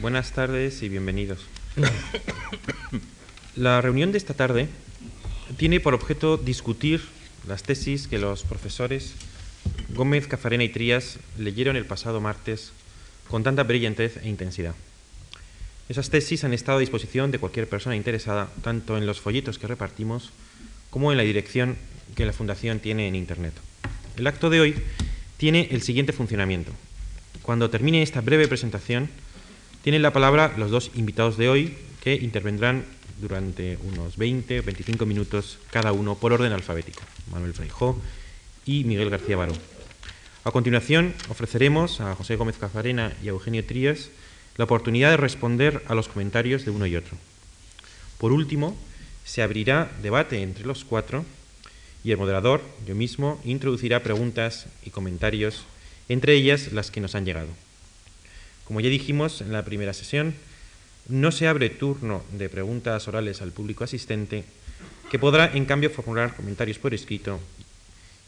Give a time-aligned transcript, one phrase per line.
[0.00, 1.40] Buenas tardes y bienvenidos.
[3.56, 4.68] La reunión de esta tarde
[5.56, 7.02] tiene por objeto discutir
[7.48, 9.14] las tesis que los profesores
[9.88, 12.70] Gómez, Cafarena y Trías leyeron el pasado martes
[13.28, 14.76] con tanta brillantez e intensidad.
[15.88, 19.66] Esas tesis han estado a disposición de cualquier persona interesada, tanto en los folletos que
[19.66, 20.30] repartimos
[20.90, 21.76] como en la dirección
[22.14, 23.54] que la Fundación tiene en Internet.
[24.16, 24.76] El acto de hoy
[25.38, 26.70] tiene el siguiente funcionamiento.
[27.42, 29.08] Cuando termine esta breve presentación,
[29.88, 31.74] tienen la palabra los dos invitados de hoy
[32.04, 32.84] que intervendrán
[33.22, 37.00] durante unos 20 o 25 minutos cada uno por orden alfabético,
[37.32, 37.98] Manuel Freijó
[38.66, 39.54] y Miguel García Baró.
[40.44, 44.10] A continuación, ofreceremos a José Gómez Cafarena y a Eugenio Trías
[44.58, 47.16] la oportunidad de responder a los comentarios de uno y otro.
[48.18, 48.76] Por último,
[49.24, 51.24] se abrirá debate entre los cuatro
[52.04, 55.64] y el moderador, yo mismo, introducirá preguntas y comentarios,
[56.10, 57.67] entre ellas las que nos han llegado.
[58.68, 60.34] Como ya dijimos en la primera sesión,
[61.08, 64.44] no se abre turno de preguntas orales al público asistente,
[65.10, 67.40] que podrá en cambio formular comentarios por escrito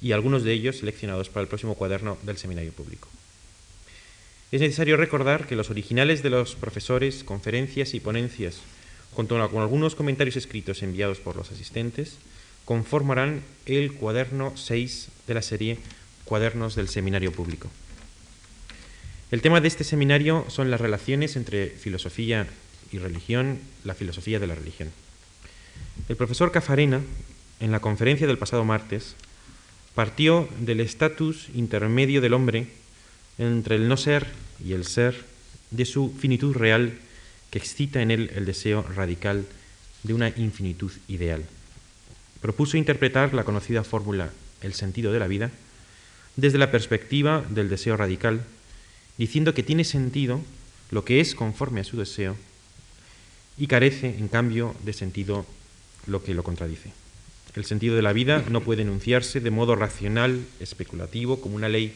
[0.00, 3.06] y algunos de ellos seleccionados para el próximo cuaderno del seminario público.
[4.50, 8.60] Es necesario recordar que los originales de los profesores, conferencias y ponencias,
[9.12, 12.16] junto con algunos comentarios escritos enviados por los asistentes,
[12.64, 15.76] conformarán el cuaderno 6 de la serie
[16.24, 17.68] Cuadernos del Seminario Público.
[19.30, 22.48] El tema de este seminario son las relaciones entre filosofía
[22.90, 24.90] y religión, la filosofía de la religión.
[26.08, 27.00] El profesor Cafarena,
[27.60, 29.14] en la conferencia del pasado martes,
[29.94, 32.66] partió del estatus intermedio del hombre
[33.38, 34.26] entre el no ser
[34.64, 35.14] y el ser,
[35.70, 36.98] de su finitud real
[37.50, 39.46] que excita en él el deseo radical
[40.02, 41.44] de una infinitud ideal.
[42.40, 45.52] Propuso interpretar la conocida fórmula el sentido de la vida
[46.34, 48.42] desde la perspectiva del deseo radical
[49.20, 50.40] diciendo que tiene sentido
[50.90, 52.38] lo que es conforme a su deseo
[53.58, 55.44] y carece, en cambio, de sentido
[56.06, 56.90] lo que lo contradice.
[57.54, 61.92] El sentido de la vida no puede enunciarse de modo racional, especulativo, como una ley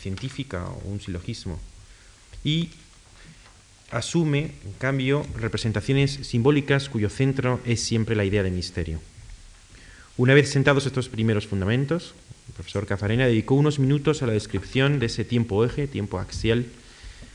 [0.00, 1.58] científica o un silogismo,
[2.44, 2.70] y
[3.90, 9.00] asume, en cambio, representaciones simbólicas cuyo centro es siempre la idea de misterio.
[10.16, 12.14] Una vez sentados estos primeros fundamentos,
[12.48, 16.66] el profesor Cafarena dedicó unos minutos a la descripción de ese tiempo eje, tiempo axial,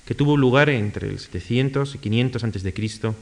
[0.05, 3.13] que tuvo lugar entre el 700 y 500 a.C.,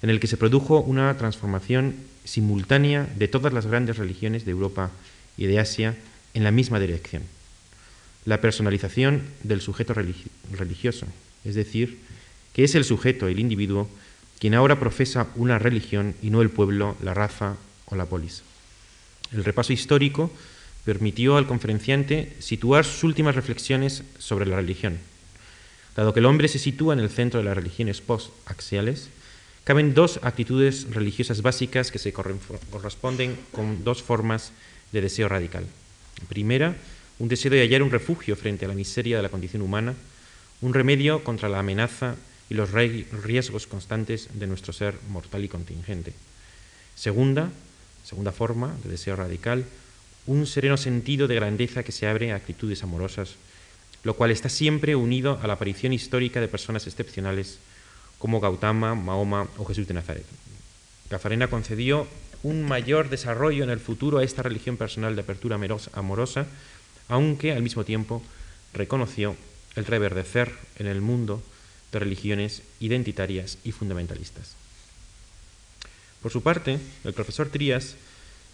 [0.00, 1.94] en el que se produjo una transformación
[2.24, 4.90] simultánea de todas las grandes religiones de Europa
[5.36, 5.96] y de Asia
[6.34, 7.22] en la misma dirección.
[8.24, 11.06] La personalización del sujeto religioso,
[11.44, 11.98] es decir,
[12.52, 13.88] que es el sujeto, el individuo,
[14.38, 17.56] quien ahora profesa una religión y no el pueblo, la raza
[17.86, 18.42] o la polis.
[19.32, 20.30] El repaso histórico
[20.84, 24.98] permitió al conferenciante situar sus últimas reflexiones sobre la religión.
[25.98, 29.08] Dado que el hombre se sitúa en el centro de las religiones post-axiales,
[29.64, 34.52] caben dos actitudes religiosas básicas que se corresponden con dos formas
[34.92, 35.66] de deseo radical.
[36.28, 36.76] Primera,
[37.18, 39.96] un deseo de hallar un refugio frente a la miseria de la condición humana,
[40.60, 42.14] un remedio contra la amenaza
[42.48, 46.12] y los riesgos constantes de nuestro ser mortal y contingente.
[46.94, 47.50] Segunda,
[48.04, 49.64] segunda forma de deseo radical,
[50.28, 53.34] un sereno sentido de grandeza que se abre a actitudes amorosas,
[54.08, 57.58] lo cual está siempre unido a la aparición histórica de personas excepcionales
[58.16, 60.24] como Gautama, Mahoma o Jesús de Nazaret.
[61.10, 62.06] Cafarena concedió
[62.42, 65.58] un mayor desarrollo en el futuro a esta religión personal de apertura
[65.92, 66.46] amorosa,
[67.08, 68.22] aunque al mismo tiempo
[68.72, 69.36] reconoció
[69.76, 71.42] el reverdecer en el mundo
[71.92, 74.54] de religiones identitarias y fundamentalistas.
[76.22, 77.96] Por su parte, el profesor Trías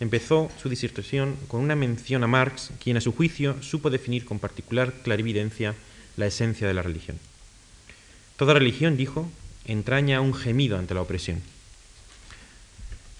[0.00, 4.38] empezó su disertación con una mención a Marx, quien a su juicio supo definir con
[4.38, 5.74] particular clarividencia
[6.16, 7.18] la esencia de la religión.
[8.36, 9.30] Toda religión, dijo,
[9.64, 11.40] entraña un gemido ante la opresión.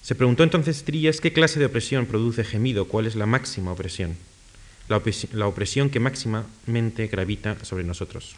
[0.03, 4.17] Se preguntó entonces Trías qué clase de opresión produce gemido, cuál es la máxima opresión,
[4.89, 5.01] la,
[5.33, 8.37] la opresión que máximamente gravita sobre nosotros.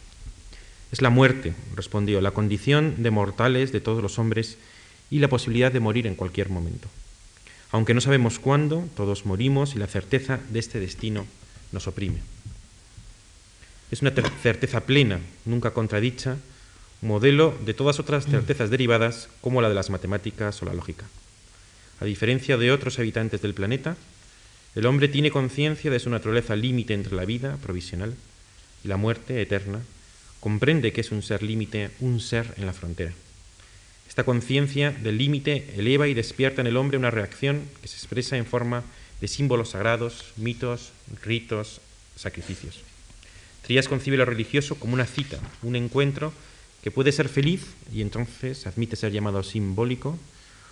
[0.91, 4.57] Es la muerte, respondió, la condición de mortales de todos los hombres
[5.09, 6.87] y la posibilidad de morir en cualquier momento.
[7.71, 11.25] Aunque no sabemos cuándo, todos morimos y la certeza de este destino
[11.71, 12.21] nos oprime.
[13.91, 14.11] Es una
[14.41, 16.37] certeza plena, nunca contradicha,
[17.01, 21.05] modelo de todas otras certezas derivadas como la de las matemáticas o la lógica.
[21.99, 23.95] A diferencia de otros habitantes del planeta,
[24.75, 28.13] el hombre tiene conciencia de su naturaleza límite entre la vida provisional
[28.83, 29.81] y la muerte eterna,
[30.39, 33.13] comprende que es un ser límite, un ser en la frontera.
[34.17, 38.35] Esta conciencia del límite eleva y despierta en el hombre una reacción que se expresa
[38.35, 38.83] en forma
[39.21, 40.91] de símbolos sagrados, mitos,
[41.21, 41.81] ritos,
[42.15, 42.79] sacrificios.
[43.61, 46.33] Trías concibe lo religioso como una cita, un encuentro
[46.81, 50.17] que puede ser feliz y entonces admite ser llamado simbólico,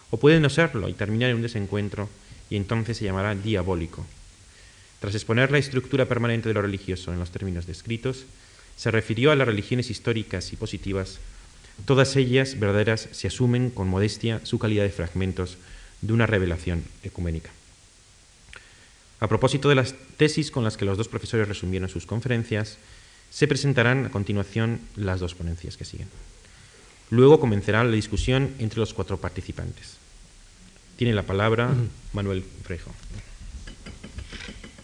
[0.10, 2.10] o puede no serlo y terminar en un desencuentro
[2.50, 4.08] y entonces se llamará diabólico.
[5.00, 8.26] Tras exponer la estructura permanente de lo religioso en los términos descritos,
[8.76, 11.20] se refirió a las religiones históricas y positivas.
[11.84, 15.58] Todas ellas, verdaderas, se asumen con modestia su calidad de fragmentos
[16.02, 17.52] de una revelación ecuménica.
[19.20, 22.78] A propósito de las tesis con las que los dos profesores resumieron sus conferencias,
[23.30, 26.08] se presentarán a continuación las dos ponencias que siguen.
[27.10, 29.98] Luego comenzará la discusión entre los cuatro participantes.
[30.98, 31.74] Tiene la palabra
[32.14, 32.92] Manuel Frejo.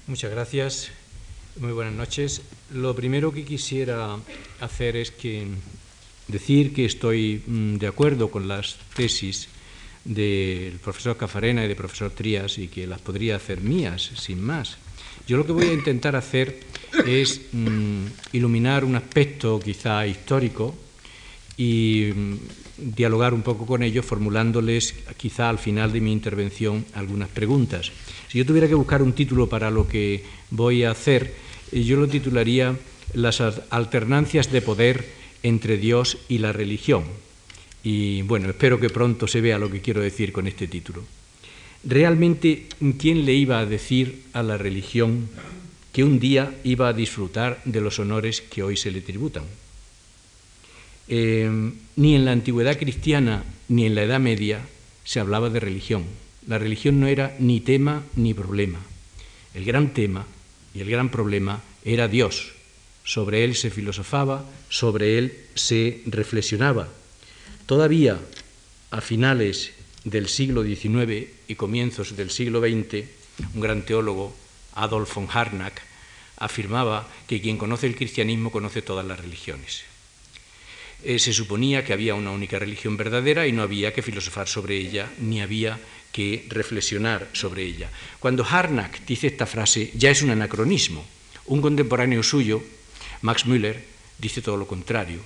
[0.08, 0.90] Muchas gracias.
[1.58, 2.42] Muy buenas noches.
[2.74, 4.18] Lo primero que quisiera
[4.60, 5.48] hacer es que
[6.32, 9.48] decir que estoy mm, de acuerdo con las tesis
[10.04, 14.78] del profesor Cafarena y del profesor Trías y que las podría hacer mías, sin más.
[15.28, 16.60] Yo lo que voy a intentar hacer
[17.06, 20.76] es mm, iluminar un aspecto quizá histórico
[21.58, 22.36] y mm,
[22.96, 27.92] dialogar un poco con ellos, formulándoles quizá al final de mi intervención algunas preguntas.
[28.28, 31.36] Si yo tuviera que buscar un título para lo que voy a hacer,
[31.72, 32.76] eh, yo lo titularía
[33.14, 37.04] Las alternancias de poder entre Dios y la religión.
[37.84, 41.04] Y bueno, espero que pronto se vea lo que quiero decir con este título.
[41.84, 42.68] Realmente,
[43.00, 45.30] ¿quién le iba a decir a la religión
[45.92, 49.44] que un día iba a disfrutar de los honores que hoy se le tributan?
[51.08, 54.62] Eh, ni en la antigüedad cristiana ni en la Edad Media
[55.04, 56.04] se hablaba de religión.
[56.48, 58.80] La religión no era ni tema ni problema.
[59.54, 60.26] El gran tema
[60.74, 62.54] y el gran problema era Dios.
[63.04, 66.88] Sobre él se filosofaba, sobre él se reflexionaba.
[67.66, 68.20] Todavía
[68.92, 69.72] a finales
[70.04, 73.06] del siglo XIX y comienzos del siglo XX,
[73.54, 74.36] un gran teólogo,
[74.76, 75.82] Adolf von Harnack,
[76.38, 79.84] afirmaba que quien conoce el cristianismo conoce todas las religiones.
[81.04, 84.78] Eh, se suponía que había una única religión verdadera y no había que filosofar sobre
[84.78, 85.80] ella, ni había
[86.12, 87.90] que reflexionar sobre ella.
[88.20, 91.06] Cuando Harnack dice esta frase, ya es un anacronismo.
[91.46, 92.62] Un contemporáneo suyo,
[93.22, 93.84] Max Müller,
[94.18, 95.20] dice todo lo contrario,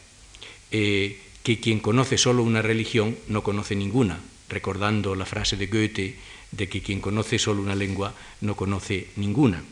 [0.72, 4.20] eh, que quien conoce solo una religión no conoce ninguna,
[4.50, 6.16] recordando la frase de Goethe
[6.52, 9.64] de que quien conoce solo una lengua no conoce ninguna.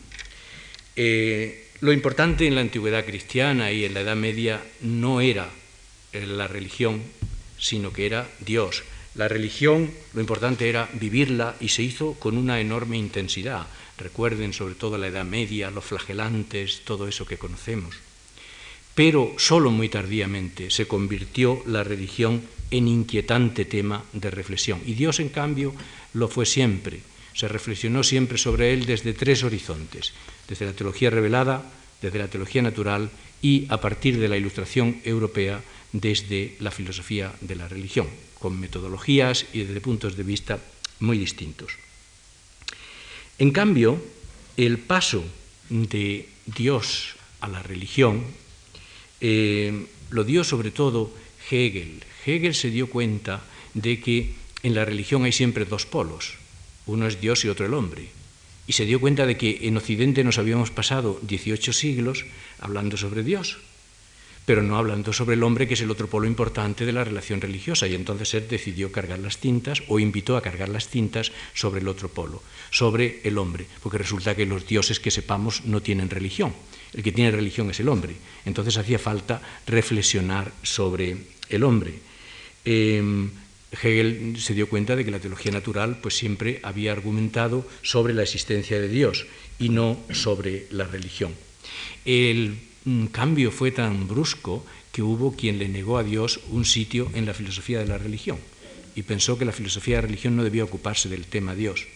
[0.95, 5.49] Eh, lo importante en la antigüedad cristiana y en la Edad Media no era
[6.13, 7.01] la religión,
[7.57, 8.83] sino que era Dios.
[9.15, 13.67] La religión, lo importante era vivirla y se hizo con una enorme intensidad.
[13.97, 17.95] Recuerden sobre todo la Edad Media, los flagelantes, todo eso que conocemos.
[18.95, 24.81] Pero solo muy tardíamente se convirtió la religión en inquietante tema de reflexión.
[24.86, 25.74] Y Dios, en cambio,
[26.13, 27.01] lo fue siempre.
[27.34, 30.13] Se reflexionó siempre sobre él desde tres horizontes,
[30.48, 31.66] desde la teología revelada,
[32.01, 33.10] desde la teología natural
[33.42, 35.62] y a partir de la ilustración europea
[35.92, 38.07] desde la filosofía de la religión,
[38.40, 40.60] con metodologías y desde puntos de vista
[41.00, 41.74] muy distintos.
[43.40, 44.01] En cambio,
[44.57, 45.24] el paso
[45.69, 48.24] de Dios a la religión
[49.23, 51.09] eh, lo dio sobre todo
[51.49, 52.03] Hegel.
[52.25, 53.41] Hegel se dio cuenta
[53.73, 56.35] de que en la religión hay siempre dos polos,
[56.85, 58.09] uno es Dios y otro el hombre.
[58.67, 62.25] Y se dio cuenta de que en Occidente nos habíamos pasado 18 siglos
[62.59, 63.59] hablando sobre Dios,
[64.45, 67.39] pero no hablando sobre el hombre, que es el otro polo importante de la relación
[67.39, 67.87] religiosa.
[67.87, 71.87] Y entonces él decidió cargar las cintas o invitó a cargar las cintas sobre el
[71.87, 76.53] otro polo, sobre el hombre, porque resulta que los dioses que sepamos no tienen religión.
[76.94, 78.16] El que tiene religión es el hombre.
[78.45, 81.18] Entonces hacía falta reflexionar sobre
[81.50, 81.94] el hombre.
[82.66, 83.31] Em,
[83.71, 88.23] Hegel se dio cuenta de que la teología natural pues siempre había argumentado sobre la
[88.23, 89.26] existencia de Dios
[89.59, 91.33] y no sobre la religión.
[92.06, 97.09] El un cambio fue tan brusco que hubo quien le negó a Dios un sitio
[97.14, 98.38] en la filosofía de la religión
[98.95, 101.88] y pensó que la filosofía de la religión no debía ocuparse del tema Dios.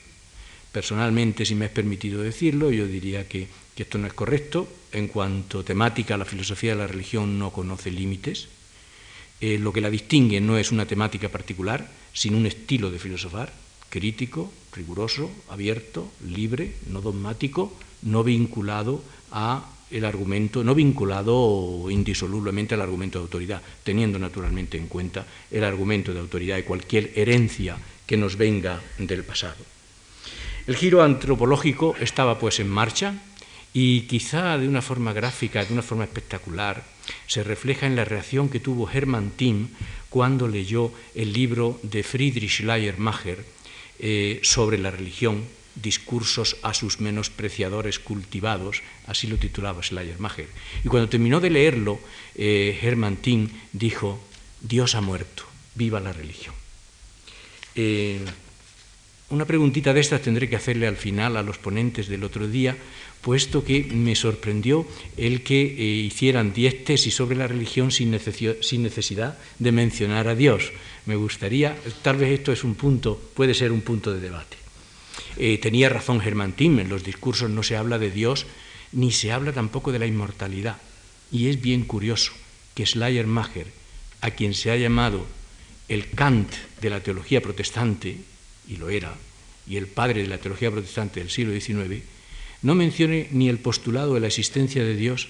[0.72, 4.68] Personalmente, si me es permitido decirlo, yo diría que, esto no es correcto.
[4.92, 8.48] En cuanto temática, la filosofía de la religión no conoce límites.
[9.42, 13.52] Eh, lo que la distingue no es una temática particular, sino un estilo de filosofar,
[13.90, 22.82] crítico, riguroso, abierto, libre, no dogmático, no vinculado a el argumento, no vinculado indisolublemente al
[22.82, 28.18] argumento de autoridad, teniendo naturalmente en cuenta el argumento de autoridad y cualquier herencia que
[28.18, 29.64] nos venga del pasado.
[30.66, 33.16] El giro antropológico estaba pues en marcha
[33.80, 36.84] y quizá de una forma gráfica, de una forma espectacular,
[37.28, 39.68] se refleja en la reacción que tuvo Hermann Timm
[40.10, 43.46] cuando leyó el libro de Friedrich Schleiermacher
[44.00, 50.48] eh, sobre la religión, discursos a sus menospreciadores cultivados, así lo titulaba Schleiermacher.
[50.84, 52.00] Y cuando terminó de leerlo,
[52.34, 54.20] eh, Hermann Tim dijo,
[54.60, 55.44] Dios ha muerto,
[55.76, 56.56] viva la religión.
[57.76, 58.22] Eh,
[59.30, 62.78] una preguntita de estas tendré que hacerle al final a los ponentes del otro día,
[63.22, 69.38] puesto que me sorprendió el que eh, hicieran diez tesis sobre la religión sin necesidad
[69.60, 70.72] de mencionar a Dios.
[71.06, 74.58] Me gustaría, tal vez esto es un punto, puede ser un punto de debate.
[75.38, 78.46] Eh, tenía razón Germán Tim, en los discursos no se habla de Dios,
[78.92, 80.78] ni se habla tampoco de la inmortalidad.
[81.32, 82.34] Y es bien curioso
[82.74, 83.68] que Schleiermacher,
[84.22, 85.26] a quien se ha llamado
[85.90, 88.18] el Kant de la teología protestante,
[88.68, 89.16] y lo era,
[89.68, 92.04] y el padre de la teología protestante del siglo XIX,
[92.62, 95.30] no mencione ni el postulado de la existencia de Dios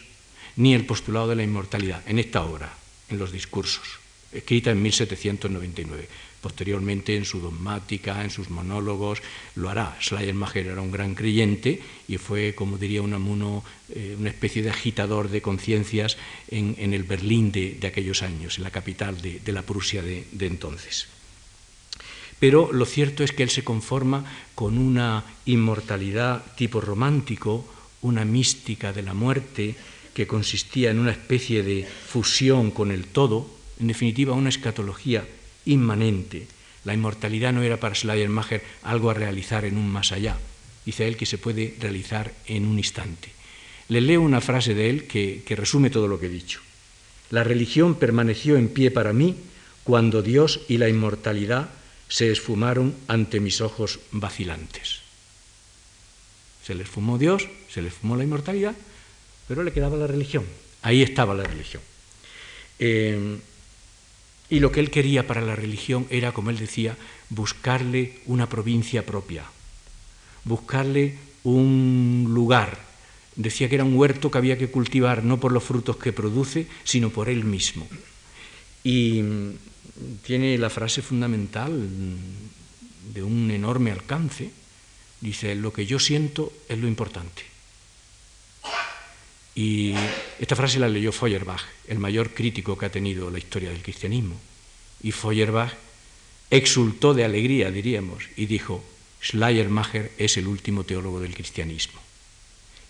[0.56, 2.74] ni el postulado de la inmortalidad en esta obra,
[3.10, 4.00] en los discursos,
[4.32, 6.08] escrita en 1799.
[6.42, 9.22] Posteriormente, en su dogmática, en sus monólogos,
[9.56, 9.98] lo hará.
[10.00, 15.30] Schleiermacher era un gran creyente y fue, como diría Unamuno, eh, una especie de agitador
[15.30, 16.18] de conciencias
[16.50, 21.08] en, el Berlín de, aquellos años, en la capital de, la Prusia de entonces.
[22.39, 27.65] Pero lo cierto es que él se conforma con una inmortalidad tipo romántico,
[28.01, 29.75] una mística de la muerte
[30.13, 35.27] que consistía en una especie de fusión con el todo, en definitiva una escatología
[35.65, 36.48] inmanente.
[36.86, 40.38] La inmortalidad no era para Schleiermacher algo a realizar en un más allá,
[40.86, 43.29] dice él que se puede realizar en un instante.
[43.89, 46.62] Le leo una frase de él que, que resume todo lo que he dicho.
[47.29, 49.36] La religión permaneció en pie para mí
[49.84, 51.70] cuando Dios y la inmortalidad
[52.10, 55.00] se esfumaron ante mis ojos vacilantes.
[56.64, 58.76] Se les fumó Dios, se les fumó la inmortalidad,
[59.48, 60.46] pero le quedaba la religión.
[60.82, 61.82] Ahí estaba la religión.
[62.80, 63.40] Eh,
[64.50, 66.96] y lo que él quería para la religión era, como él decía,
[67.30, 69.44] buscarle una provincia propia,
[70.46, 72.80] buscarle un lugar.
[73.36, 76.68] Decía que era un huerto que había que cultivar no por los frutos que produce,
[76.84, 77.88] sino por él mismo.
[78.84, 79.22] Y
[80.25, 81.89] tiene la frase fundamental
[83.13, 84.51] de un enorme alcance.
[85.22, 87.44] Dice, lo que yo siento es lo importante.
[89.56, 89.96] Y
[90.39, 94.36] esta frase la leyó Feuerbach, el mayor crítico que ha tenido la historia del cristianismo.
[95.01, 95.74] Y Feuerbach
[96.51, 98.84] exultó de alegría, diríamos, y dijo,
[99.24, 102.00] Schleiermacher es el último teólogo del cristianismo.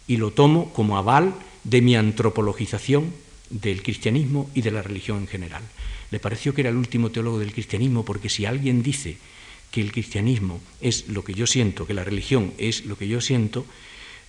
[0.07, 3.13] Y lo tomo como aval de mi antropologización
[3.49, 5.63] del cristianismo y de la religión en general
[6.11, 9.17] le pareció que era el último teólogo del cristianismo, porque si alguien dice
[9.71, 13.19] que el cristianismo es lo que yo siento, que la religión es lo que yo
[13.19, 13.65] siento,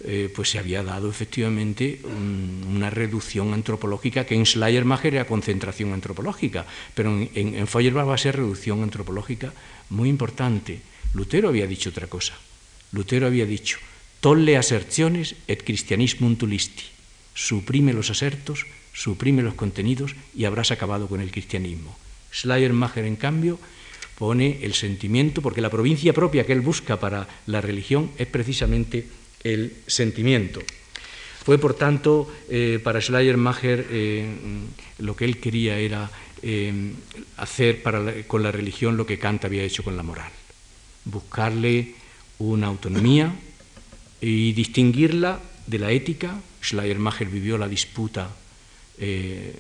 [0.05, 6.67] eh, pues se había dado efectivamente una reducción antropológica que en Schleiermacher era concentración antropológica,
[6.95, 9.53] pero en, en, Feuerbach va a ser reducción antropológica
[9.91, 10.81] muy importante.
[11.15, 12.35] Lutero había dicho otra cosa.
[12.93, 13.79] Lutero había dicho,
[14.21, 16.87] tolle aserciones et christianismum tulisti,
[17.35, 18.67] suprime los asertos
[18.99, 21.97] suprime los contenidos y habrás acabado con el cristianismo.
[22.33, 23.59] Schleiermacher, en cambio,
[24.19, 29.07] pone el sentimiento, porque la provincia propia que él busca para la religión es precisamente
[29.45, 30.61] el sentimiento.
[31.45, 34.27] Fue, por tanto, eh, para Schleiermacher eh,
[34.99, 36.11] lo que él quería era
[36.43, 36.93] eh,
[37.37, 37.83] hacer
[38.27, 40.31] con la religión lo que Kant había hecho con la moral,
[41.05, 41.95] buscarle
[42.41, 43.33] una autonomía
[44.21, 45.39] y distinguirla
[45.69, 46.41] de la ética.
[46.61, 48.29] Schleiermacher vivió la disputa
[48.99, 49.55] eh,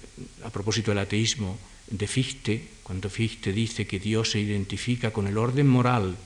[0.45, 1.59] a propósito del ateísmo
[1.91, 6.17] de Fichte, cuando Fichte dice que Dios se identifica con el orden moral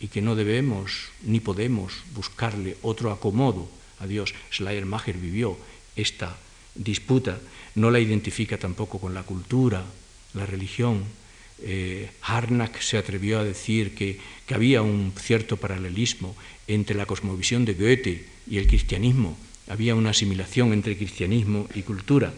[0.00, 3.68] y que no debemos ni podemos buscarle otro acomodo
[4.00, 5.58] a Dios, Schleiermacher vivió
[5.96, 6.36] esta
[6.74, 7.38] disputa,
[7.74, 9.84] no la identifica tampoco con la cultura,
[10.34, 11.04] la religión.
[11.62, 16.34] Eh, Harnack se atrevió a decir que, que había un cierto paralelismo
[16.66, 19.36] entre la cosmovisión de Goethe y el cristianismo,
[19.68, 22.32] había una asimilación entre cristianismo y cultura.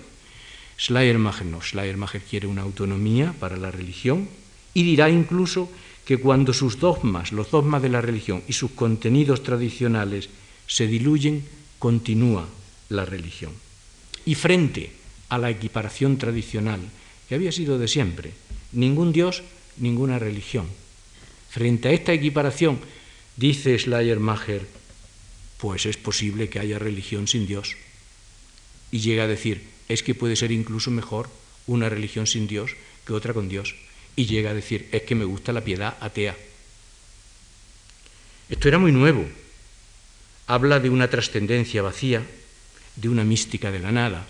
[0.78, 4.28] Schleiermacher no, Schleiermacher quiere una autonomía para la religión
[4.74, 5.70] y dirá incluso
[6.04, 10.28] que cuando sus dogmas, los dogmas de la religión y sus contenidos tradicionales
[10.66, 11.44] se diluyen,
[11.78, 12.48] continúa
[12.88, 13.52] la religión.
[14.24, 14.92] Y frente
[15.28, 16.80] a la equiparación tradicional,
[17.28, 18.32] que había sido de siempre,
[18.72, 19.42] ningún Dios,
[19.78, 20.66] ninguna religión.
[21.50, 22.80] Frente a esta equiparación,
[23.36, 24.66] dice Schleiermacher,
[25.58, 27.76] pues es posible que haya religión sin Dios.
[28.90, 31.28] Y llega a decir, es que puede ser incluso mejor
[31.66, 32.72] una religión sin Dios
[33.06, 33.74] que otra con Dios.
[34.16, 36.36] Y llega a decir, es que me gusta la piedad atea.
[38.48, 39.24] Esto era muy nuevo.
[40.46, 42.22] Habla de una trascendencia vacía,
[42.96, 44.26] de una mística de la nada.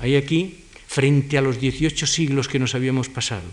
[0.00, 3.48] Hay aquí, frente a los 18 siglos que nos habíamos pasado,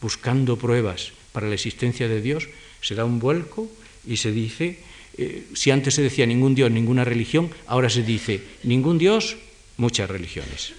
[0.00, 2.48] buscando pruebas para la existencia de Dios,
[2.80, 3.70] se da un vuelco
[4.06, 4.78] y se dice
[5.16, 9.36] Eh, si antes se decía ningún Dios, ninguna religión, ahora se dice ningún Dios,
[9.76, 10.74] muchas religiones.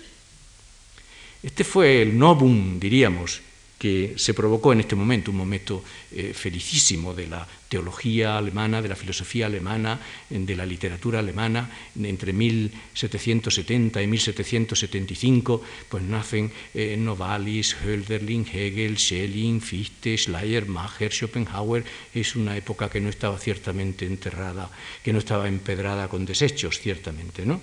[1.45, 3.39] Este fue el novum, diríamos,
[3.77, 8.89] que se provocó en este momento, un momento eh, felicísimo de la teología alemana, de
[8.89, 11.69] la filosofía alemana, de la literatura alemana,
[12.01, 21.85] entre 1770 y 1775, pues nacen eh, Novalis, Hölderlin, Hegel, Schelling, Fichte, Schleiermacher, Schopenhauer,
[22.15, 24.71] es una época que no estaba ciertamente enterrada,
[25.03, 27.61] que no estaba empedrada con desechos, ciertamente, ¿no?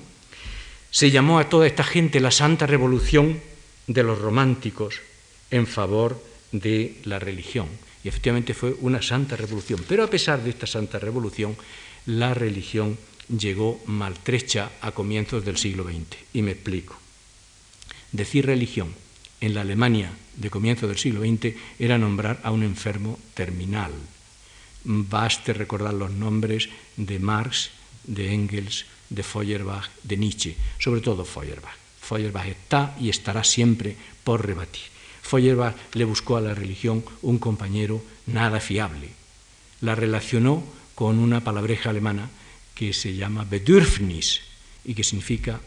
[0.92, 3.50] Se llamó a toda esta gente la Santa Revolución
[3.86, 5.00] de los románticos,
[5.50, 6.22] en favor
[6.52, 7.68] de la religión.
[8.04, 9.84] Y efectivamente fue una santa revolución.
[9.88, 11.56] Pero a pesar de esta santa revolución,
[12.06, 12.98] la religión
[13.28, 16.18] llegó maltrecha a comienzos del siglo XX.
[16.32, 16.98] Y me explico.
[18.10, 18.94] Decir religión
[19.40, 23.92] en la Alemania de comienzos del siglo XX era nombrar a un enfermo terminal.
[24.84, 27.70] Baste recordar los nombres de Marx,
[28.04, 31.81] de Engels, de Feuerbach, de Nietzsche, sobre todo Feuerbach.
[32.02, 34.82] Feuerbach está y estará siempre por rebatir.
[35.22, 39.08] Feuerbach le buscó a la religión un compañero nada fiable.
[39.80, 40.62] La relacionó
[40.94, 42.28] con una palabreja alemana
[42.74, 44.40] que se llama Bedürfnis
[44.84, 45.60] y que significa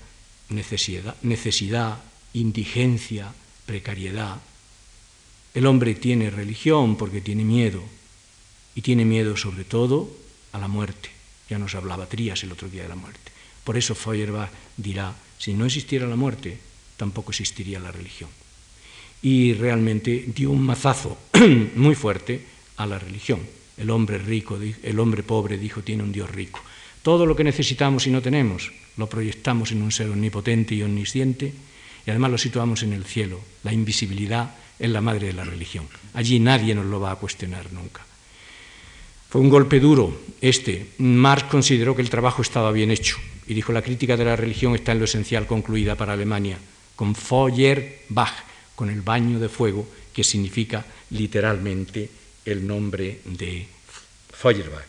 [0.49, 3.33] necesidad, necesidad, indigencia,
[3.65, 4.41] precariedad.
[5.53, 7.81] El hombre tiene religión porque tiene miedo
[8.75, 10.11] y tiene miedo sobre todo
[10.51, 11.09] a la muerte.
[11.49, 13.31] Ya nos hablaba Trías el otro día de la muerte.
[13.63, 16.57] Por eso Feuerbach dirá, si no existiera la muerte,
[16.97, 18.29] tampoco existiría la religión
[19.25, 21.17] y realmente dio un mazazo
[21.75, 22.41] muy fuerte
[22.77, 23.39] a la religión.
[23.75, 26.61] El hombre rico, el hombre pobre dijo, tiene un Dios rico.
[27.01, 31.51] Todo lo que necesitamos y no tenemos lo proyectamos en un ser omnipotente y omnisciente
[32.05, 33.41] y además lo situamos en el cielo.
[33.63, 35.87] La invisibilidad es la madre de la religión.
[36.13, 38.05] Allí nadie nos lo va a cuestionar nunca.
[39.29, 40.91] Fue un golpe duro este.
[40.99, 44.75] Marx consideró que el trabajo estaba bien hecho y dijo la crítica de la religión
[44.75, 46.57] está en lo esencial concluida para Alemania
[46.95, 48.33] con Feuerbach
[48.75, 52.09] con el baño de fuego, que significa literalmente
[52.43, 53.67] el nombre de
[54.31, 54.85] Feuerbach.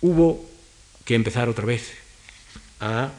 [0.00, 0.48] Hubo
[1.04, 1.92] que empezar otra vez
[2.78, 3.12] a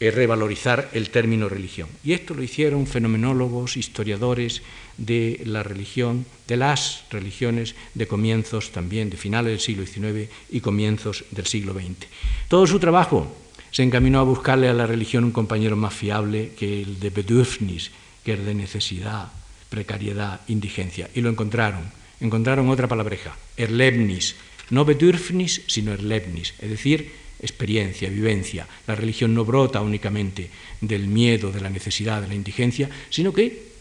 [0.00, 1.88] revalorizar el término religión.
[2.02, 4.62] Y esto lo hicieron fenomenólogos, historiadores
[4.98, 10.60] de la religión, de las religiones de comienzos también, de finales del siglo XIX y
[10.60, 12.06] comienzos del siglo XX.
[12.48, 13.34] Todo su trabajo
[13.74, 17.90] se encaminó a buscarle a la religión un compañero más fiable que el de Bedürfnis,
[18.22, 19.32] que es de necesidad,
[19.68, 21.10] precariedad, indigencia.
[21.12, 21.82] Y lo encontraron.
[22.20, 24.36] Encontraron otra palabreja, erlebnis,
[24.70, 27.10] no bedürfnis, sino erlebnis, es decir,
[27.40, 28.68] experiencia, vivencia.
[28.86, 33.74] La religión no brota únicamente del miedo, de la necesidad, de la indigencia, sino que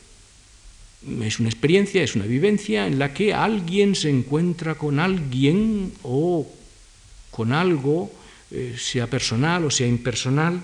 [1.21, 6.47] es una experiencia, es una vivencia en la que alguien se encuentra con alguien o
[7.29, 8.12] con algo,
[8.54, 10.62] eh, sea personal o sea impersonal,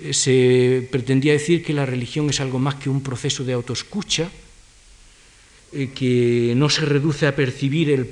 [0.00, 4.30] eh, se pretendía decir que la religión es algo más que un proceso de autoescucha,
[5.76, 8.08] eh, que no se reduce a percibir el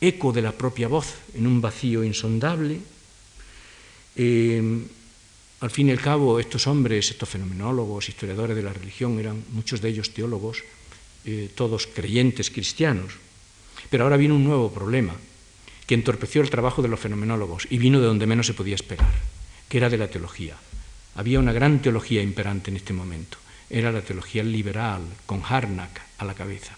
[0.00, 2.78] eco de la propia voz en un vacío insondable.
[5.58, 9.80] Al fin y al cabo, estos hombres, estos fenomenólogos, historiadores de la religión, eran muchos
[9.80, 10.62] de ellos teólogos,
[11.56, 13.14] todos creyentes cristianos.
[13.90, 15.14] Pero ahora viene un nuevo problema
[15.88, 19.08] que entorpeció el trabajo de los fenomenólogos y vino de donde menos se podía esperar,
[19.70, 20.54] que era de la teología.
[21.16, 23.38] Había una gran teología imperante en este momento.
[23.70, 26.76] Era la teología liberal, con Harnack a la cabeza.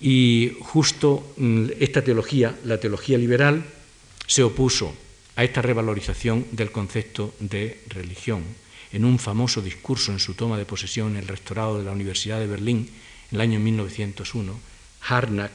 [0.00, 3.64] Y justo mm, esta teología, la teología liberal,
[4.26, 4.94] se opuso
[5.36, 8.44] a esta revalorización del concepto de religión.
[8.92, 12.38] En un famoso discurso en su toma de posesión en el rectorado de la Universidad
[12.38, 12.86] de Berlín,
[13.30, 14.60] en el año 1901,
[15.08, 15.52] Harnack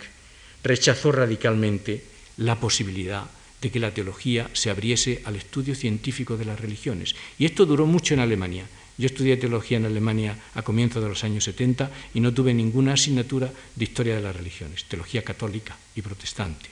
[0.63, 3.29] rechazó radicalmente la posibilidad
[3.61, 7.15] de que la teología se abriese al estudio científico de las religiones.
[7.37, 8.65] Y esto duró mucho en Alemania.
[8.97, 12.93] Yo estudié teología en Alemania a comienzos de los años 70 y no tuve ninguna
[12.93, 16.69] asignatura de historia de las religiones, teología católica y protestante.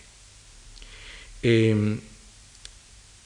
[1.43, 1.99] Em,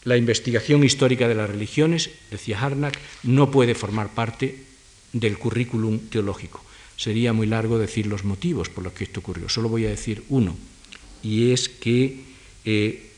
[0.04, 4.66] la investigación histórica de las religiones, decía Harnack, no puede formar parte
[5.14, 6.64] del currículum teológico.
[6.98, 9.50] Sería muy largo decir los motivos por los que esto ocurrió.
[9.50, 10.58] Solo voy a decir uno,
[11.24, 12.31] y es que
[12.66, 13.12] eh,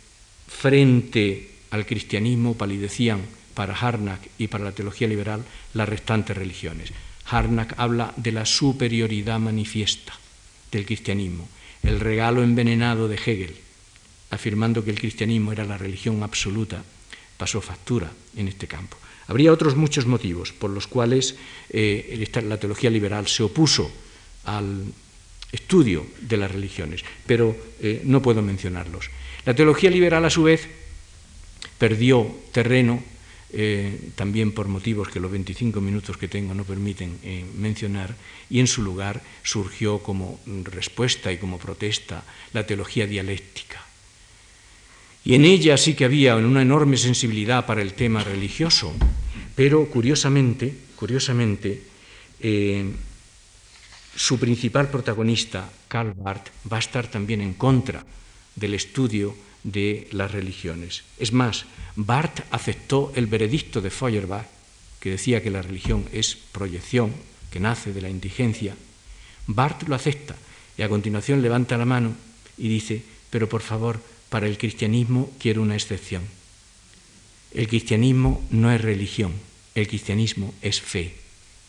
[0.48, 3.22] frente al cristianismo palidecían
[3.54, 6.92] para Harnack y para la teología liberal las restantes religiones.
[7.26, 10.14] Harnack habla de la superioridad manifiesta
[10.72, 11.48] del cristianismo,
[11.84, 13.56] el regalo envenenado de Hegel,
[14.32, 16.84] afirmando que el cristianismo era la religión absoluta,
[17.38, 18.98] pasó factura en este campo.
[19.28, 21.36] Habría otros muchos motivos por los cuales
[21.70, 23.90] eh, la teología liberal se opuso
[24.46, 24.84] al
[25.52, 29.10] estudio de las religiones, pero eh, no puedo mencionarlos.
[29.46, 30.68] La teología liberal, a su vez,
[31.78, 33.04] perdió terreno,
[33.52, 38.16] eh, también por motivos que los 25 minutos que tengo no permiten eh, mencionar,
[38.50, 43.84] y en su lugar surgió como respuesta y como protesta la teología dialéctica.
[45.26, 48.94] Y en ella sí que había una enorme sensibilidad para el tema religioso,
[49.56, 51.82] pero curiosamente, curiosamente,
[54.16, 58.04] su principal protagonista, Karl Barth, va a estar también en contra
[58.56, 61.04] del estudio de las religiones.
[61.18, 64.48] Es más, Barth aceptó el veredicto de Feuerbach,
[65.00, 67.14] que decía que la religión es proyección,
[67.52, 68.76] que nace de la indigencia.
[69.48, 70.36] Barth lo acepta
[70.78, 72.16] y a continuación levanta la mano
[72.58, 76.24] y dice, pero por favor, para el cristianismo quiero una excepción.
[77.54, 79.34] El cristianismo no es religión,
[79.76, 81.16] el cristianismo es fe.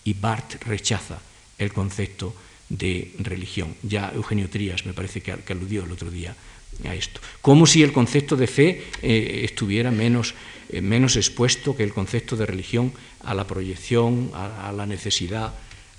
[0.04, 1.20] Y Barth rechaza
[1.58, 2.34] el concepto
[2.68, 3.74] de religión.
[3.82, 6.36] Ya Eugenio Trías me parece que, aludió el otro día
[6.84, 7.20] a esto.
[7.40, 10.34] Como si el concepto de fe eh, estuviera menos,
[10.68, 15.54] eh, menos, expuesto que el concepto de religión a la proyección, a, la necesidad,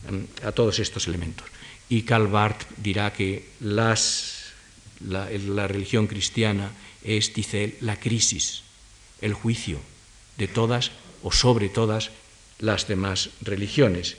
[0.09, 1.47] mm, a todos estos elementos.
[1.87, 4.53] Y Karl Barth dirá que las,
[4.99, 6.71] la, la religión cristiana
[7.03, 8.63] es, dice él, la crisis,
[9.21, 9.79] el juicio
[10.37, 10.91] de todas
[11.23, 12.11] o sobre todas
[12.59, 14.17] las demás religiones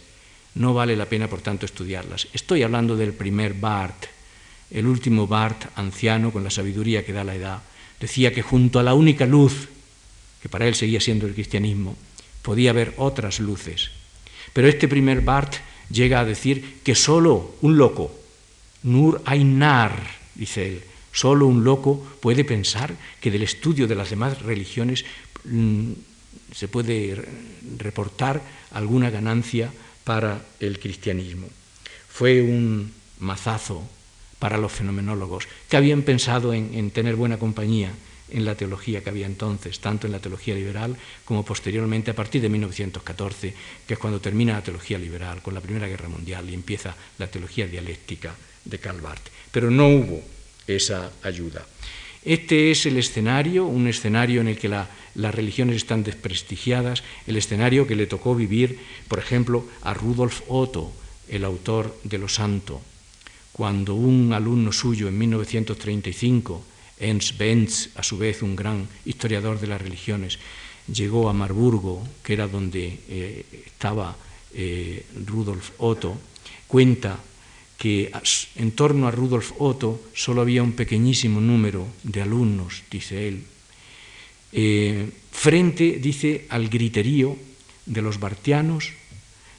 [0.56, 2.28] no vale la pena, por tanto, estudiarlas.
[2.32, 4.06] Estoy hablando del primer Barth,
[4.70, 7.62] el último Barth, anciano, con la sabiduría que da la edad,
[8.00, 9.68] decía que junto a la única luz,
[10.42, 11.96] que para él seguía siendo el cristianismo,
[12.42, 13.90] podía haber otras luces.
[14.52, 15.56] Pero este primer Barth
[15.90, 18.14] llega a decir que solo un loco,
[18.82, 19.92] Nur Ainar,
[20.34, 25.04] dice él, solo un loco puede pensar que del estudio de las demás religiones
[25.44, 25.92] mm,
[26.54, 27.24] se puede
[27.78, 29.72] reportar alguna ganancia
[30.04, 31.48] para el cristianismo.
[32.08, 33.82] Fue un mazazo
[34.38, 37.90] para los fenomenólogos, que habían pensado en, tener buena compañía
[38.28, 42.42] en la teología que había entonces, tanto en la teología liberal como posteriormente a partir
[42.42, 43.54] de 1914,
[43.86, 47.28] que es cuando termina la teología liberal con la Primera Guerra Mundial y empieza la
[47.28, 49.00] teología dialéctica de Karl.
[49.52, 50.22] Pero no hubo
[50.66, 51.64] esa ayuda.
[52.24, 57.86] Este es el escenario, un escenario en el que las religiones están desprestigiadas, el escenario
[57.86, 60.92] que le tocó vivir, por ejemplo, a Rudolf Otto,
[61.28, 62.82] el autor de Lo Santo,
[63.56, 69.66] cuando un alumno suyo en 1935, Ernst Benz, a su vez un gran historiador de
[69.66, 70.38] las religiones,
[70.92, 74.14] llegó a Marburgo, que era donde eh, estaba
[74.52, 76.20] eh, Rudolf Otto,
[76.68, 77.18] cuenta
[77.78, 78.12] que
[78.56, 83.44] en torno a Rudolf Otto solo había un pequeñísimo número de alumnos, dice él,
[84.52, 87.38] eh, frente, dice, al griterío
[87.86, 88.92] de los bartianos,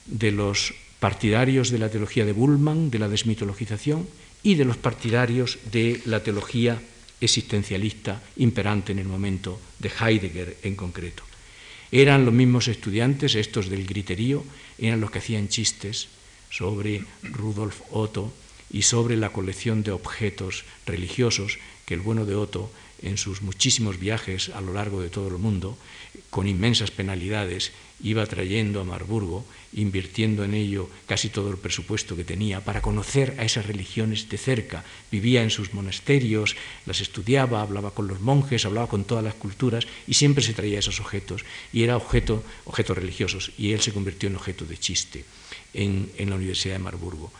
[0.06, 4.06] de los partidarios de la teología de Bullmann, de la desmitologización,
[4.42, 6.80] y de los partidarios de la teología
[7.20, 11.24] existencialista imperante en el momento de Heidegger en concreto.
[11.90, 14.44] Eran los mismos estudiantes, estos del griterío,
[14.78, 16.08] eran los que hacían chistes
[16.50, 18.32] sobre Rudolf Otto
[18.70, 22.70] y sobre la colección de objetos religiosos que el bueno de Otto
[23.02, 25.78] en sus muchísimos viajes a lo largo de todo el mundo,
[26.30, 32.24] con inmensas penalidades, iba trayendo a Marburgo, invirtiendo en ello casi todo el presupuesto que
[32.24, 34.84] tenía para conocer a esas religiones de cerca.
[35.10, 36.56] Vivía en sus monasterios,
[36.86, 40.78] las estudiaba, hablaba con los monjes, hablaba con todas las culturas y siempre se traía
[40.78, 45.24] esos objetos y era objeto, objetos religiosos y él se convirtió en objeto de chiste
[45.74, 47.32] en, la Universidad de Marburgo.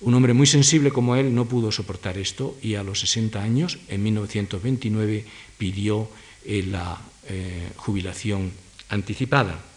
[0.00, 3.78] Un hombre muy sensible como él no pudo soportar esto y a los 60 años,
[3.88, 5.24] en 1929,
[5.56, 6.08] pidió
[6.44, 8.52] eh, la eh, jubilación
[8.88, 9.75] anticipada.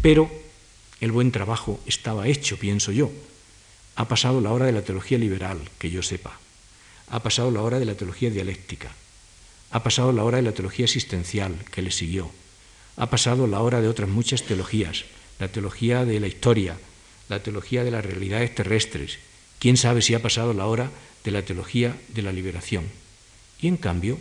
[0.00, 0.30] Pero
[1.00, 3.10] el buen trabajo estaba hecho, pienso yo.
[3.96, 6.38] Ha pasado la hora de la teología liberal, que yo sepa.
[7.08, 8.90] Ha pasado la hora de la teología dialéctica.
[9.70, 12.30] Ha pasado la hora de la teología existencial, que le siguió.
[12.96, 15.04] Ha pasado la hora de otras muchas teologías,
[15.38, 16.78] la teología de la historia,
[17.28, 19.18] la teología de las realidades terrestres.
[19.58, 20.90] ¿Quién sabe si ha pasado la hora
[21.24, 22.84] de la teología de la liberación?
[23.60, 24.18] Y en cambio,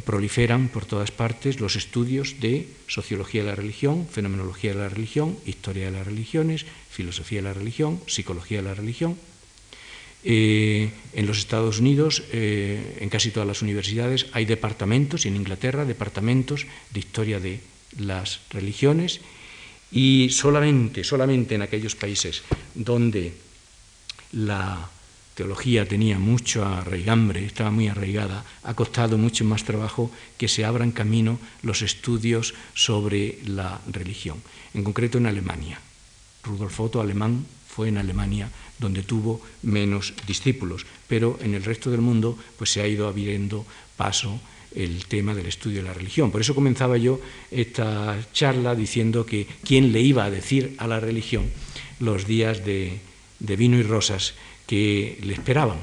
[0.00, 5.36] proliferan por todas partes los estudios de sociología de la religión, fenomenología de la religión,
[5.44, 9.18] historia de las religiones, filosofía de la religión, psicología de la religión.
[10.24, 15.36] Eh, en los Estados Unidos, eh, en casi todas las universidades, hay departamentos, y en
[15.36, 17.60] Inglaterra, departamentos de historia de
[17.98, 19.20] las religiones
[19.90, 22.42] y solamente, solamente en aquellos países
[22.74, 23.34] donde
[24.32, 24.88] la
[25.34, 30.92] teología tenía mucho arraigambre, estaba muy arraigada, ha costado mucho más trabajo que se abran
[30.92, 34.42] camino los estudios sobre la religión,
[34.74, 35.80] en concreto en Alemania.
[36.42, 42.00] Rudolf Otto, alemán, fue en Alemania donde tuvo menos discípulos, pero en el resto del
[42.00, 43.64] mundo pues se ha ido abriendo
[43.96, 44.40] paso
[44.74, 46.30] el tema del estudio de la religión.
[46.30, 51.00] Por eso comenzaba yo esta charla diciendo que quién le iba a decir a la
[51.00, 51.50] religión
[52.00, 53.00] los días de,
[53.38, 54.34] vino y rosas
[54.66, 55.78] que le esperaban.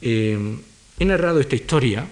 [0.00, 0.56] Eh,
[0.98, 2.06] he narrado esta historia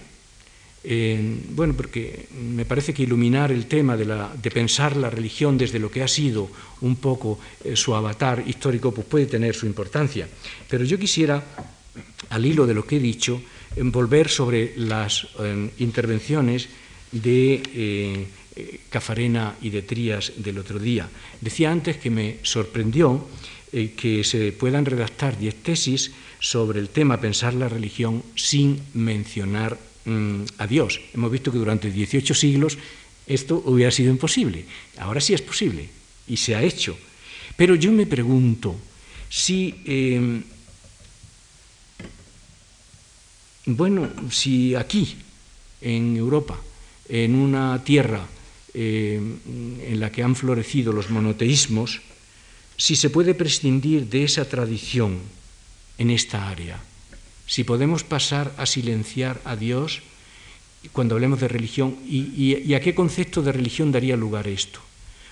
[0.83, 5.79] bueno, porque me parece que iluminar el tema de, la, de, pensar la religión desde
[5.79, 6.49] lo que ha sido
[6.81, 10.27] un poco eh, su avatar histórico, pues puede tener su importancia.
[10.67, 11.41] Pero yo quisiera,
[12.29, 13.41] al hilo de lo que he dicho,
[13.77, 16.67] volver sobre las em, intervenciones
[17.11, 18.27] de eh,
[18.89, 21.07] Cafarena y de Trías del otro día.
[21.39, 23.25] Decía antes que me sorprendió
[23.73, 29.77] eh, que se puedan redactar diez tesis sobre el tema pensar la religión sin mencionar
[30.05, 30.99] Mm, a Dios.
[31.13, 32.77] Hemos visto que durante 18 siglos
[33.25, 34.65] esto hubiera sido imposible.
[34.97, 35.87] Ahora sí es posible
[36.27, 36.97] y se ha hecho.
[37.55, 38.75] Pero yo me pregunto
[39.29, 40.43] si, em,
[43.65, 45.15] bueno, si aquí,
[45.79, 46.59] en Europa,
[47.07, 48.27] en una tierra
[48.73, 49.37] em,
[49.85, 52.01] en la que han florecido los monoteísmos,
[52.77, 55.19] si se puede prescindir de esa tradición
[55.97, 56.79] en esta área
[57.45, 60.01] si podemos pasar a silenciar a Dios
[60.91, 64.79] cuando hablemos de religión y, a qué concepto de religión daría lugar esto.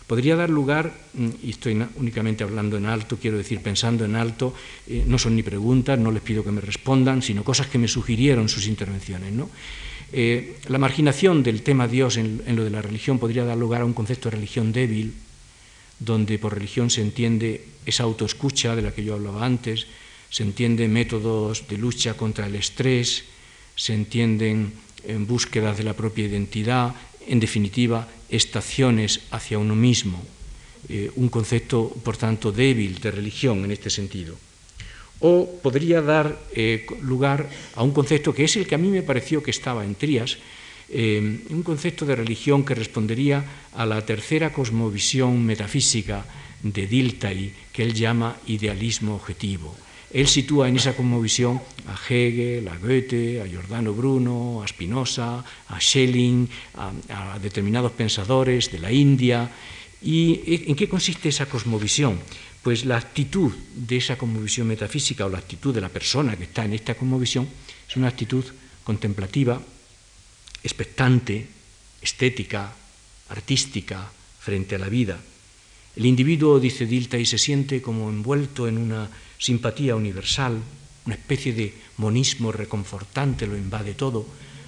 [0.07, 4.53] Podría dar lugar, mm, y estoy únicamente hablando en alto, quiero decir pensando en alto,
[4.87, 7.87] eh, no son ni preguntas, no les pido que me respondan, sino cosas que me
[7.87, 9.33] sugirieron sus intervenciones.
[10.11, 13.85] Eh, la marginación del tema Dios en lo de la religión podría dar lugar a
[13.85, 15.13] un concepto de religión débil,
[16.01, 19.85] donde por religión se entiende esa autoescucha de la que yo hablaba antes,
[20.29, 23.25] se entienden métodos de lucha contra el estrés,
[23.75, 24.73] se entienden
[25.05, 26.95] en búsqueda de la propia identidad,
[27.27, 30.23] en definitiva, estaciones hacia uno mismo,
[30.89, 34.35] eh, un concepto, por tanto, débil de religión en este sentido.
[35.21, 39.05] O podría dar eh, lugar a un concepto que es el que a mí me
[39.05, 40.37] pareció que estaba en Trías,
[40.91, 46.25] eh, un concepto de religión que respondería a la tercera cosmovisión metafísica
[46.61, 49.75] de Dilthey, que él llama idealismo objetivo
[50.13, 55.79] él sitúa en esa cosmovisión a Hegel, a Goethe, a Giordano Bruno, a Spinoza, a
[55.79, 59.49] Schelling, a, determinados pensadores de la India.
[60.01, 62.19] ¿Y en qué consiste esa cosmovisión?
[62.61, 66.65] Pues la actitud de esa cosmovisión metafísica o la actitud de la persona que está
[66.65, 67.47] en esta cosmovisión
[67.87, 68.43] es una actitud
[68.83, 69.61] contemplativa,
[70.63, 71.47] expectante,
[72.01, 72.73] estética,
[73.29, 75.19] artística frente a la vida.
[75.95, 80.61] El individuo, dice Dilta, y se siente como envuelto en una simpatía universal,
[81.05, 84.25] una especie de monismo reconfortante lo invade todo,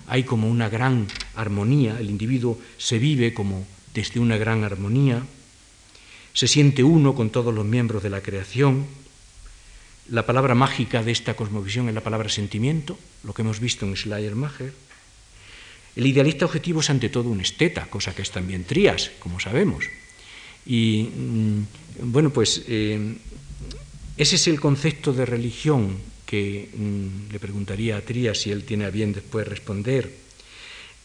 [0.08, 5.24] hay como una gran armonía, el individuo se vive como desde una gran armonía,
[6.34, 8.86] se siente uno con todos los miembros de la creación.
[10.10, 13.96] La palabra mágica de esta cosmovisión es la palabra sentimiento, lo que hemos visto en
[13.96, 14.74] Schleiermacher.
[15.96, 19.86] El idealista objetivo es ante todo un esteta, cosa que es también Trías, como sabemos.
[20.66, 23.16] Y mm, bueno, pues eh,
[24.18, 28.86] ese es el concepto de religión que mm, le preguntaría a Trías si él tiene
[28.86, 30.12] a bien después responder.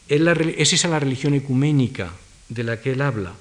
[0.09, 2.15] ¿Es, esa la religión ecuménica
[2.49, 3.35] de la que él habla?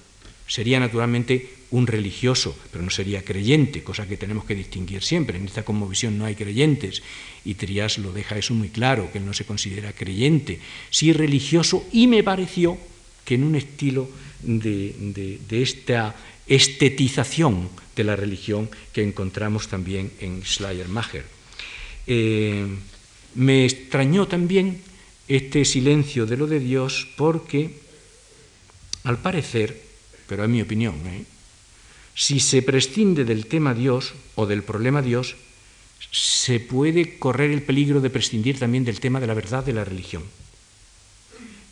[0.47, 5.37] Sería naturalmente un religioso, pero no sería creyente, cosa que tenemos que distinguir siempre.
[5.37, 7.03] En esta conmovisión no hay creyentes
[7.43, 11.85] y Trías lo deja eso muy claro, que él no se considera creyente, sí religioso
[11.91, 12.77] y me pareció
[13.25, 14.09] que en un estilo
[14.41, 16.15] de esta
[16.47, 21.25] estetización de la religión que encontramos también en Schleiermacher.
[22.05, 22.65] Eh,
[23.35, 24.81] me extrañó también
[25.27, 27.71] este silencio de lo de Dios porque,
[29.03, 29.81] al parecer,
[30.27, 31.25] pero es mi opinión, ¿eh?
[32.17, 35.37] Si se prescinde del tema Dios o del problema Dios,
[36.09, 39.85] se puede correr el peligro de prescindir también del tema de la verdad de la
[39.85, 40.23] religión.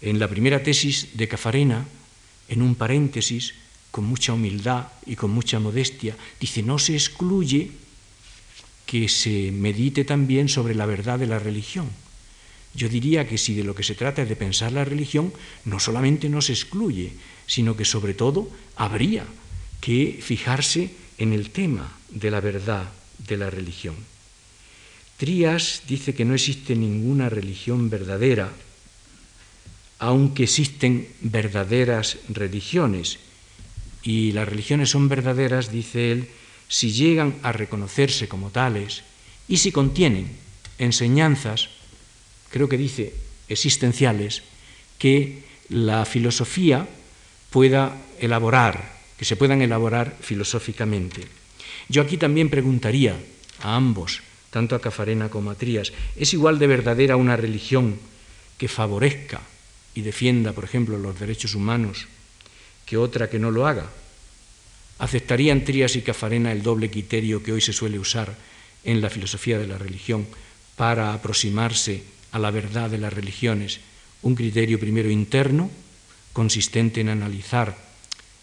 [0.02, 1.88] En la primera tesis de Cafarena,
[2.48, 3.56] en un paréntesis,
[3.90, 7.72] con mucha humildad y con mucha modestia, dice, no se excluye
[8.86, 11.90] que se medite también sobre la verdad de la religión.
[12.76, 15.80] Yo diría que si de lo que se trata es de pensar la religión, no
[15.80, 17.14] solamente no se excluye,
[17.48, 19.26] sino que sobre todo habría
[19.86, 23.94] que fijarse en el tema de la verdad de la religión.
[25.18, 28.50] Trías dice que no existe ninguna religión verdadera,
[30.00, 33.20] aunque existen verdaderas religiones,
[34.02, 36.30] y las religiones son verdaderas, dice él,
[36.68, 39.04] si llegan a reconocerse como tales
[39.48, 40.32] y si contienen
[40.80, 41.70] enseñanzas,
[42.50, 43.14] creo que dice
[43.50, 44.42] existenciales,
[44.98, 46.90] que la filosofía
[47.52, 51.24] pueda elaborar, que se puedan elaborar filosóficamente.
[51.88, 53.16] Yo aquí también preguntaría
[53.62, 58.00] a ambos, tanto a Cafarena como a Trías, ¿es igual de verdadera una religión
[58.58, 59.42] que favorezca
[59.94, 62.08] y defienda, por ejemplo, los derechos humanos
[62.86, 63.90] que otra que no lo haga?
[65.00, 68.36] ¿Aceptarían Trías y Cafarena el doble criterio que hoy se suele usar
[68.84, 70.26] en la filosofía de la religión
[70.76, 73.80] para aproximarse a la verdad de las religiones?
[74.22, 75.70] Un criterio primero interno,
[76.32, 77.85] consistente en analizar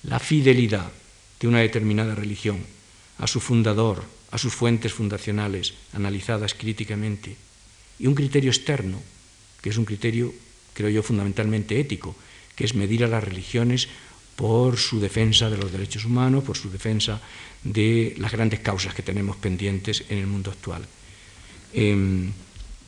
[0.04, 0.90] la fidelidad
[1.40, 2.58] de una determinada religión
[3.18, 7.36] a su fundador, a sus fuentes fundacionales, analizadas críticamente,
[7.98, 9.00] y un criterio externo,
[9.60, 10.32] que es un criterio,
[10.74, 12.16] creo yo, fundamentalmente ético,
[12.56, 13.88] que es medir a las religiones
[14.36, 17.20] por su defensa de los derechos humanos, por su defensa
[17.62, 20.84] de las grandes causas que tenemos pendientes en el mundo actual.
[21.72, 22.30] Eh,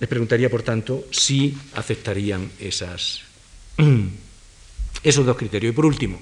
[0.01, 3.23] les preguntaría, por tanto, si aceptarían esos
[5.27, 5.73] dos criterios.
[5.73, 6.21] Y por último,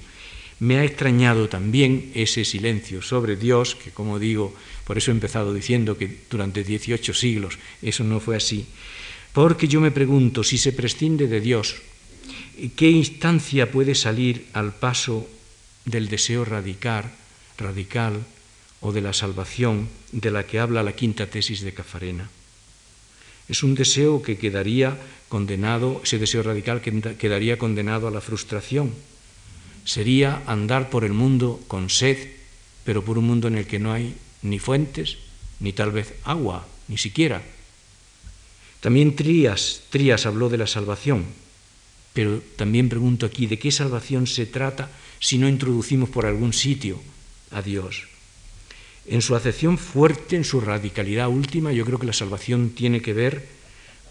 [0.62, 4.54] me ha extrañado también ese silencio sobre Dios, que como digo,
[4.86, 8.66] por eso he empezado diciendo que durante 18 siglos eso no fue así,
[9.32, 11.82] porque yo me pregunto si se prescinde de Dios,
[12.76, 15.26] ¿qué instancia puede salir al paso
[15.84, 17.10] del deseo radical,
[17.58, 18.22] radical
[18.78, 22.30] o de la salvación de la que habla la quinta tesis de Cafarena?
[23.48, 24.96] Es un deseo que quedaría
[25.28, 26.80] condenado, ese deseo radical
[27.18, 28.94] quedaría condenado a la frustración.
[29.84, 32.16] Sería andar por el mundo con sed,
[32.84, 35.18] pero por un mundo en el que no hay ni fuentes,
[35.60, 37.42] ni tal vez agua, ni siquiera.
[38.80, 41.24] También Trías, Trías habló de la salvación,
[42.12, 44.90] pero también pregunto aquí, ¿de qué salvación se trata
[45.20, 47.00] si no introducimos por algún sitio
[47.52, 48.08] a Dios?
[49.06, 53.12] En su acepción fuerte, en su radicalidad última, yo creo que la salvación tiene que
[53.12, 53.48] ver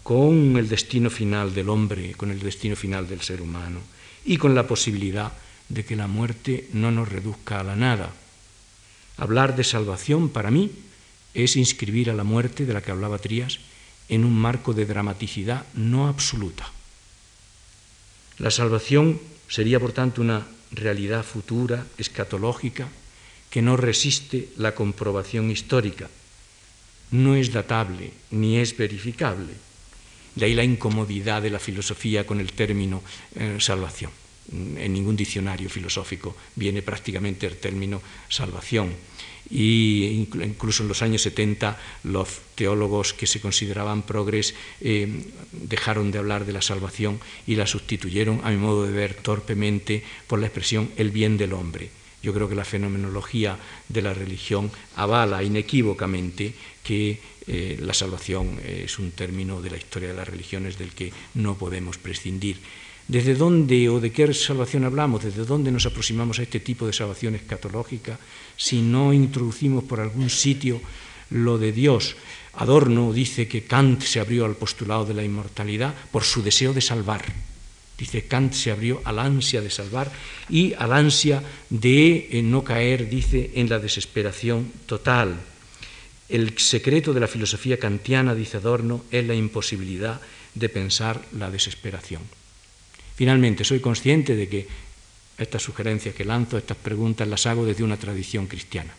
[0.02, 3.80] con el destino final del hombre, con el destino final del ser humano
[4.24, 5.32] y con la posibilidad
[5.68, 8.12] de que la muerte no nos reduzca a la nada.
[9.16, 10.70] Hablar de salvación para mí
[11.34, 13.58] es inscribir a la muerte de la que hablaba Trías
[14.08, 16.70] en un marco de dramaticidad no absoluta.
[18.38, 22.88] La salvación sería, por tanto, una realidad futura, escatológica,
[23.50, 26.08] que no resiste la comprobación histórica.
[27.10, 29.52] No es datable ni es verificable.
[30.34, 33.02] De ahí la incomodidad de la filosofía con el término
[33.36, 34.10] eh, salvación.
[34.50, 38.92] En ningún diccionario filosófico viene prácticamente el término salvación.
[39.50, 45.08] Y incluso en los años 70 los teólogos que se consideraban progres eh,
[45.52, 50.02] dejaron de hablar de la salvación y la sustituyeron, a mi modo de ver, torpemente
[50.26, 51.90] por la expresión el bien del hombre
[52.22, 58.98] yo creo que la fenomenología de la religión avala inequívocamente que eh, la salvación es
[58.98, 62.58] un término de la historia de las religiones del que no podemos prescindir.
[63.12, 65.20] ¿Desde dónde o de qué salvación hablamos?
[65.20, 68.16] ¿Desde dónde nos aproximamos a este tipo de salvación escatológica
[68.56, 70.80] si no introducimos por algún sitio
[71.28, 72.16] lo de Dios?
[72.56, 76.80] Adorno dice que Kant se abrió al postulado de la inmortalidad por su deseo de
[76.80, 77.20] salvar
[78.02, 80.10] Dice, Kant se abrió al ansia de salvar
[80.48, 85.38] y al ansia de eh, no caer, dice, en la desesperación total.
[86.28, 90.20] El secreto de la filosofía kantiana, dice Adorno, es la imposibilidad
[90.54, 92.41] de pensar la desesperación.
[93.14, 94.66] Finalmente, soy consciente de que
[95.38, 98.94] estas sugerencias que lanzo, estas preguntas, las hago desde una tradición cristiana.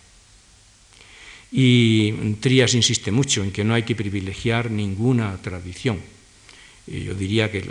[1.51, 5.99] Y Trías insiste mucho en que no hay que privilegiar ninguna tradición.
[6.87, 7.63] yo diría que,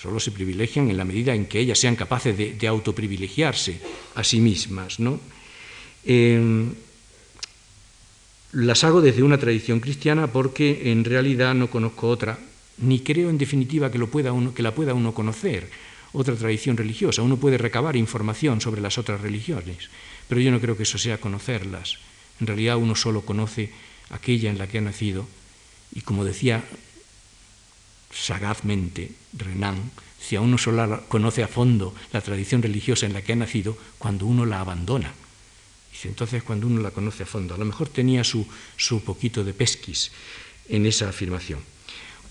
[0.00, 3.80] solo se privilegian en la medida en que ellas sean capaces de, autoprivilegiarse
[4.14, 5.00] a sí mismas.
[5.00, 5.18] ¿no?
[6.04, 6.68] Eh,
[8.52, 12.38] las hago desde una tradición cristiana porque en realidad no conozco otra,
[12.82, 15.70] ni creo en definitiva que, lo pueda uno, que la pueda uno conocer,
[16.12, 17.22] otra tradición religiosa.
[17.22, 19.88] Uno puede recabar información sobre las otras religiones,
[20.28, 21.98] pero yo no creo que eso sea conocerlas.
[22.40, 23.70] En realidad uno solo conoce
[24.10, 25.26] aquella en la que ha nacido
[25.94, 26.64] y como decía
[28.12, 29.90] sagazmente Renan,
[30.20, 33.76] si a uno solo conoce a fondo la tradición religiosa en la que ha nacido
[33.98, 35.12] cuando uno la abandona.
[35.90, 39.44] Dice, entonces cuando uno la conoce a fondo, a lo mejor tenía su, su poquito
[39.44, 40.12] de pesquis
[40.68, 41.60] en esa afirmación.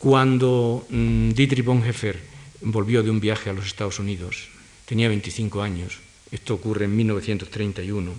[0.02, 2.20] Cuando mm, Dietrich Bonhoeffer
[2.62, 4.50] volvió de un viaje a los Estados Unidos,
[4.86, 6.00] tenía 25 años,
[6.32, 8.12] esto ocurre en 1931,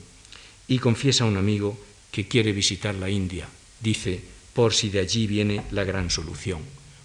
[0.69, 1.77] y confiesa a un amigo
[2.13, 3.49] que quiere visitar la India.
[3.81, 4.23] Dice,
[4.55, 6.63] por si de allí viene la gran solución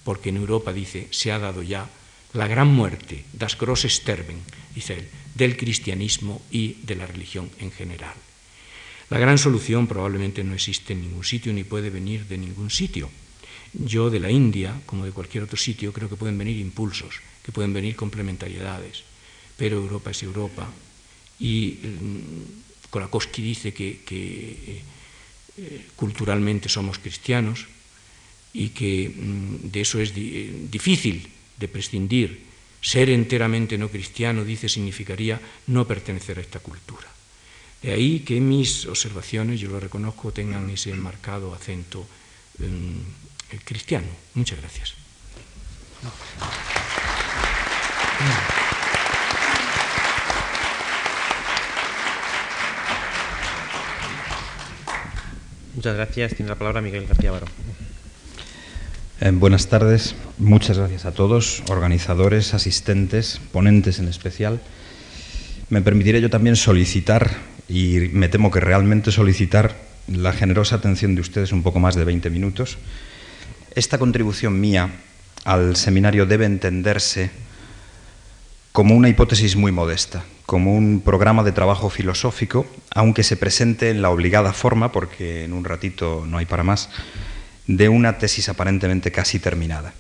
[0.08, 1.84] porque en Europa, dice, se ha dado ya
[2.32, 4.40] la gran muerte, das grosses Sterben,
[4.72, 8.16] dice él, del cristianismo y de la religión en general.
[9.12, 13.12] La gran solución probablemente no existe en ningún sitio ni puede venir de ningún sitio.
[13.74, 17.52] Yo de la India, como de cualquier otro sitio, creo que pueden venir impulsos, que
[17.52, 19.04] pueden venir complementariedades,
[19.58, 20.68] pero Europa es Europa
[21.40, 24.02] y mm, Kolakowski dice que,
[25.58, 27.66] eh, culturalmente somos cristianos
[28.54, 32.48] y que mm, de eso es di difícil de prescindir.
[32.82, 37.10] Ser enteramente no cristiano, dice, significaría no pertenecer a esta cultura.
[37.82, 42.06] De ahí que mis observaciones, yo lo reconozco, tengan ese marcado acento
[42.62, 42.66] eh,
[43.64, 44.08] cristiano.
[44.34, 44.94] Muchas gracias.
[55.76, 56.36] Muchas gracias.
[56.36, 57.46] Tiene la palabra Miguel García Baro.
[59.22, 60.16] Eh, buenas tardes.
[60.38, 64.62] Muchas gracias a todos, organizadores, asistentes, ponentes en especial.
[65.70, 67.32] Me permitiré yo también solicitar,
[67.68, 69.76] y me temo que realmente solicitar,
[70.08, 72.78] la generosa atención de ustedes un poco más de 20 minutos.
[73.78, 74.90] Esta contribución mía
[75.46, 77.30] al seminario debe entenderse
[78.72, 82.66] como una hipótesis muy modesta, como un programa de trabajo filosófico,
[82.96, 86.90] aunque se presente en la obligada forma, porque en un ratito no hay para más,
[87.68, 89.94] de una tesis aparentemente casi terminada.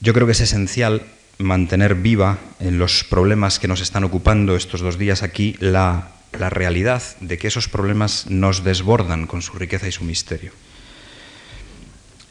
[0.00, 1.02] Yo creo que es esencial
[1.38, 6.50] mantener viva en los problemas que nos están ocupando estos dos días aquí la, la
[6.50, 10.50] realidad de que esos problemas nos desbordan con su riqueza y su misterio.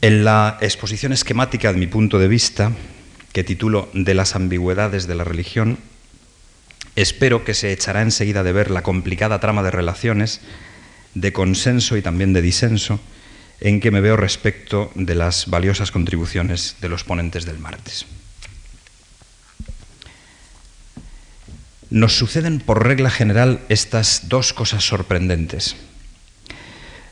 [0.01, 2.71] En la exposición esquemática de mi punto de vista,
[3.33, 5.77] que titulo De las ambigüedades de la religión,
[6.95, 10.41] espero que se echará enseguida de ver la complicada trama de relaciones,
[11.13, 12.99] de consenso y también de disenso,
[13.59, 18.07] en que me veo respecto de las valiosas contribuciones de los ponentes del martes.
[21.91, 25.75] Nos suceden por regla general estas dos cosas sorprendentes.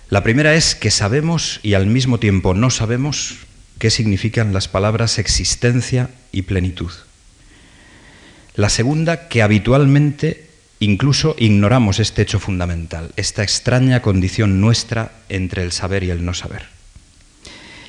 [0.10, 3.46] La primera es que sabemos y al mismo tiempo no sabemos
[3.78, 6.92] qué significan las palabras existencia y plenitud.
[8.56, 10.50] La segunda, que habitualmente
[10.80, 16.34] incluso ignoramos este hecho fundamental, esta extraña condición nuestra entre el saber y el no
[16.34, 16.68] saber.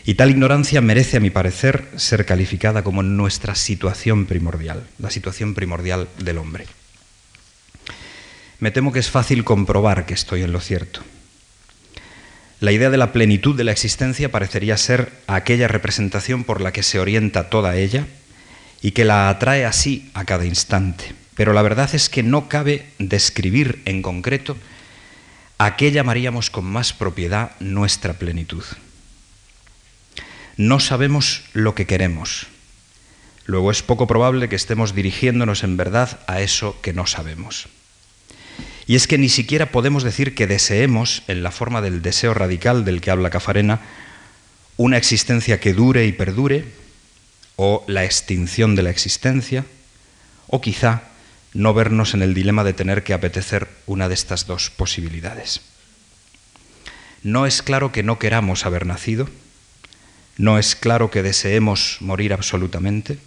[0.05, 5.55] Y tal ignorancia merece, a mi parecer, ser calificada como nuestra situación primordial, la situación
[5.55, 6.67] primordial del hombre.
[8.59, 11.01] Me temo que es fácil comprobar que estoy en lo cierto.
[12.61, 16.83] La idea de la plenitud de la existencia parecería ser aquella representación por la que
[16.83, 18.07] se orienta toda ella
[18.83, 21.15] y que la atrae así a cada instante.
[21.35, 24.59] Pero la verdad es que no cabe describir en concreto
[25.57, 28.65] a qué llamaríamos con más propiedad nuestra plenitud.
[30.59, 32.47] No sabemos lo que queremos.
[33.47, 37.69] Luego es poco probable que estemos dirigiéndonos en verdad a eso que no sabemos.
[38.91, 42.85] Y es que ni siquiera podemos decir que deseemos, en la forma del deseo radical
[42.85, 43.83] del que habla Cafarena,
[44.77, 46.65] una existencia que dure y perdure,
[47.55, 49.65] o la extinción de la existencia,
[50.49, 51.05] o quizá
[51.55, 55.61] no vernos en el dilema de tener que apetecer una de estas dos posibilidades.
[57.23, 59.29] No es claro que no queramos haber nacido,
[60.37, 63.19] no es claro que deseemos morir absolutamente,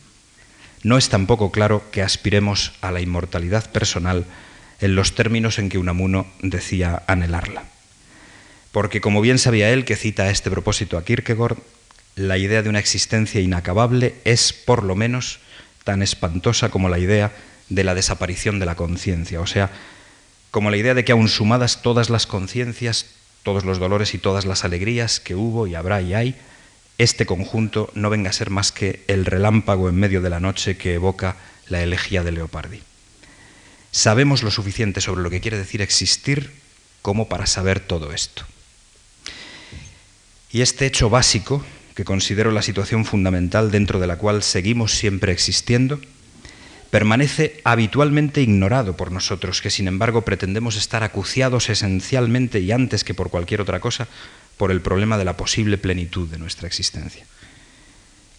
[0.84, 4.26] no es tampoco claro que aspiremos a la inmortalidad personal
[4.84, 7.64] en los términos en que Unamuno decía anhelarla.
[8.74, 11.56] Porque como bien sabía él, que cita a este propósito a Kierkegaard,
[12.18, 15.40] la idea de una existencia inacabable es, por lo menos,
[15.86, 17.32] tan espantosa como la idea
[17.70, 19.72] de la desaparición de la conciencia, o sea,
[20.52, 23.06] como la idea de que aun sumadas todas las conciencias,
[23.44, 26.36] todos los dolores y todas las alegrías que hubo y habrá y hay,
[26.98, 30.76] este conjunto no venga a ser más que el relámpago en medio de la noche
[30.76, 31.38] que evoca
[31.70, 32.82] la elegía de Leopardi.
[33.94, 36.52] Sabemos lo suficiente sobre lo que quiere decir existir
[37.04, 38.44] como para saber todo esto.
[40.52, 41.64] Y este hecho básico,
[41.94, 46.02] que considero la situación fundamental dentro de la cual seguimos siempre existiendo,
[46.90, 53.14] permanece habitualmente ignorado por nosotros, que sin embargo pretendemos estar acuciados esencialmente y antes que
[53.14, 54.08] por cualquier otra cosa
[54.58, 57.26] por el problema de la posible plenitud de nuestra existencia.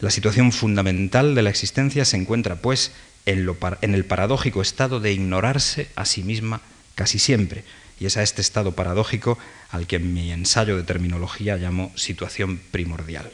[0.00, 2.90] La situación fundamental de la existencia se encuentra, pues,
[3.26, 6.60] en, el paradójico estado de ignorarse a sí misma
[6.94, 7.64] casi siempre.
[7.98, 9.38] Y es a este estado paradójico
[9.70, 13.30] al que en mi ensayo de terminología llamo situación primordial.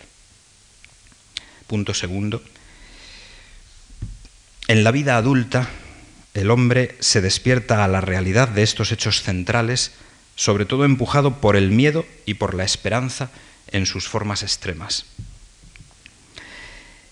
[1.66, 2.42] Punto segundo.
[4.68, 5.68] En la vida adulta,
[6.34, 9.92] el hombre se despierta a la realidad de estos hechos centrales,
[10.36, 13.30] sobre todo empujado por el miedo y por la esperanza
[13.68, 15.06] en sus formas extremas.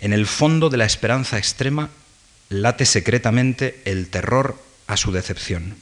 [0.00, 1.90] En el fondo de la esperanza extrema
[2.48, 5.76] late secretamente el terror a su decepción.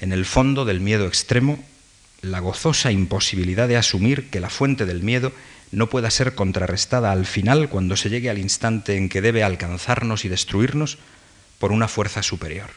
[0.00, 1.62] En el fondo del miedo extremo,
[2.22, 5.32] la gozosa imposibilidad de asumir que la fuente del miedo
[5.70, 10.24] no pueda ser contrarrestada al final cuando se llegue al instante en que debe alcanzarnos
[10.24, 10.98] y destruirnos
[11.58, 12.70] por una fuerza superior.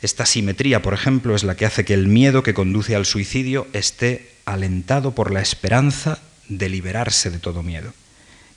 [0.00, 3.66] Esta simetría, por ejemplo, es la que hace que el miedo que conduce al suicidio
[3.72, 6.18] esté alentado por la esperanza
[6.48, 7.92] de liberarse de todo miedo.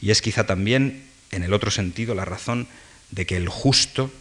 [0.01, 2.67] Y es quizá también, en el otro sentido, la razón
[3.11, 4.11] de que el justo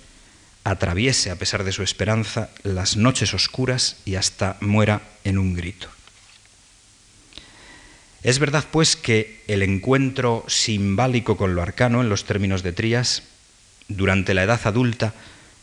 [0.65, 5.89] atraviese, a pesar de su esperanza, las noches oscuras y hasta muera en un grito.
[8.23, 13.23] Es verdad, pues, que el encuentro simbólico con lo arcano, en los términos de Trías,
[13.87, 15.15] durante la edad adulta,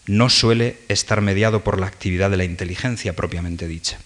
[0.06, 4.00] no suele estar mediado por la actividad de la inteligencia propiamente dicha,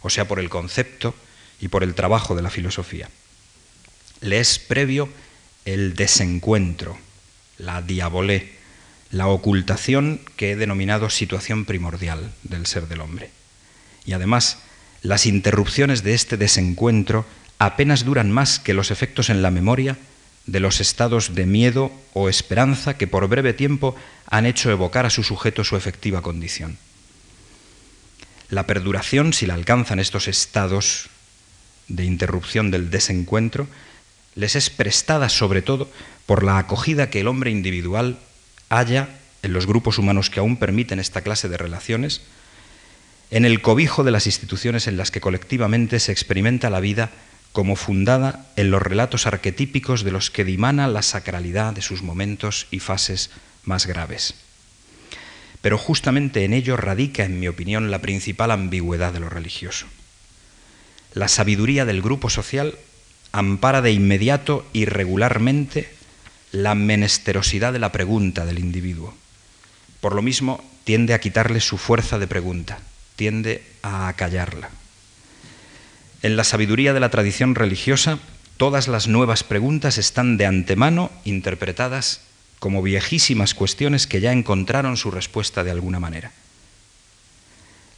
[0.00, 1.14] o sea, por el concepto
[1.60, 3.10] y por el trabajo de la filosofía.
[4.20, 5.08] Le es previo
[5.64, 6.98] el desencuentro,
[7.58, 8.52] la diabolé,
[9.10, 13.30] la ocultación que he denominado situación primordial del ser del hombre.
[14.04, 14.58] Y además,
[15.02, 17.26] las interrupciones de este desencuentro
[17.58, 19.96] apenas duran más que los efectos en la memoria
[20.46, 23.94] de los estados de miedo o esperanza que por breve tiempo
[24.26, 26.78] han hecho evocar a su sujeto su efectiva condición.
[28.48, 31.10] La perduración, si la alcanzan estos estados
[31.88, 33.68] de interrupción del desencuentro,
[34.38, 35.90] les es prestada sobre todo
[36.24, 38.18] por la acogida que el hombre individual
[38.68, 39.08] haya
[39.42, 42.22] en los grupos humanos que aún permiten esta clase de relaciones,
[43.32, 47.10] en el cobijo de las instituciones en las que colectivamente se experimenta la vida
[47.52, 52.68] como fundada en los relatos arquetípicos de los que dimana la sacralidad de sus momentos
[52.70, 53.30] y fases
[53.64, 54.34] más graves.
[55.62, 59.86] Pero justamente en ello radica, en mi opinión, la principal ambigüedad de lo religioso.
[61.12, 62.78] La sabiduría del grupo social
[63.32, 65.88] ampara de inmediato y regularmente
[66.52, 69.14] la menesterosidad de la pregunta del individuo.
[70.00, 72.78] Por lo mismo, tiende a quitarle su fuerza de pregunta,
[73.16, 74.70] tiende a acallarla.
[76.22, 78.18] En la sabiduría de la tradición religiosa,
[78.56, 82.22] todas las nuevas preguntas están de antemano interpretadas
[82.58, 86.32] como viejísimas cuestiones que ya encontraron su respuesta de alguna manera.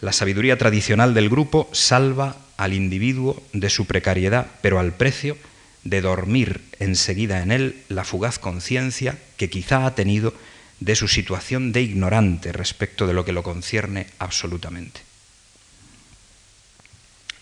[0.01, 5.37] La sabiduría tradicional del grupo salva al individuo de su precariedad, pero al precio
[5.85, 10.35] de dormir enseguida en él la fugaz conciencia que quizá ha tenido
[10.81, 15.01] de su situación de ignorante respecto de lo que lo concierne absolutamente.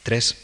[0.03, 0.37] 3.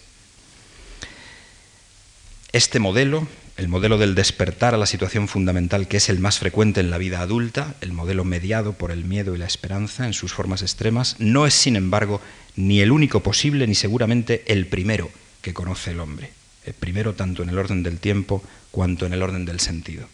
[2.53, 3.27] Este modelo,
[3.57, 6.99] el modelo del despertar a la situación fundamental que es el más frecuente en la
[6.99, 11.17] vida adulta, el modelo mediado por el miedo y la esperanza en sus formas extremas,
[11.21, 12.21] no es, sin embargo,
[12.57, 15.09] ni el único posible ni seguramente el primero
[15.41, 16.33] que conoce el hombre,
[16.65, 18.43] el primero tanto en el orden del tiempo
[18.73, 20.09] cuanto en el orden del sentido.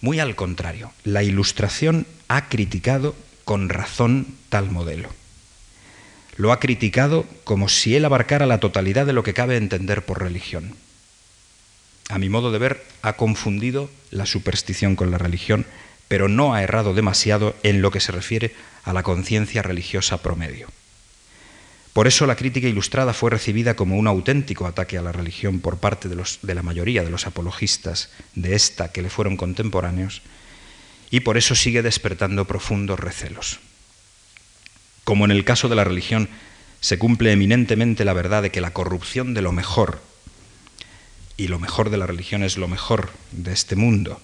[0.00, 3.14] Muy al contrario, la Ilustración ha criticado
[3.44, 5.10] con razón tal modelo.
[6.38, 10.22] Lo ha criticado como si él abarcara la totalidad de lo que cabe entender por
[10.22, 10.74] religión
[12.08, 15.66] a mi modo de ver, ha confundido la superstición con la religión,
[16.08, 20.68] pero no ha errado demasiado en lo que se refiere a la conciencia religiosa promedio.
[21.92, 25.78] Por eso la crítica ilustrada fue recibida como un auténtico ataque a la religión por
[25.78, 30.22] parte de, de, la mayoría de los apologistas de esta que le fueron contemporáneos
[31.10, 33.60] y por eso sigue despertando profundos recelos.
[35.04, 36.30] Como en el caso de la religión
[36.80, 40.00] se cumple eminentemente la verdad de que la corrupción de lo mejor
[41.36, 44.20] y lo mejor de la religión es lo mejor de este mundo,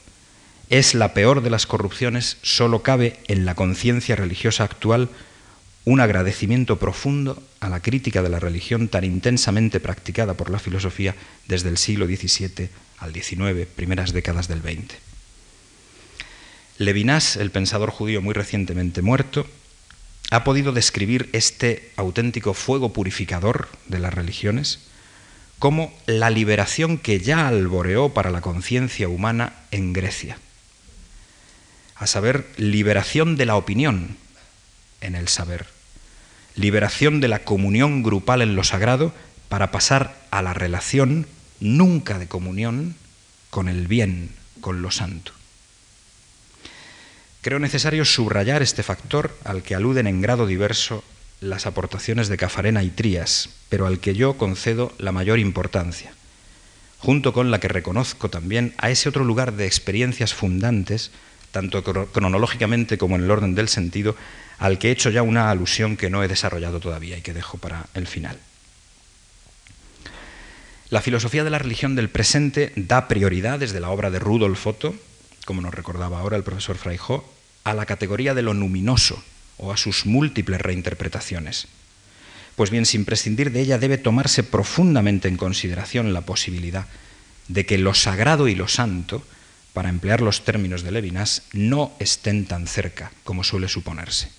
[0.70, 5.08] es la peor de las corrupciones, solo cabe en la conciencia religiosa actual
[5.84, 11.14] un agradecimiento profundo a la crítica de la religión tan intensamente practicada por la filosofía
[11.46, 14.96] desde el siglo XVII al XIX, primeras décadas del XX.
[16.76, 19.46] Levinas, el pensador judío muy recientemente muerto,
[20.30, 24.87] ha podido describir este auténtico fuego purificador de las religiones
[25.58, 30.38] como la liberación que ya alboreó para la conciencia humana en Grecia.
[31.96, 34.16] A saber, liberación de la opinión
[35.00, 35.66] en el saber,
[36.54, 39.12] liberación de la comunión grupal en lo sagrado
[39.48, 41.26] para pasar a la relación
[41.60, 42.94] nunca de comunión
[43.50, 44.30] con el bien,
[44.60, 45.32] con lo santo.
[47.40, 51.02] Creo necesario subrayar este factor al que aluden en grado diverso
[51.40, 56.12] las aportaciones de Cafarena y Trías, pero al que yo concedo la mayor importancia,
[56.98, 61.10] junto con la que reconozco también a ese otro lugar de experiencias fundantes,
[61.52, 64.16] tanto cronológicamente como en el orden del sentido,
[64.58, 67.58] al que he hecho ya una alusión que no he desarrollado todavía y que dejo
[67.58, 68.38] para el final.
[70.90, 74.94] La filosofía de la religión del presente da prioridad desde la obra de Rudolf Otto,
[75.44, 77.30] como nos recordaba ahora el profesor Freijó,
[77.64, 79.22] a la categoría de lo luminoso,
[79.58, 81.66] o a sus múltiples reinterpretaciones.
[82.56, 86.86] Pues bien, sin prescindir de ella debe tomarse profundamente en consideración la posibilidad
[87.48, 89.22] de que lo sagrado y lo santo,
[89.72, 94.30] para emplear los términos de Levinas, no estén tan cerca como suele suponerse.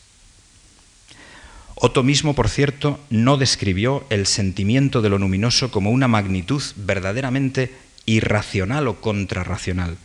[1.76, 7.74] Otto mismo, por cierto, no describió el sentimiento de lo luminoso como una magnitud verdaderamente
[8.06, 9.98] irracional o contrarracional,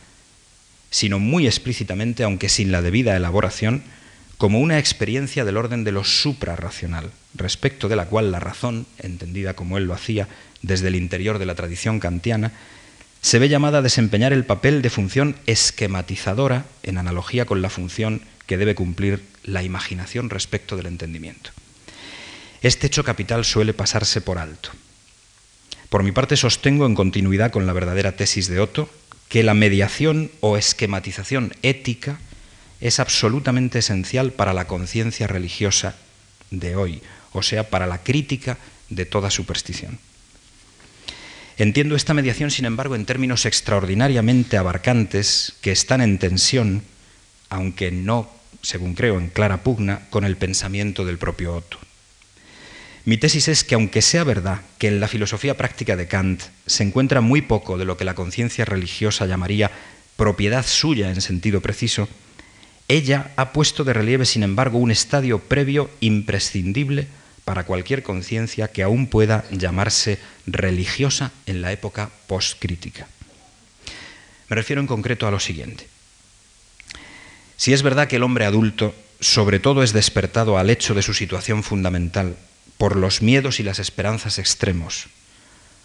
[0.91, 3.83] sino muy explícitamente, aunque sin la debida elaboración,
[4.45, 9.55] como una experiencia del orden de lo suprarracional, respecto de la cual la razón, entendida
[9.55, 10.29] como él lo hacía
[10.61, 12.53] desde el interior de la tradición kantiana,
[13.23, 18.21] se ve llamada a desempeñar el papel de función esquematizadora en analogía con la función
[18.45, 21.49] que debe cumplir la imaginación respecto del entendimiento.
[22.61, 24.69] Este hecho capital suele pasarse por alto.
[25.89, 28.91] Por mi parte sostengo, en continuidad con la verdadera tesis de Otto,
[29.31, 32.19] que la mediación o esquematización ética
[32.81, 35.97] es absolutamente esencial para la conciencia religiosa
[36.51, 37.03] de hoy,
[37.33, 38.59] o sea, para la crítica
[38.89, 39.99] de toda superstición.
[41.57, 46.83] Entiendo esta mediación, sin embargo, en términos extraordinariamente abarcantes que están en tensión,
[47.49, 48.29] aunque no,
[48.61, 51.79] según creo, en clara pugna con el pensamiento del propio Otto.
[53.05, 56.83] Mi tesis es que aunque sea verdad que en la filosofía práctica de Kant se
[56.83, 59.71] encuentra muy poco de lo que la conciencia religiosa llamaría
[60.17, 62.09] propiedad suya en sentido preciso,
[62.89, 67.09] ella ha puesto de relieve, sin embargo, un estadio previo imprescindible
[67.45, 73.07] para cualquier conciencia que aún pueda llamarse religiosa en la época postcrítica.
[74.49, 75.89] Me refiero en concreto a lo siguiente.
[77.57, 81.15] Si es verdad que el hombre adulto sobre todo es despertado al hecho de su
[81.15, 82.37] situación fundamental
[82.77, 85.07] por los miedos y las esperanzas extremos,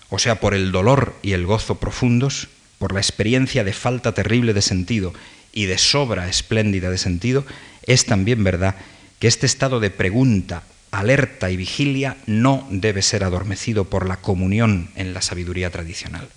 [0.10, 4.54] o sea, por el dolor y el gozo profundos, por la experiencia de falta terrible
[4.54, 5.14] de sentido
[5.54, 7.46] y de sobra espléndida de sentido,
[7.84, 8.76] es también verdad
[9.20, 14.90] que este estado de pregunta, alerta y vigilia no debe ser adormecido por la comunión
[14.96, 16.30] en la sabiduría tradicional.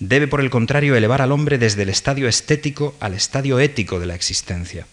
[0.00, 4.06] Debe, por el contrario, elevar al hombre desde el estadio estético al estadio ético de
[4.06, 4.86] la existencia.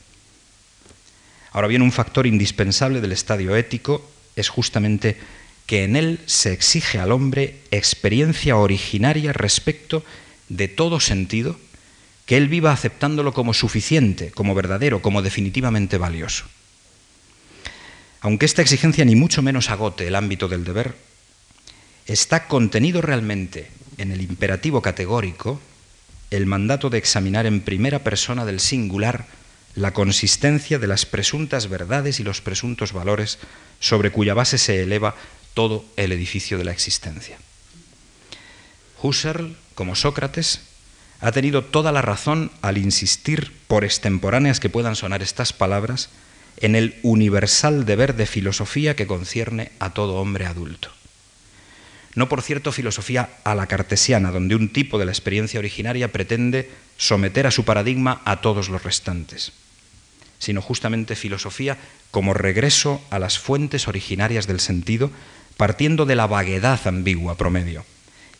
[1.51, 5.17] Ahora bien, un factor indispensable del estadio ético es justamente
[5.65, 10.03] que en él se exige al hombre experiencia originaria respecto
[10.49, 11.59] de todo sentido,
[12.31, 16.45] que él viva aceptándolo como suficiente, como verdadero, como definitivamente valioso.
[18.21, 20.95] Aunque esta exigencia ni mucho menos agote el ámbito del deber,
[22.05, 25.59] está contenido realmente en el imperativo categórico
[26.29, 29.25] el mandato de examinar en primera persona del singular
[29.75, 33.39] la consistencia de las presuntas verdades y los presuntos valores
[33.81, 35.17] sobre cuya base se eleva
[35.53, 37.37] todo el edificio de la existencia.
[39.01, 40.70] Husserl, como Sócrates,
[41.21, 46.09] ha tenido toda la razón al insistir, por extemporáneas que puedan sonar estas palabras,
[46.57, 50.91] en el universal deber de filosofía que concierne a todo hombre adulto.
[52.15, 56.69] No, por cierto, filosofía a la cartesiana, donde un tipo de la experiencia originaria pretende
[56.97, 59.53] someter a su paradigma a todos los restantes,
[60.39, 61.77] sino justamente filosofía
[62.09, 65.11] como regreso a las fuentes originarias del sentido,
[65.55, 67.85] partiendo de la vaguedad ambigua promedio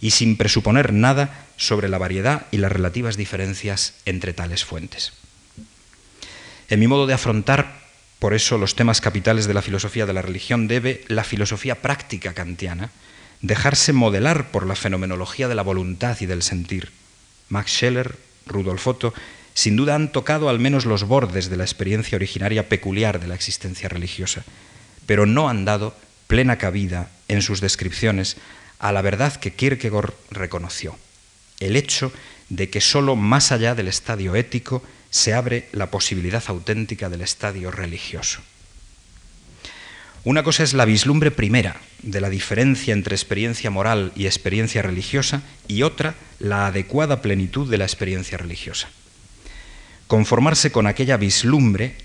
[0.02, 5.14] y sin presuponer nada sobre la variedad y las relativas diferencias entre tales fuentes.
[6.70, 7.80] En mi modo de afrontar,
[8.18, 12.34] por eso, los temas capitales de la filosofía de la religión debe la filosofía práctica
[12.34, 12.91] kantiana
[13.41, 16.91] dejarse modelar por la fenomenología de la voluntad y del sentir.
[17.49, 19.14] Max Scheller, Rudolf Otto,
[19.54, 23.36] sin duda han tocado al menos los bordes de la experiencia originaria peculiar de la
[23.36, 24.43] existencia religiosa,
[25.06, 25.95] pero no han dado
[26.28, 28.38] plena cabida en sus descripciones
[28.82, 30.97] a la verdad que Kierkegaard reconoció,
[31.59, 32.11] el hecho
[32.49, 37.69] de que sólo más allá del estadio ético se abre la posibilidad auténtica del estadio
[37.69, 38.41] religioso.
[40.23, 45.43] Una cosa es la vislumbre primera de la diferencia entre experiencia moral y experiencia religiosa
[45.67, 48.89] y otra la adecuada plenitud de la experiencia religiosa.
[50.07, 51.97] Conformarse con aquella vislumbre,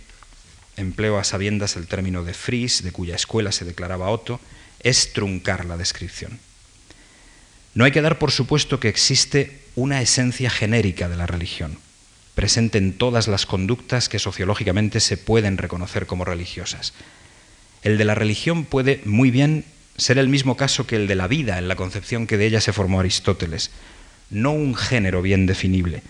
[0.76, 4.40] empleo a sabiendas el término de Fries, de cuya escuela se declaraba Otto,
[4.80, 6.38] es truncar la descripción.
[7.76, 11.76] No hay que dar por supuesto que existe una esencia genérica de la religión,
[12.34, 16.94] presente en todas las conductas que sociológicamente se pueden reconocer como religiosas.
[17.82, 19.66] El de la religión puede muy bien
[19.98, 22.62] ser el mismo caso que el de la vida en la concepción que de ella
[22.62, 23.70] se formó Aristóteles,
[24.30, 26.02] no un género bien definible,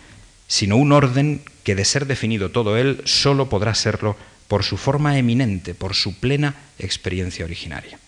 [0.46, 5.18] sino un orden que de ser definido todo él solo podrá serlo por su forma
[5.18, 7.98] eminente, por su plena experiencia originaria.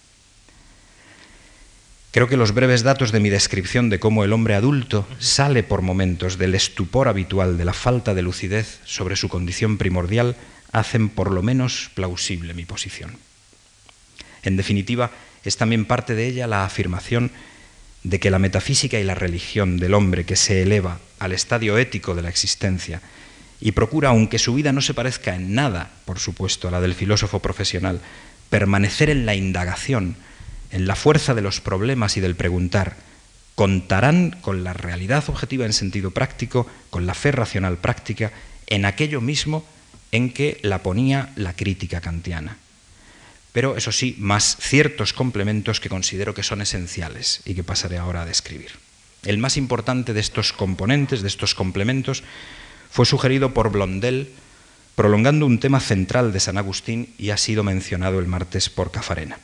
[2.18, 5.82] Creo que los breves datos de mi descripción de cómo el hombre adulto sale por
[5.82, 10.34] momentos del estupor habitual de la falta de lucidez sobre su condición primordial
[10.72, 13.18] hacen por lo menos plausible mi posición.
[14.42, 15.12] En definitiva,
[15.44, 17.30] es también parte de ella la afirmación
[18.02, 22.16] de que la metafísica y la religión del hombre que se eleva al estadio ético
[22.16, 23.00] de la existencia
[23.60, 26.96] y procura, aunque su vida no se parezca en nada, por supuesto, a la del
[26.96, 28.00] filósofo profesional,
[28.50, 30.16] permanecer en la indagación,
[30.70, 32.96] en la fuerza de los problemas y del preguntar,
[33.54, 38.32] contarán con la realidad objetiva en sentido práctico, con la fe racional práctica,
[38.66, 39.64] en aquello mismo
[40.12, 42.56] en que la ponía la crítica kantiana.
[43.52, 48.22] Pero, eso sí, más ciertos complementos que considero que son esenciales y que pasaré ahora
[48.22, 48.70] a describir.
[49.24, 52.22] El más importante de estos componentes, de estos complementos,
[52.90, 54.30] fue sugerido por Blondel,
[54.94, 59.38] prolongando un tema central de San Agustín y ha sido mencionado el martes por Cafarena.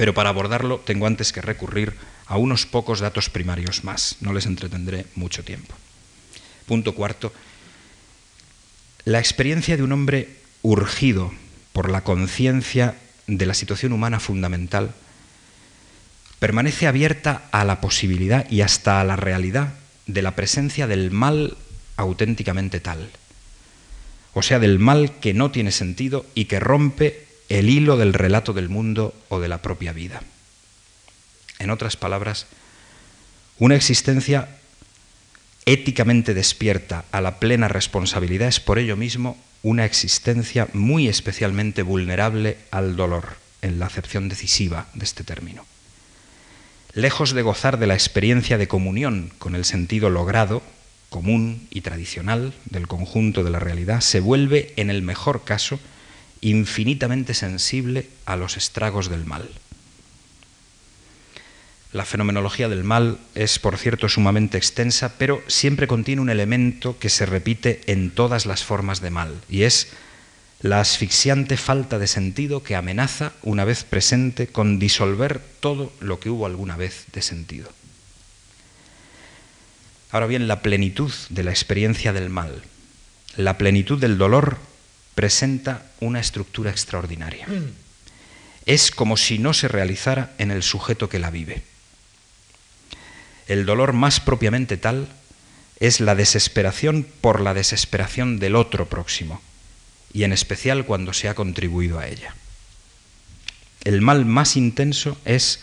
[0.00, 1.92] Pero para abordarlo tengo antes que recurrir
[2.24, 4.16] a unos pocos datos primarios más.
[4.20, 5.74] No les entretendré mucho tiempo.
[6.64, 7.34] Punto cuarto.
[9.04, 11.30] La experiencia de un hombre urgido
[11.74, 12.94] por la conciencia
[13.26, 14.94] de la situación humana fundamental
[16.38, 19.74] permanece abierta a la posibilidad y hasta a la realidad
[20.06, 21.58] de la presencia del mal
[21.98, 23.10] auténticamente tal,
[24.32, 28.52] o sea, del mal que no tiene sentido y que rompe el hilo del relato
[28.52, 30.22] del mundo o de la propia vida.
[31.58, 32.46] En otras palabras,
[33.58, 34.48] una existencia
[35.66, 42.56] éticamente despierta a la plena responsabilidad es por ello mismo una existencia muy especialmente vulnerable
[42.70, 45.66] al dolor, en la acepción decisiva de este término.
[46.94, 50.62] Lejos de gozar de la experiencia de comunión con el sentido logrado,
[51.08, 55.78] común y tradicional del conjunto de la realidad, se vuelve, en el mejor caso,
[56.40, 59.48] infinitamente sensible a los estragos del mal.
[61.92, 67.08] La fenomenología del mal es, por cierto, sumamente extensa, pero siempre contiene un elemento que
[67.08, 69.88] se repite en todas las formas de mal, y es
[70.60, 76.30] la asfixiante falta de sentido que amenaza, una vez presente, con disolver todo lo que
[76.30, 77.72] hubo alguna vez de sentido.
[80.12, 82.62] Ahora bien, la plenitud de la experiencia del mal,
[83.36, 84.58] la plenitud del dolor,
[85.20, 87.46] presenta una estructura extraordinaria.
[88.64, 91.62] Es como si no se realizara en el sujeto que la vive.
[93.46, 95.08] El dolor más propiamente tal
[95.78, 99.42] es la desesperación por la desesperación del otro próximo,
[100.10, 102.34] y en especial cuando se ha contribuido a ella.
[103.84, 105.60] El mal más intenso es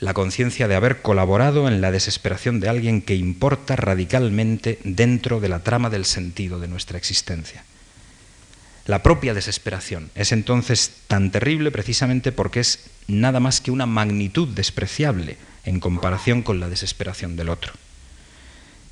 [0.00, 5.50] la conciencia de haber colaborado en la desesperación de alguien que importa radicalmente dentro de
[5.50, 7.66] la trama del sentido de nuestra existencia.
[8.88, 14.48] La propia desesperación es entonces tan terrible precisamente porque es nada más que una magnitud
[14.48, 15.36] despreciable
[15.66, 17.74] en comparación con la desesperación del otro.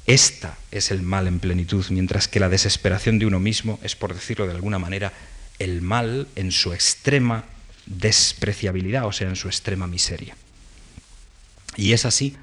[0.07, 4.13] Esta es el mal en plenitud, mientras que la desesperación de uno mismo es, por
[4.13, 5.15] decirlo de alguna manera,
[5.59, 7.47] el mal en su extrema
[7.87, 10.37] despreciabilidad, o sea, en su extrema miseria.
[11.75, 12.37] Y es así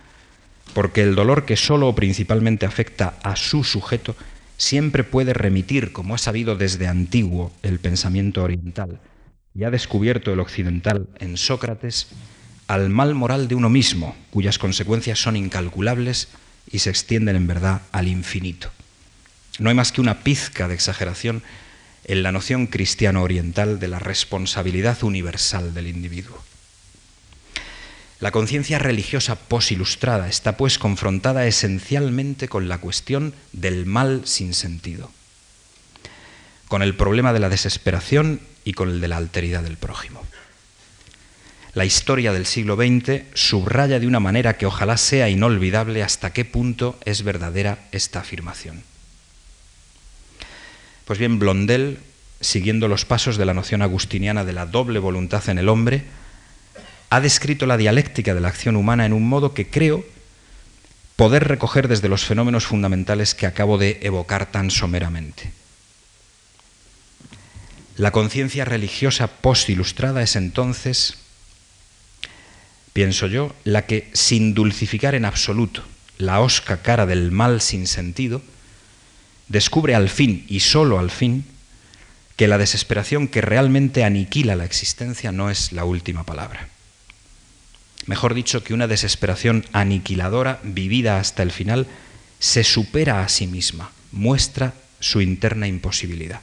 [0.74, 4.16] porque el dolor que solo o principalmente afecta a su sujeto
[4.64, 9.00] siempre puede remitir, como ha sabido desde antiguo el pensamiento oriental
[9.54, 12.08] y ha descubierto el occidental en Sócrates,
[12.68, 16.30] al mal moral de uno mismo, cuyas consecuencias son incalculables
[16.72, 18.72] y se extienden en verdad al infinito.
[19.60, 21.44] No hay más que una pizca de exageración
[22.06, 26.43] en la noción cristiano-oriental de la responsabilidad universal del individuo.
[28.24, 35.12] La conciencia religiosa posilustrada está pues confrontada esencialmente con la cuestión del mal sin sentido,
[36.70, 40.24] con el problema de la desesperación y con el de la alteridad del prójimo.
[41.74, 46.46] La historia del siglo XX subraya de una manera que ojalá sea inolvidable hasta qué
[46.46, 48.84] punto es verdadera esta afirmación.
[51.04, 52.00] Pues bien, Blondel,
[52.40, 56.06] siguiendo los pasos de la noción agustiniana de la doble voluntad en el hombre,
[57.14, 60.04] ha descrito la dialéctica de la acción humana en un modo que creo
[61.16, 65.54] poder recoger desde los fenómenos fundamentales que acabo de evocar tan someramente.
[67.98, 71.20] La conciencia religiosa post-ilustrada es entonces,
[72.94, 75.84] pienso yo, la que, sin dulcificar en absoluto
[76.18, 78.42] la osca cara del mal sin sentido,
[79.50, 81.46] descubre al fin, y sólo al fin,
[82.38, 86.73] que la desesperación que realmente aniquila la existencia no es la última palabra
[88.06, 91.88] mejor dicho, que una desesperación aniquiladora vivida hasta el final
[92.40, 96.42] se supera a sí misma, muestra su interna imposibilidad.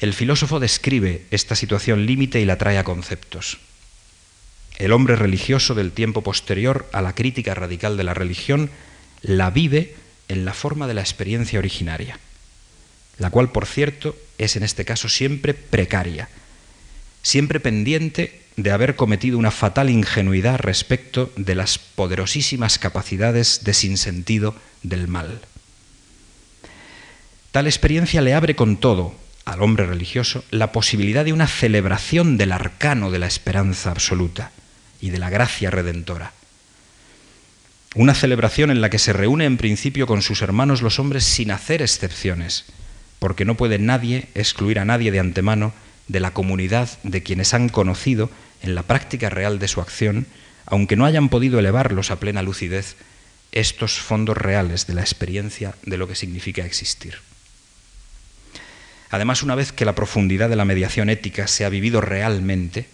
[0.00, 3.58] El filósofo describe esta situación límite y la trae a conceptos.
[4.78, 8.70] El hombre religioso del tiempo posterior a la crítica radical de la religión
[9.22, 9.96] la vive
[10.28, 12.20] en la forma de la experiencia originaria,
[13.18, 16.28] la cual, por cierto, es en este caso siempre precaria,
[17.22, 24.56] siempre pendiente de haber cometido una fatal ingenuidad respecto de las poderosísimas capacidades de sinsentido
[24.82, 25.40] del mal.
[27.52, 32.50] Tal experiencia le abre con todo al hombre religioso la posibilidad de una celebración del
[32.50, 34.50] arcano de la esperanza absoluta
[35.00, 36.32] y de la gracia redentora.
[37.94, 41.52] Una celebración en la que se reúne en principio con sus hermanos los hombres sin
[41.52, 42.64] hacer excepciones,
[43.20, 45.72] porque no puede nadie excluir a nadie de antemano
[46.08, 48.30] de la comunidad de quienes han conocido
[48.62, 50.26] en la práctica real de su acción,
[50.66, 52.96] aunque no hayan podido elevarlos a plena lucidez,
[53.52, 57.16] estos fondos reales de la experiencia de lo que significa existir.
[59.10, 62.86] Además, una vez que la profundidad de la mediación ética se ha vivido realmente,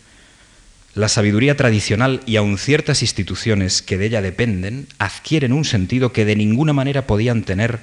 [0.94, 6.24] la sabiduría tradicional y aun ciertas instituciones que de ella dependen adquieren un sentido que
[6.24, 7.80] de ninguna manera podían tener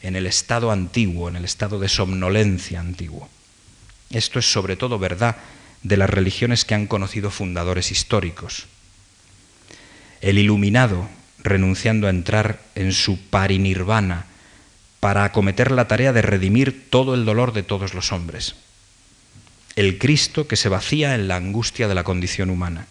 [0.00, 3.28] en el estado antiguo, en el estado de somnolencia antiguo.
[4.08, 5.36] Esto es sobre todo verdad
[5.84, 8.66] de las religiones que han conocido fundadores históricos.
[10.20, 11.08] El iluminado,
[11.38, 14.26] renunciando a entrar en su parinirvana
[14.98, 18.56] para acometer la tarea de redimir todo el dolor de todos los hombres
[19.76, 22.86] el Cristo que se vacía en la angustia de la condición humana,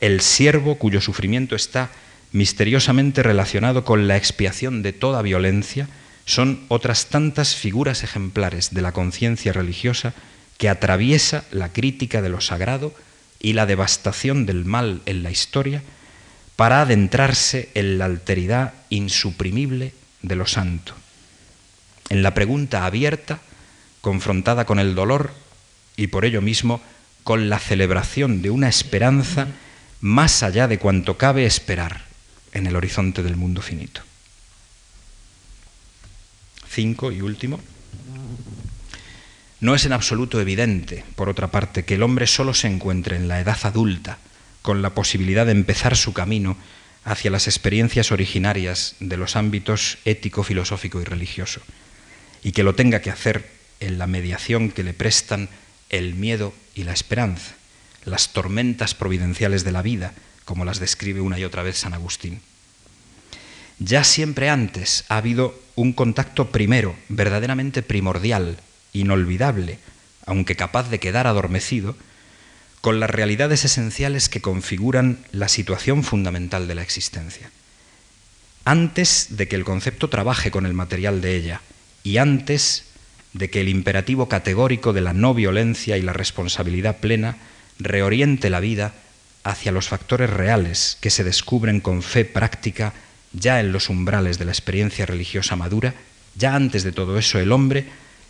[0.00, 1.90] el siervo cuyo sufrimiento está
[2.32, 5.88] misteriosamente relacionado con la expiación de toda violencia,
[6.24, 10.14] son otras tantas figuras ejemplares de la conciencia religiosa
[10.60, 12.92] que atraviesa la crítica de lo sagrado
[13.40, 15.82] y la devastación del mal en la historia
[16.54, 20.92] para adentrarse en la alteridad insuprimible de lo santo,
[22.10, 23.40] en la pregunta abierta,
[24.02, 25.32] confrontada con el dolor
[25.96, 26.82] y por ello mismo
[27.24, 29.48] con la celebración de una esperanza
[30.02, 32.04] más allá de cuanto cabe esperar
[32.52, 34.02] en el horizonte del mundo finito.
[36.68, 37.60] Cinco y último.
[39.60, 43.28] No es en absoluto evidente, por otra parte, que el hombre solo se encuentre en
[43.28, 44.18] la edad adulta
[44.62, 46.56] con la posibilidad de empezar su camino
[47.04, 51.60] hacia las experiencias originarias de los ámbitos ético, filosófico y religioso,
[52.42, 53.50] y que lo tenga que hacer
[53.80, 55.48] en la mediación que le prestan
[55.90, 57.54] el miedo y la esperanza,
[58.04, 62.40] las tormentas providenciales de la vida, como las describe una y otra vez San Agustín.
[63.78, 68.58] Ya siempre antes ha habido un contacto primero, verdaderamente primordial,
[68.92, 69.78] inolvidable,
[70.26, 71.96] aunque capaz de quedar adormecido,
[72.80, 77.50] con las realidades esenciales que configuran la situación fundamental de la existencia.
[78.64, 81.60] Antes de que el concepto trabaje con el material de ella
[82.02, 82.84] y antes
[83.32, 87.36] de que el imperativo categórico de la no violencia y la responsabilidad plena
[87.78, 88.94] reoriente la vida
[89.44, 92.92] hacia los factores reales que se descubren con fe práctica
[93.32, 95.94] ya en los umbrales de la experiencia religiosa madura,
[96.34, 97.86] ya antes de todo eso el hombre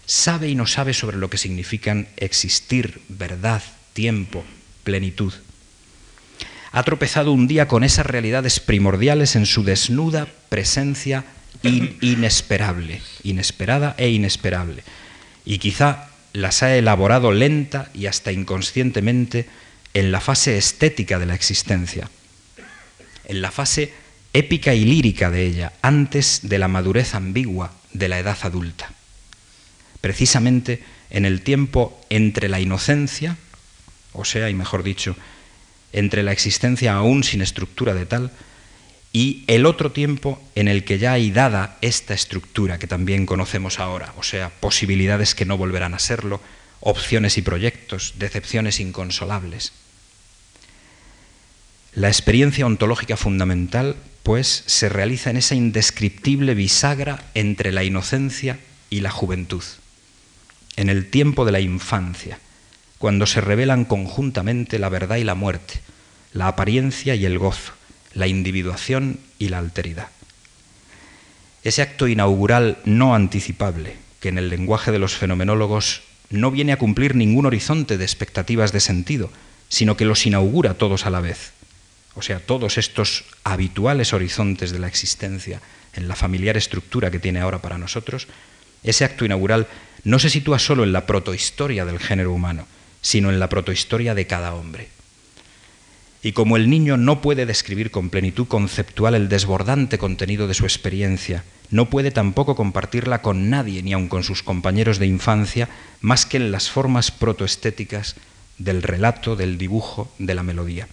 [0.06, 4.44] sabe y no sabe sobre lo que significan existir, verdad, tiempo,
[4.84, 5.32] plenitud.
[6.72, 11.24] Ha tropezado un día con esas realidades primordiales en su desnuda presencia
[11.62, 14.84] inesperable, inesperada e inesperable.
[15.44, 19.46] Y quizá las ha elaborado lenta y hasta inconscientemente
[19.94, 22.08] en la fase estética de la existencia,
[23.24, 23.92] en la fase
[24.32, 28.92] épica y lírica de ella, antes de la madurez ambigua de la edad adulta.
[30.00, 33.36] Precisamente en el tiempo entre la inocencia,
[34.12, 35.16] o sea, y mejor dicho,
[35.92, 38.32] entre la existencia aún sin estructura de tal,
[39.12, 43.80] y el otro tiempo en el que ya hay dada esta estructura que también conocemos
[43.80, 46.40] ahora, o sea, posibilidades que no volverán a serlo,
[46.80, 49.72] opciones y proyectos, decepciones inconsolables.
[51.92, 59.00] La experiencia ontológica fundamental, pues, se realiza en esa indescriptible bisagra entre la inocencia y
[59.00, 59.64] la juventud,
[60.80, 62.38] en el tiempo de la infancia,
[62.96, 65.82] cuando se revelan conjuntamente la verdad y la muerte,
[66.32, 67.74] la apariencia y el gozo,
[68.14, 70.08] la individuación y la alteridad.
[71.62, 76.00] Ese acto inaugural no anticipable, que en el lenguaje de los fenomenólogos
[76.30, 79.30] no viene a cumplir ningún horizonte de expectativas de sentido,
[79.68, 81.52] sino que los inaugura todos a la vez.
[82.14, 85.60] O sea, todos estos habituales horizontes de la existencia
[85.92, 88.28] en la familiar estructura que tiene ahora para nosotros,
[88.82, 89.68] ese acto inaugural
[90.04, 92.66] no se sitúa solo en la protohistoria del género humano,
[93.02, 94.88] sino en la protohistoria de cada hombre.
[96.22, 100.64] Y como el niño no puede describir con plenitud conceptual el desbordante contenido de su
[100.64, 105.68] experiencia, no puede tampoco compartirla con nadie, ni aun con sus compañeros de infancia,
[106.00, 108.16] más que en las formas protoestéticas
[108.58, 110.88] del relato, del dibujo, de la melodía.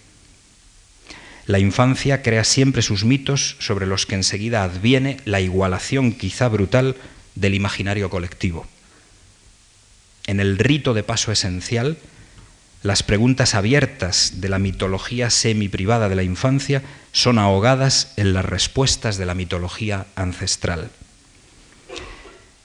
[1.46, 6.96] La infancia crea siempre sus mitos sobre los que enseguida adviene la igualación quizá brutal
[7.36, 8.68] del imaginario colectivo.
[10.28, 11.98] En el rito de paso esencial,
[12.84, 19.18] las preguntas abiertas de la mitología semi-privada de la infancia son ahogadas en las respuestas
[19.18, 20.92] de la mitología ancestral.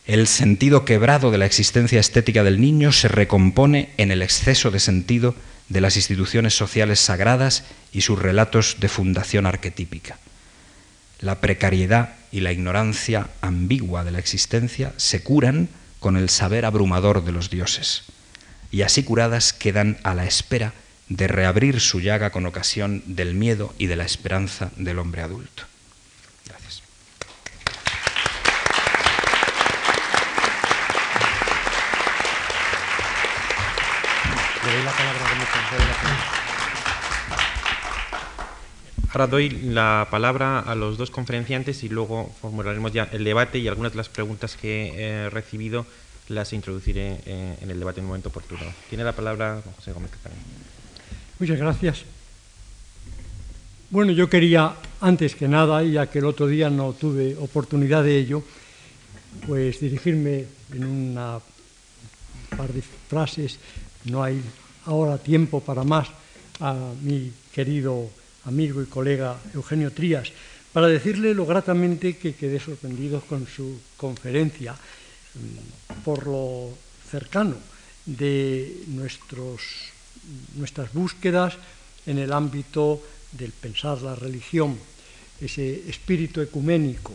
[0.07, 4.81] El sentido quebrado de la existencia estética del niño se recompone en el exceso de
[4.81, 5.35] sentido
[5.69, 10.19] de las instituciones sociales sagradas y sus relatos de fundación arquetípica.
[11.21, 15.69] La precariedad y la ignorancia ambigua de la existencia se curan
[16.03, 18.03] con el saber abrumador de los dioses,
[18.71, 20.75] y así curadas quedan a la espera
[21.09, 25.63] de reabrir su llaga con ocasión del miedo y de la esperanza del hombre adulto.
[39.13, 43.69] Ahora doy la palabra a los dos conferenciantes y luego formularemos ya el debate y
[43.69, 45.85] algunas de las preguntas que he recibido
[46.29, 48.63] las introduciré eh, en el debate en un momento oportuno.
[48.89, 50.11] Tiene la palabra José Gómez
[51.39, 52.05] Muchas gracias.
[53.91, 58.17] Bueno, yo quería, antes que nada, ya que el otro día no tuve oportunidad de
[58.17, 58.43] ello,
[59.47, 61.39] pues dirigirme en una
[62.57, 63.59] par de frases,
[64.07, 64.41] no hay
[64.87, 66.09] ahora tiempo para más,
[66.61, 68.09] a mi querido
[68.45, 70.33] amigo y colega Eugenio Trías,
[70.73, 76.73] para decirle lo gratamente que quedé sorprendido con su conferencia, mm, por lo
[77.11, 77.57] cercano
[78.07, 79.93] de nuestros,
[80.57, 81.55] nuestras búsquedas
[82.07, 84.79] en el ámbito del pensar la religión,
[85.41, 87.13] ese espíritu ecuménico.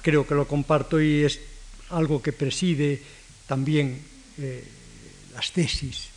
[0.00, 1.38] Creo que lo comparto y es
[1.90, 3.02] algo que preside
[3.46, 4.00] también
[4.38, 4.64] eh,
[5.34, 6.08] las tesis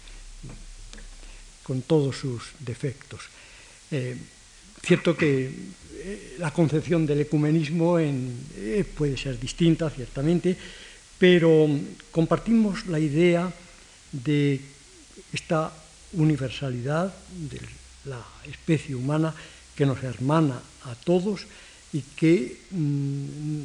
[1.63, 3.34] con todos sus defectos.
[3.95, 4.17] Eh,
[4.83, 10.57] cierto que eh, la concepción del ecumenismo eh, puede ser distinta, ciertamente,
[11.17, 11.69] pero
[12.11, 13.47] compartimos la idea
[14.11, 14.59] de
[15.31, 15.71] esta
[16.11, 17.61] universalidad de
[18.11, 19.33] la especie humana
[19.79, 21.47] que nos hermana a todos
[21.95, 23.61] y que mm,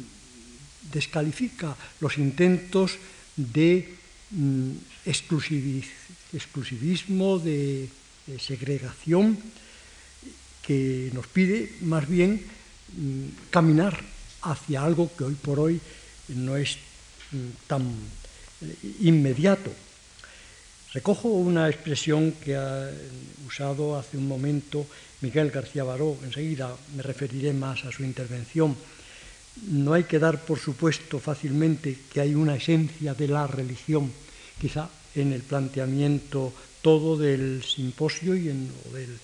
[0.95, 2.95] descalifica los intentos
[3.35, 3.99] de
[4.31, 4.71] mm,
[5.03, 7.89] exclusivismo, de
[8.39, 9.35] segregación,
[10.61, 12.41] que nos pide más bien
[12.95, 13.99] mm, caminar
[14.43, 15.79] hacia algo que hoy por hoy
[16.29, 16.77] no es
[17.31, 17.81] mm, tan
[18.61, 19.71] eh, inmediato.
[20.93, 22.91] Recojo una expresión que ha
[23.47, 24.85] usado hace un momento
[25.21, 28.75] Miguel García Baró, enseguida me referiré más a su intervención.
[29.67, 34.11] No hay que dar por supuesto fácilmente que hay una esencia de la religión,
[34.59, 39.17] quizá en el planteamiento todo del simposio y en, del,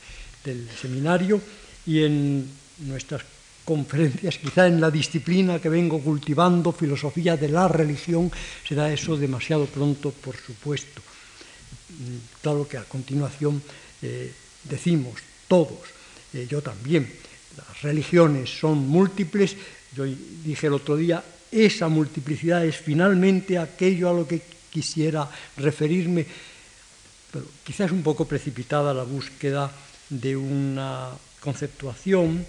[0.47, 1.41] del seminario
[1.85, 2.47] y en
[2.87, 3.23] nuestras
[3.67, 8.31] conferencias, quizá en la disciplina que vengo cultivando, filosofía de la religión,
[8.63, 11.03] será eso demasiado pronto, por supuesto.
[11.03, 13.59] Mm, claro que a continuación
[14.01, 14.31] eh,
[14.63, 15.19] decimos
[15.51, 15.83] todos,
[16.31, 17.11] eh, yo también,
[17.57, 19.57] las religiones son múltiples,
[19.91, 21.19] yo dije el otro día,
[21.51, 25.27] esa multiplicidad es finalmente aquello a lo que quisiera
[25.57, 26.23] referirme,
[27.31, 29.71] pero quizás un poco precipitada la búsqueda
[30.09, 32.45] de una conceptuación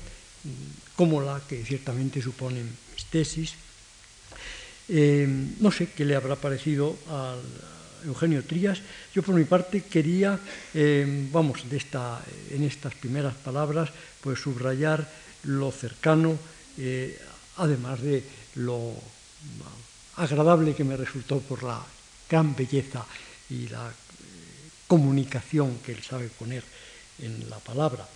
[0.97, 3.55] como la que ciertamente suponen mis tesis.
[4.89, 5.29] Eh,
[5.61, 7.37] no sé qué le habrá parecido a
[8.05, 8.81] Eugenio Trías.
[9.15, 10.39] Yo por mi parte quería,
[10.75, 13.91] eh, vamos, de esta, en estas primeras palabras,
[14.23, 15.07] pues subrayar
[15.45, 16.39] lo cercano,
[16.79, 17.19] eh,
[17.57, 18.25] además de
[18.57, 18.95] lo
[20.17, 21.85] agradable que me resultó por la
[22.29, 23.07] gran belleza
[23.51, 23.93] y la
[24.87, 26.65] comunicación que él sabe poner
[27.21, 28.07] en la palabra.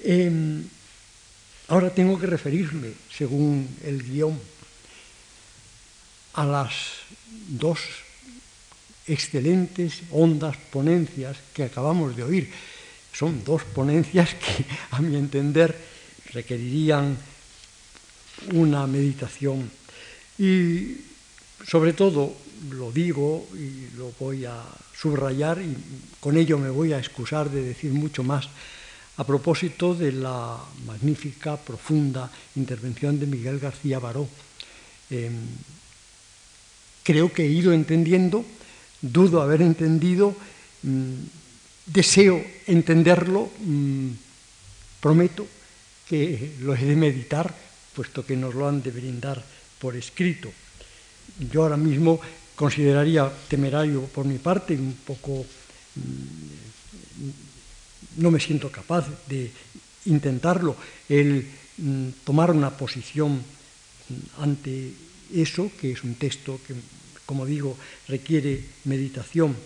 [0.00, 0.62] Em,
[1.68, 4.38] ahora tengo que referirme, según el guion,
[6.34, 6.72] a las
[7.48, 7.80] dos
[9.06, 12.52] excelentes, hondas ponencias que acabamos de oír.
[13.12, 15.74] Son dos ponencias que, a mi entender,
[16.32, 17.16] requerirían
[18.52, 19.70] una meditación
[20.38, 21.00] y,
[21.66, 22.36] sobre todo,
[22.70, 24.62] lo digo y lo voy a
[25.00, 25.76] subrayar y
[26.20, 28.48] con ello me voy a excusar de decir mucho más
[29.16, 34.28] a propósito de la magnífica, profunda intervención de Miguel García Baró.
[35.08, 35.32] Em,
[37.02, 38.44] creo que he ido entendiendo,
[39.00, 40.36] dudo haber entendido,
[40.82, 41.14] mm,
[41.86, 44.10] deseo entenderlo, mm,
[45.00, 45.46] prometo
[46.08, 47.54] que lo he de meditar,
[47.94, 49.42] puesto que nos lo han de brindar
[49.80, 50.52] por escrito.
[51.50, 52.20] Yo ahora mismo
[52.56, 55.44] consideraría temerario por mi parte, un poco
[55.94, 56.56] mm,
[58.16, 59.52] no me siento capaz de
[60.06, 60.74] intentarlo,
[61.08, 61.46] el
[61.78, 63.44] mm, tomar una posición
[64.38, 64.92] ante
[65.34, 66.74] eso, que es un texto que,
[67.26, 67.76] como digo,
[68.08, 69.56] requiere meditación.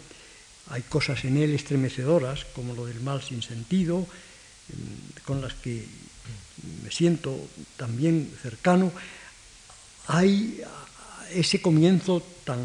[0.71, 5.87] Hay cosas en él estremecedoras, como lo del mal sin sentido, mm, con las que
[6.83, 7.39] me siento
[7.77, 8.93] también cercano.
[10.07, 10.61] hay
[11.35, 12.61] ese comienzo tan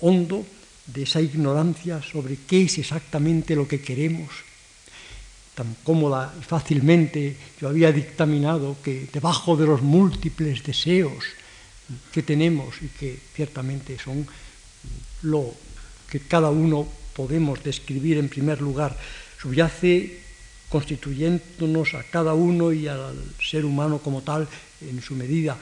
[0.00, 0.44] hondo
[0.86, 4.28] de esa ignorancia sobre qué es exactamente lo que queremos,
[5.54, 11.24] tan cómoda y fácilmente yo había dictaminado que debajo de los múltiples deseos
[12.12, 14.26] que tenemos y que ciertamente son
[15.22, 15.54] lo
[16.10, 18.98] que cada uno podemos describir en primer lugar,
[19.40, 20.20] subyace
[20.68, 24.48] constituyéndonos a cada uno y al ser humano como tal
[24.80, 25.56] en su medida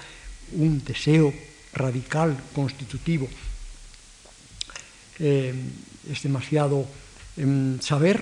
[0.56, 1.32] un deseo
[1.74, 3.28] radical, constitutivo.
[5.18, 5.54] Eh,
[6.10, 6.86] es demasiado
[7.36, 8.20] em, saber,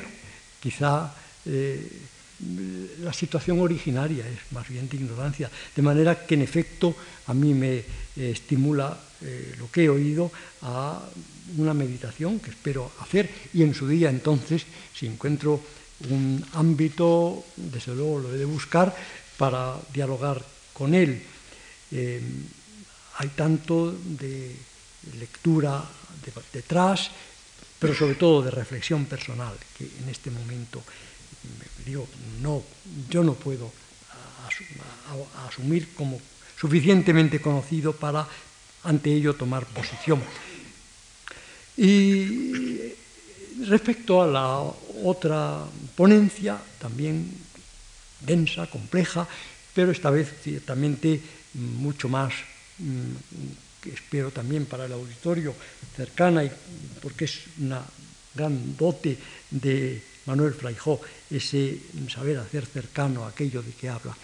[0.60, 1.14] quizá
[1.46, 1.80] eh,
[3.00, 6.94] la situación originaria es más bien de ignorancia, de manera que en efecto
[7.26, 7.84] a mí me eh,
[8.16, 8.98] estimula
[9.58, 10.32] lo que he oído
[10.62, 10.98] a
[11.58, 15.60] una meditación que espero hacer y en su día entonces, si encuentro
[16.08, 18.96] un ámbito, desde luego lo he de buscar
[19.36, 20.42] para dialogar
[20.72, 21.20] con él.
[23.20, 24.56] Hay tanto de
[25.20, 25.84] lectura
[26.54, 27.10] detrás,
[27.78, 30.80] pero sobre todo de reflexión personal, que en este momento
[31.84, 32.08] digo,
[32.40, 32.64] no,
[33.10, 33.70] yo no puedo
[35.46, 36.18] asumir como
[36.56, 38.26] suficientemente conocido para
[38.84, 40.24] ante ello tomar posición.
[41.76, 42.96] Y
[43.68, 44.64] respecto a la
[45.04, 45.60] otra
[45.94, 47.36] ponencia, también
[48.20, 49.28] densa, compleja,
[49.74, 51.20] pero esta vez ciertamente
[51.52, 52.32] mucho más
[53.80, 55.54] que espero también para el auditorio
[55.96, 56.50] cercana, y
[57.00, 57.82] porque es una
[58.34, 59.16] gran dote
[59.50, 61.00] de Manuel Fraijó,
[61.30, 61.78] ese
[62.12, 64.16] saber hacer cercano aquello de que habla.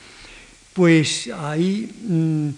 [0.73, 2.51] Pues ahí mm,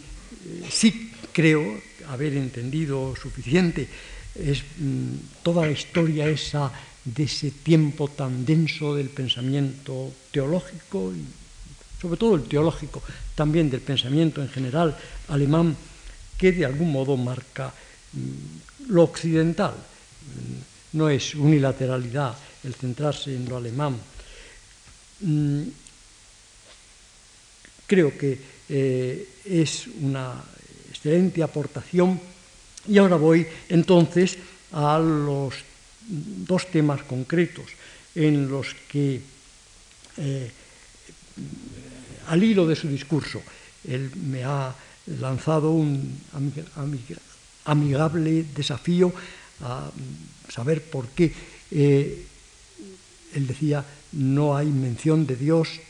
[0.69, 3.89] sí creo haber entendido suficiente.
[4.35, 6.73] Es mm, toda la historia esa
[7.05, 11.25] de ese tiempo tan denso del pensamiento teológico y
[12.01, 13.03] sobre todo el teológico,
[13.35, 14.97] también del pensamiento en general
[15.29, 15.77] alemán,
[16.39, 17.75] que de algún modo marca
[18.15, 19.75] mm, lo occidental.
[20.93, 23.99] No es unilateralidad el centrarse en lo alemán.
[25.21, 25.63] Mm,
[27.87, 30.39] creo que eh, es una
[30.89, 32.21] excelente aportación
[32.87, 34.39] y ahora voy entonces
[34.73, 35.55] a los
[36.09, 37.67] dos temas concretos
[38.15, 39.21] en los que,
[40.17, 40.51] eh,
[42.29, 43.43] al hilo de su discurso,
[43.87, 44.75] él me ha
[45.21, 46.21] lanzado un
[47.65, 49.13] amigable desafío
[49.61, 49.91] a
[50.49, 51.33] saber por qué
[51.71, 52.27] eh,
[53.35, 55.81] él decía no hay mención de Dios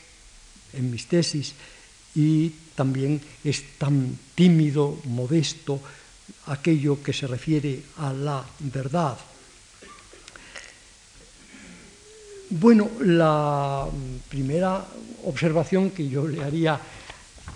[0.73, 1.53] en mis tesis
[2.15, 5.79] y también es tan tímido, modesto
[6.47, 9.17] aquello que se refiere a la verdad.
[12.49, 13.87] Bueno, la
[14.27, 14.85] primera
[15.25, 16.79] observación que yo le haría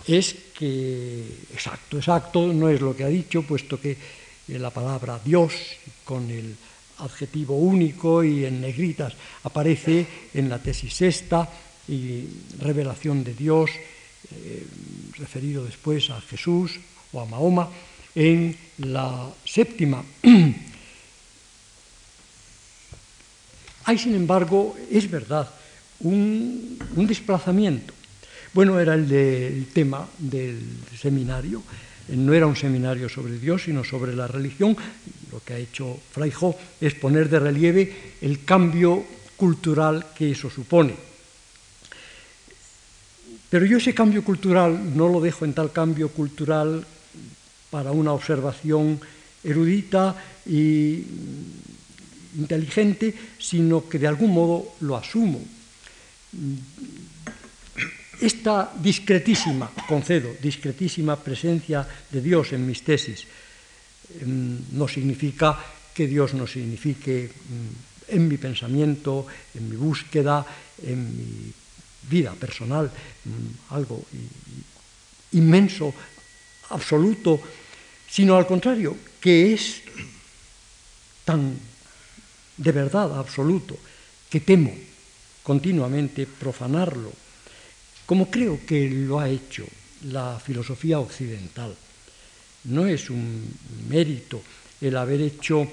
[0.05, 5.19] es que exacto, exacto no es lo que ha dicho, puesto que eh, la palabra
[5.23, 5.53] Dios
[6.03, 6.55] con el
[6.99, 11.49] adjetivo único y en negritas aparece en la tesis sexta
[11.87, 12.23] y
[12.59, 13.71] revelación de Dios,
[14.31, 14.65] eh,
[15.17, 16.79] referido después a Jesús
[17.11, 17.69] o a Mahoma,
[18.15, 20.03] en la séptima.
[23.85, 25.51] Hay, sin embargo, es verdad,
[25.99, 27.93] un, un desplazamiento
[28.53, 30.59] bueno, era el tema del
[30.95, 31.63] seminario.
[32.09, 34.77] No era un seminario sobre Dios, sino sobre la religión.
[35.31, 39.03] Lo que ha hecho Fraijo es poner de relieve el cambio
[39.35, 40.93] cultural que eso supone.
[43.49, 46.85] Pero yo ese cambio cultural no lo dejo en tal cambio cultural
[47.69, 48.99] para una observación
[49.43, 50.15] erudita
[50.45, 51.03] e
[52.37, 55.41] inteligente, sino que de algún modo lo asumo
[58.23, 63.27] esta discretísima, concedo, discretísima presencia de Dios en mis tesis
[64.23, 65.59] em, no significa
[65.91, 70.39] que Dios no signifique mm, en mi pensamiento, en mi búsqueda,
[70.87, 71.51] en mi
[72.07, 73.99] vida personal, mm, algo
[75.35, 75.91] inmenso,
[76.71, 77.43] absoluto,
[78.07, 79.83] sino al contrario, que es
[81.27, 81.59] tan
[82.55, 83.75] de verdad absoluto
[84.31, 84.71] que temo
[85.43, 87.22] continuamente profanarlo
[88.05, 89.65] como creo que lo ha hecho
[90.11, 91.75] la filosofía occidental.
[92.65, 93.43] No es un
[93.89, 94.41] mérito
[94.81, 95.67] el haber hecho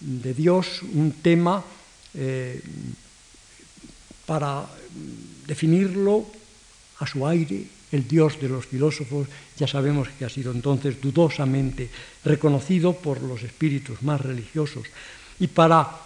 [0.00, 1.64] de Dios un tema
[2.14, 2.60] eh,
[4.26, 4.66] para
[5.46, 6.26] definirlo
[6.98, 11.88] a su aire, el Dios de los filósofos, ya sabemos que ha sido entonces dudosamente
[12.24, 14.86] reconocido por los espíritus más religiosos,
[15.38, 16.02] y para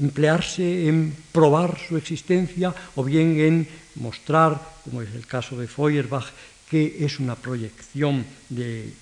[0.00, 6.26] emplearse en probar su existencia o bien en mostrar, como es el caso de Feuerbach,
[6.68, 8.92] que es una proyección de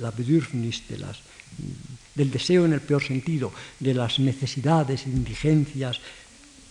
[0.00, 1.18] la bedürfnis, de las,
[2.14, 6.00] del deseo en el peor sentido, de las necesidades, indigencias,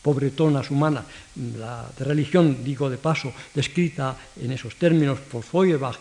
[0.01, 1.05] pobretonas humanas.
[1.57, 5.97] La religión, digo de paso, descrita en esos términos por Feuerbach,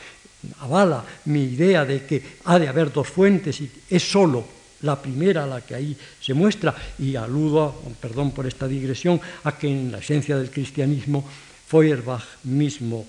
[0.60, 5.47] avala mi idea de que ha de haber dos fuentes y es solo la primera
[5.47, 9.99] la que ahí se muestra, y aludo, perdón por esta digresión, a que en la
[9.99, 11.25] esencia del cristianismo,
[11.67, 13.07] Feuerbach mismo,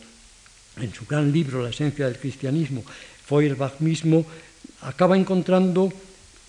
[0.77, 2.83] en su gran libro La esencia del cristianismo,
[3.25, 4.25] Feuerbach mismo
[4.81, 5.91] acaba encontrando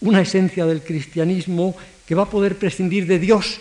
[0.01, 1.77] una esencia del cristianismo
[2.07, 3.59] que va a poder prescindir de Dios,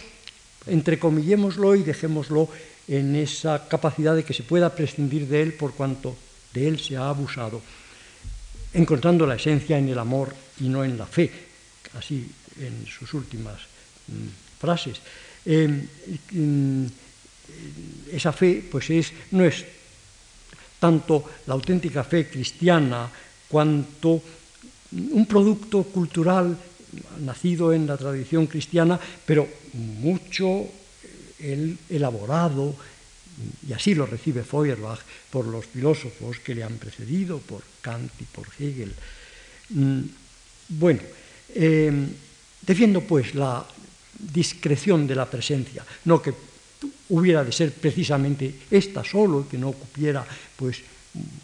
[0.68, 2.49] entrecomillémoslo y dejémoslo
[2.88, 6.15] en esa capacidad de que se pueda prescindir de Él por cuanto
[6.53, 7.61] de Él se ha abusado,
[8.73, 11.32] encontrando la esencia en el amor y no en la fe,
[11.97, 12.27] así
[12.59, 13.59] en sus últimas
[14.07, 15.01] mm, frases.
[15.45, 15.88] Em,
[16.31, 16.85] mm,
[18.11, 19.63] esa fe pues es, no es
[20.80, 23.09] tanto la auténtica fe cristiana
[23.47, 24.22] cuanto
[24.91, 26.57] un producto cultural
[27.22, 30.67] nacido en la tradición cristiana, pero mucho
[31.39, 32.76] el elaborado,
[33.67, 34.99] y así lo recibe Feuerbach
[35.30, 38.93] por los filósofos que le han precedido, por Kant y por Hegel.
[39.69, 40.01] Mm,
[40.69, 41.01] bueno,
[41.56, 42.11] em,
[42.61, 43.65] defiendo pues la
[44.19, 46.34] discreción de la presencia, no que
[47.10, 50.26] hubiera de ser precisamente esta solo, que no cupiera
[50.56, 50.84] pues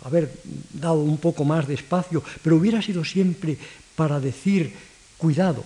[0.04, 0.32] haber
[0.74, 3.58] dado un poco más de espacio, pero hubiera sido siempre
[3.96, 4.74] para decir
[5.18, 5.64] cuidado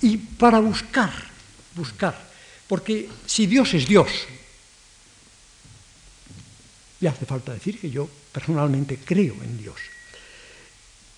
[0.00, 1.12] y para buscar,
[1.74, 2.16] buscar,
[2.66, 4.08] porque si Dios es Dios,
[7.00, 9.80] y hace falta decir que yo personalmente creo en Dios.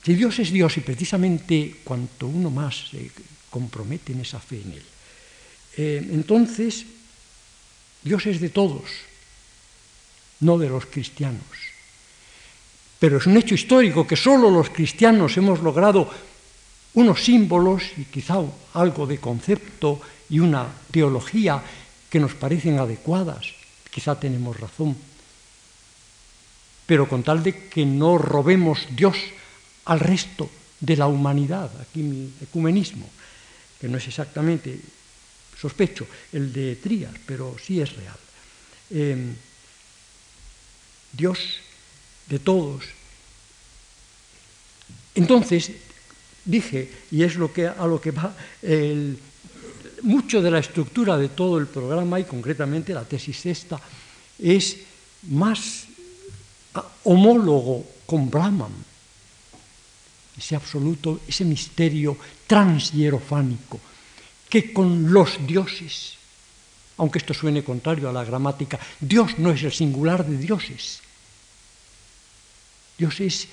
[0.04, 3.10] Si Dios es Dios y precisamente cuanto uno más se
[3.50, 4.84] compromete en esa fe en Él,
[5.76, 6.84] eh, entonces
[8.02, 8.82] Dios es de todos,
[10.40, 11.46] no de los cristianos.
[12.98, 16.10] Pero es un hecho histórico que solo los cristianos hemos logrado
[16.94, 18.42] unos símbolos y quizá
[18.74, 21.62] algo de concepto y una teología
[22.10, 23.46] que nos parecen adecuadas.
[23.90, 24.96] Quizá tenemos razón
[26.86, 29.16] pero con tal de que no robemos Dios
[29.84, 30.50] al resto
[30.80, 31.70] de la humanidad.
[31.80, 33.08] Aquí mi ecumenismo,
[33.80, 34.78] que no es exactamente,
[35.58, 38.18] sospecho, el de Trías, pero sí es real.
[38.90, 39.34] Em,
[41.12, 41.38] Dios
[42.28, 42.84] de todos.
[45.14, 45.70] Entonces,
[46.44, 48.34] dije, y es lo que, a lo que va
[50.02, 53.80] mucho de la estructura de todo el programa y concretamente la tesis esta,
[54.38, 54.78] es
[55.30, 55.86] más
[57.04, 58.72] homólogo con Brahman,
[60.36, 63.80] ese absoluto, ese misterio transhierofánico,
[64.48, 66.14] que con los dioses,
[66.98, 71.00] aunque esto suene contrario a la gramática, Dios no es el singular de dioses.
[72.98, 73.48] Dios es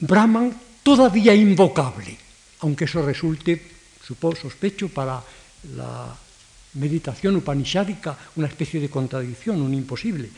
[0.00, 2.16] Brahman todavía invocable,
[2.60, 3.60] aunque eso resulte,
[4.04, 5.22] supongo, sospecho, para
[5.76, 6.16] la
[6.74, 10.30] meditación upanishádica una especie de contradicción, un imposible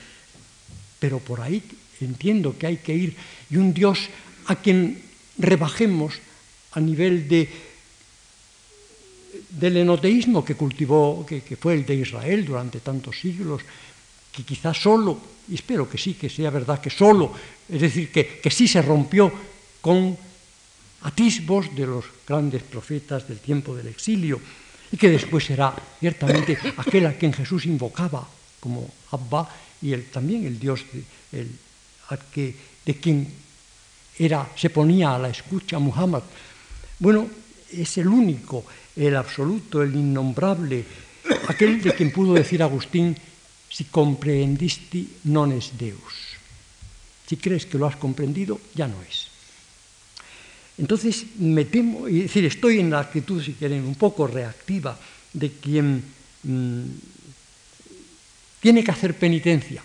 [0.99, 1.63] pero por ahí
[2.01, 3.17] entiendo que hay que ir,
[3.51, 4.09] y un Dios
[4.47, 5.03] a quien
[5.39, 6.15] rebajemos
[6.73, 7.49] a nivel de,
[9.51, 13.63] del enoteísmo que cultivó, que, fue el de Israel durante tantos siglos,
[14.33, 15.19] que quizás solo,
[15.49, 17.33] y espero que sí, que sea verdad que solo,
[17.69, 19.33] es decir, que, que sí se rompió
[19.81, 20.17] con
[21.03, 24.41] atisbos de los grandes profetas del tiempo del exilio,
[24.93, 28.27] y que después será ciertamente aquel a quien Jesús invocaba
[28.61, 29.49] como Abba,
[29.83, 30.85] y también el Dios
[31.33, 31.51] el,
[32.33, 32.55] que,
[32.85, 33.29] de quien
[34.19, 36.23] era, se ponía a la escucha Muhammad.
[36.99, 37.29] Bueno,
[37.73, 38.65] es el único,
[38.97, 40.85] el absoluto, el innombrable,
[41.49, 43.17] aquel de quien pudo decir Agustín,
[43.69, 46.39] si comprehendisti non es Deus.
[47.27, 49.29] Si crees que lo has comprendido, ya no es.
[50.79, 54.97] Entonces me temo, decir, estoy en la actitud, si quieren, un poco reactiva
[55.33, 56.05] de quien
[56.45, 56.85] mm,
[58.61, 59.83] tiene que hacer penitencia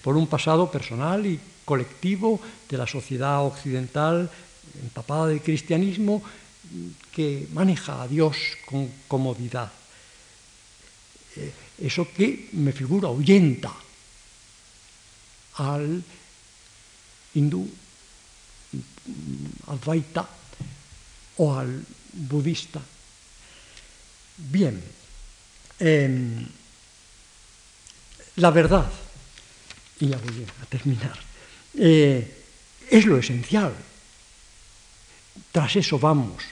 [0.00, 4.30] por un pasado personal y colectivo de la sociedad occidental
[4.82, 6.22] empapada de cristianismo
[7.12, 9.70] que maneja a Dios con comodidad.
[11.36, 11.52] Eh,
[11.82, 13.72] eso que me figura ahuyenta
[15.56, 16.02] al
[17.34, 17.68] hindú,
[19.66, 20.28] al vaita
[21.36, 22.80] o al budista.
[24.36, 24.82] Bien.
[25.78, 26.46] Eh,
[28.36, 28.90] la verdad,
[30.00, 31.18] y ya voy a terminar,
[31.78, 32.44] eh,
[32.90, 33.74] es lo esencial.
[35.50, 36.42] Tras eso vamos.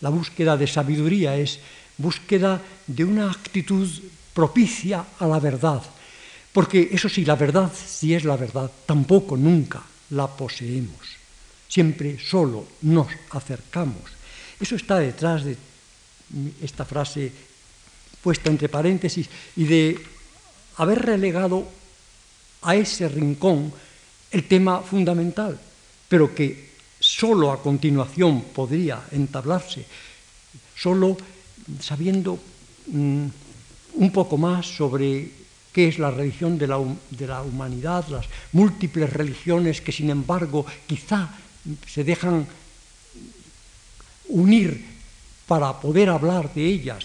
[0.00, 1.60] La búsqueda de sabiduría es
[1.96, 3.88] búsqueda de una actitud
[4.34, 5.82] propicia a la verdad,
[6.52, 11.16] Porque eso sí, la verdad, si es la verdad, tampoco nunca la poseemos.
[11.68, 14.08] Siempre solo nos acercamos.
[14.60, 15.56] Eso está detrás de
[16.62, 17.32] esta frase
[18.22, 20.00] puesta entre paréntesis y de
[20.76, 21.68] haber relegado
[22.62, 23.72] a ese rincón
[24.30, 25.58] el tema fundamental,
[26.08, 29.86] pero que solo a continuación podría entablarse,
[30.74, 31.16] solo
[31.80, 32.38] sabiendo
[32.88, 33.26] mm,
[33.94, 35.30] un poco más sobre
[35.72, 36.78] qué es la religión de la,
[37.10, 41.30] de la humanidad, las múltiples religiones que sin embargo quizá
[41.86, 42.46] se dejan
[44.28, 44.84] unir
[45.46, 47.04] para poder hablar de ellas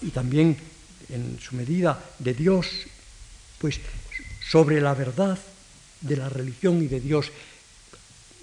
[0.00, 0.56] y también
[1.08, 2.66] en su medida de Dios,
[3.62, 3.78] pues
[4.42, 5.38] sobre la verdad
[6.00, 7.30] de la religión y de Dios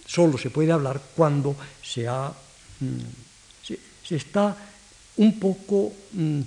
[0.07, 2.31] solo se puede hablar cuando se, ha,
[2.79, 3.67] mm,
[4.07, 4.55] se, está
[5.17, 6.39] un poco mm,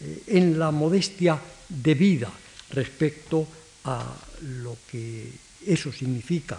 [0.00, 1.38] eh, en la modestia
[1.68, 2.28] debida
[2.70, 3.46] respecto
[3.84, 4.04] a
[4.42, 5.30] lo que
[5.64, 6.58] eso significa.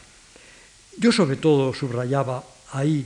[0.97, 2.41] Yo sobre todo subrayaba
[2.71, 3.05] ahí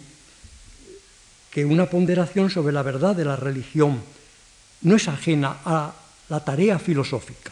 [1.50, 4.02] que una ponderación sobre la verdad de la religión
[4.82, 5.94] no es ajena a
[6.30, 7.52] la tarea filosófica,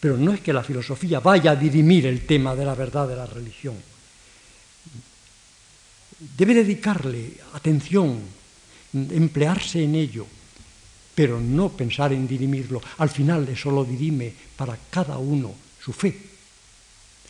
[0.00, 3.16] pero no es que la filosofía vaya a dirimir el tema de la verdad de
[3.16, 3.76] la religión.
[6.18, 8.20] Debe dedicarle atención,
[8.94, 10.26] emplearse en ello,
[11.14, 12.80] pero no pensar en dirimirlo.
[12.98, 16.16] Al final eso lo dirime para cada uno su fe.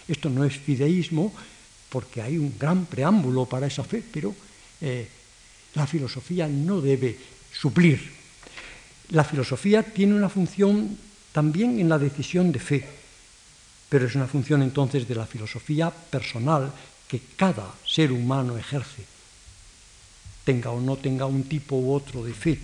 [0.08, 1.32] Esto no es fideísmo,
[1.88, 4.34] porque hay un gran preámbulo para esa fe, pero
[4.80, 5.08] eh,
[5.74, 7.16] la filosofía no debe
[7.52, 8.16] suplir
[9.10, 10.98] la filosofía tiene una función
[11.36, 12.80] también en la decisión de fe,
[13.92, 16.72] pero es una función entonces de la filosofía personal
[17.04, 19.04] que cada ser humano ejerce,
[20.48, 22.56] tenga o no tenga un tipo u otro de fe.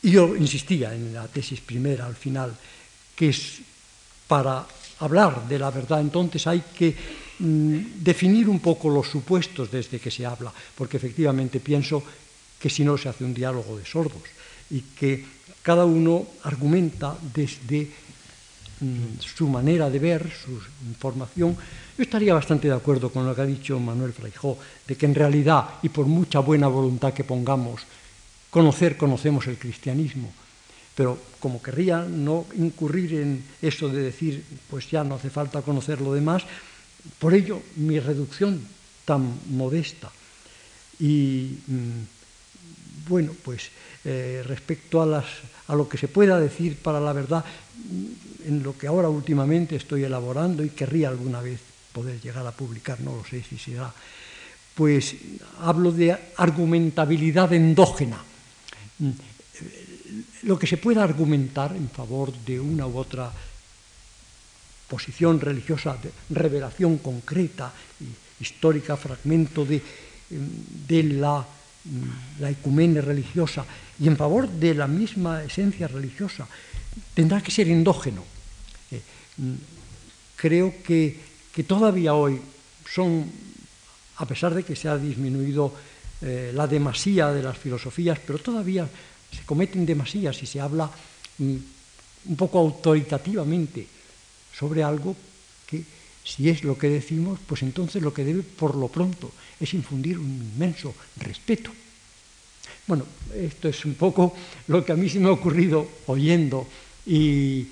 [0.00, 2.56] Y yo insistía en la tesis primera al final,
[3.12, 3.60] que es
[4.24, 4.64] para
[5.04, 6.96] hablar de la verdad entonces hay que
[7.44, 12.02] mm, definir un poco los supuestos desde que se habla, porque efectivamente pienso
[12.56, 14.24] que si no se hace un diálogo de sordos
[14.70, 17.90] y que cada uno argumenta desde
[18.80, 20.58] mm, su manera de ver, su
[20.88, 21.56] información.
[21.96, 25.14] Yo estaría bastante de acuerdo con lo que ha dicho Manuel Fraijó, de que en
[25.14, 27.82] realidad, y por mucha buena voluntad que pongamos,
[28.48, 30.32] conocer, conocemos el cristianismo.
[30.94, 36.00] Pero como querría no incurrir en eso de decir, pues ya no hace falta conocer
[36.00, 36.42] lo demás,
[37.18, 38.60] por ello mi reducción
[39.04, 40.10] tan modesta.
[40.98, 42.19] Y mm,
[43.10, 43.70] bueno, pues
[44.04, 45.24] eh, respecto a,
[45.74, 47.44] lo que se pueda decir para la verdad
[48.46, 51.58] en lo que ahora últimamente estoy elaborando y querría alguna vez
[51.92, 53.92] poder llegar a publicar, no lo sé si será,
[54.76, 55.16] pues
[55.58, 58.22] hablo de argumentabilidad endógena.
[60.44, 63.32] Lo que se pueda argumentar en favor de una u otra
[64.86, 67.72] posición religiosa, de revelación concreta,
[68.38, 69.82] histórica, fragmento de,
[70.30, 71.44] de la,
[72.38, 73.64] la ecumene religiosa,
[73.98, 76.46] y en favor de la misma esencia religiosa.
[77.14, 78.24] Tendrá que ser endógeno.
[78.90, 79.00] Eh,
[80.36, 81.30] creo que,
[81.66, 82.40] todavía hoy
[82.88, 83.24] son,
[84.16, 85.72] a pesar de que se ha disminuido
[86.22, 88.88] eh, la demasía de las filosofías, pero todavía
[89.30, 90.90] se cometen demasías y se habla
[91.38, 91.56] mm,
[92.26, 93.86] un poco autoritativamente
[94.56, 95.14] sobre algo
[95.66, 95.84] que
[96.24, 99.30] si es lo que decimos, pues entonces lo que debe por lo pronto
[99.60, 101.70] es infundir un inmenso respeto
[102.90, 103.06] bueno,
[103.36, 104.34] esto es un poco
[104.66, 106.66] lo que a mí se me ha ocurrido oyendo
[107.06, 107.68] y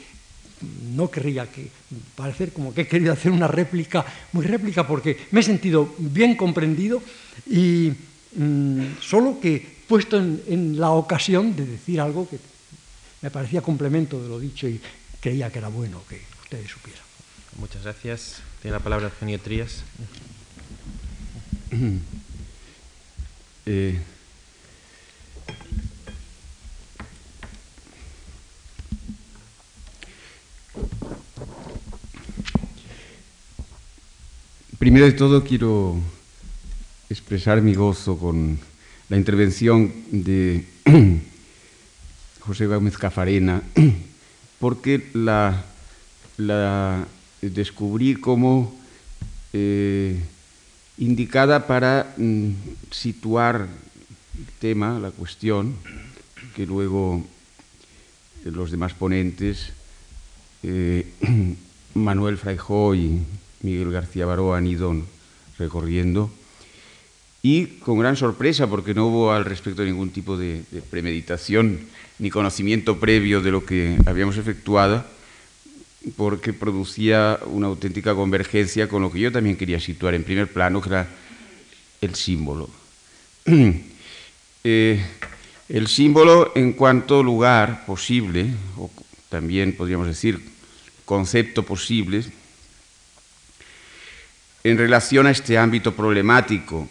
[0.95, 1.69] no querría que
[2.15, 6.37] parecer como que he querido hacer una réplica, muy réplica, porque me he sentido bien
[6.37, 7.03] comprendido
[7.51, 7.93] y
[8.37, 9.59] mm, solo que
[9.89, 12.39] puesto en, en, la ocasión de decir algo que
[13.21, 14.81] me parecía complemento de lo dicho y
[15.21, 17.03] creía que era bueno que ustedes supieran.
[17.59, 18.41] Muchas gracias.
[18.63, 19.83] Tiene la palabra Eugenio Trías.
[23.67, 23.99] Eh,
[34.79, 35.99] Primero de todo quiero
[37.11, 38.61] expresar mi gozo con
[39.09, 40.65] la intervención de
[42.41, 43.61] José Gómez Cafarena,
[44.61, 45.65] porque la,
[47.43, 48.73] descubrí como
[49.53, 50.23] eh,
[50.99, 52.51] indicada para mm,
[52.91, 53.69] situar
[54.37, 55.75] el tema, la cuestión,
[56.55, 57.25] que luego
[58.45, 59.73] los demás ponentes,
[60.63, 61.07] eh,
[61.95, 63.23] Manuel Fraijó y
[63.63, 64.95] Miguel García Baró han ido
[65.59, 66.31] recorriendo.
[67.43, 71.81] y con gran sorpresa, porque no hubo al respecto ningún tipo de, premeditación
[72.19, 75.05] ni conocimiento previo de lo que habíamos efectuado,
[76.17, 80.81] porque producía una auténtica convergencia con lo que yo también quería situar en primer plano,
[80.81, 81.09] que era
[82.01, 82.71] el símbolo.
[84.65, 85.01] Eh,
[85.69, 88.91] el símbolo en cuanto lugar posible, o
[89.29, 90.43] también podríamos decir
[91.05, 92.25] concepto posible,
[94.65, 96.89] en relación a este ámbito problemático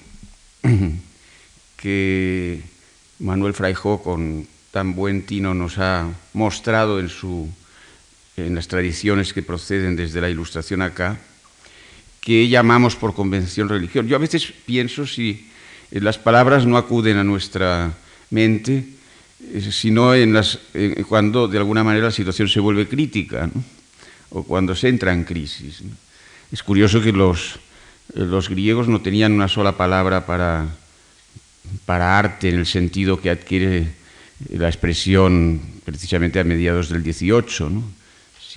[1.78, 2.62] que
[3.20, 7.50] Manuel Fraijó con tan buen tino nos ha mostrado en, su,
[8.38, 11.18] en las tradiciones que proceden desde la Ilustración acá,
[12.22, 14.08] que llamamos por convención religión.
[14.08, 15.50] Yo a veces pienso si
[15.90, 17.94] las palabras no acuden a nuestra
[18.30, 18.86] mente,
[19.54, 20.36] eh, sino en
[21.10, 23.50] cuando de alguna manera la situación se vuelve crítica
[24.30, 25.82] o cuando se entra en crisis.
[26.52, 27.60] Es curioso que los,
[28.14, 30.68] los griegos no tenían una sola palabra para,
[31.86, 33.88] para arte en el sentido que adquiere
[34.50, 37.72] la expresión precisamente a mediados del 18,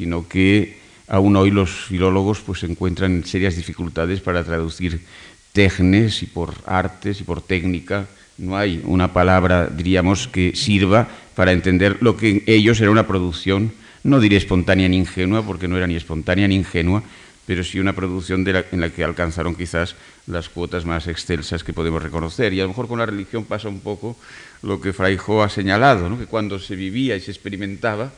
[0.00, 0.78] sino que
[1.08, 5.04] aún hoy los filólogos pues encuentran serias dificultades para traducir
[5.52, 8.06] tecnes y por artes y por técnica.
[8.38, 13.06] No hay una palabra, diríamos, que sirva para entender lo que en ellos era una
[13.06, 13.72] producción,
[14.02, 17.02] no diré espontánea ni ingenua, porque no era ni espontánea ni ingenua,
[17.44, 19.96] pero sí una producción en la que alcanzaron quizás
[20.26, 22.54] las cuotas más excelsas que podemos reconocer.
[22.54, 24.16] Y a lo mejor con la religión pasa un poco
[24.62, 28.10] lo que Fraijo ha señalado, que cuando se vivía y se experimentaba,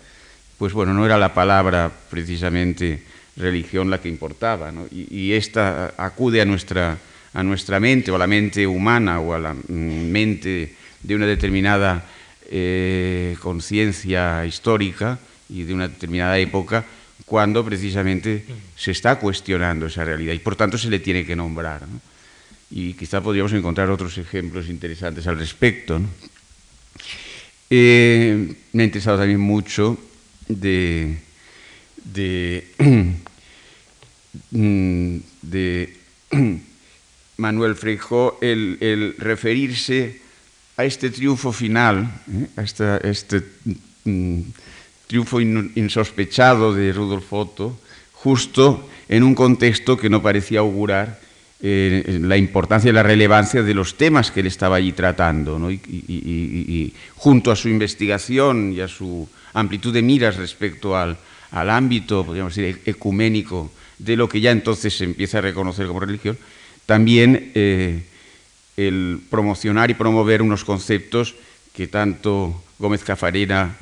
[0.62, 3.02] pues bueno, no era la palabra precisamente
[3.36, 6.96] religión la que importaba, y, esta acude a nuestra,
[7.34, 12.04] a nuestra mente, o a la mente humana, o a la mente de una determinada
[12.48, 15.18] eh, conciencia histórica
[15.48, 16.84] y de una determinada época,
[17.26, 18.44] cuando precisamente
[18.76, 21.82] se está cuestionando esa realidad y por tanto se le tiene que nombrar.
[22.70, 26.00] Y quizá podríamos encontrar otros ejemplos interesantes al respecto.
[27.68, 29.98] Eh, me ha interesado también mucho
[30.60, 31.16] de,
[32.04, 32.66] de,
[35.42, 35.96] de
[37.36, 40.20] Manuel Freijó el, referirse
[40.76, 42.46] a este triunfo final, ¿eh?
[42.56, 43.42] a este
[44.04, 44.40] mm,
[45.06, 47.78] triunfo insospechado de Rudolf Otto,
[48.12, 51.20] justo en un contexto que no parecía augurar
[51.60, 56.92] eh, la importancia y la relevancia de los temas que él estaba allí tratando, y,
[57.14, 61.16] junto a su investigación y a su amplitud de miras respecto al,
[61.50, 66.38] ámbito, podríamos decir, ecuménico de lo que ya entonces se empieza a reconocer como religión,
[66.86, 68.04] también eh,
[68.76, 71.34] el promocionar y promover unos conceptos
[71.74, 73.76] que tanto Gómez Cafarena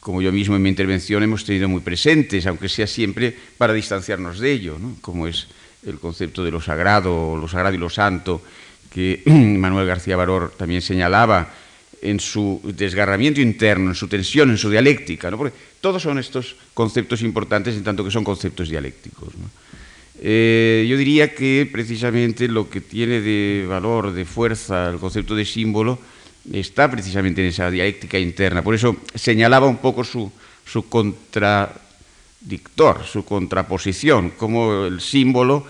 [0.00, 4.38] como yo mismo en mi intervención hemos tenido muy presentes, aunque sea siempre para distanciarnos
[4.38, 5.48] de ello, como es
[5.86, 8.42] el concepto de lo sagrado, lo sagrado y lo santo,
[8.90, 11.52] que Manuel García Baror también señalaba
[12.02, 17.22] en su desgarramiento interno, en su tensión, en su dialéctica, porque todos son estos conceptos
[17.22, 19.32] importantes en tanto que son conceptos dialécticos.
[20.20, 25.44] Eh, yo diría que precisamente lo que tiene de valor, de fuerza, el concepto de
[25.44, 26.00] símbolo,
[26.52, 28.62] está precisamente en esa dialéctica interna.
[28.62, 30.32] Por eso señalaba un poco su,
[30.88, 35.64] contradictor, su contraposición, como el símbolo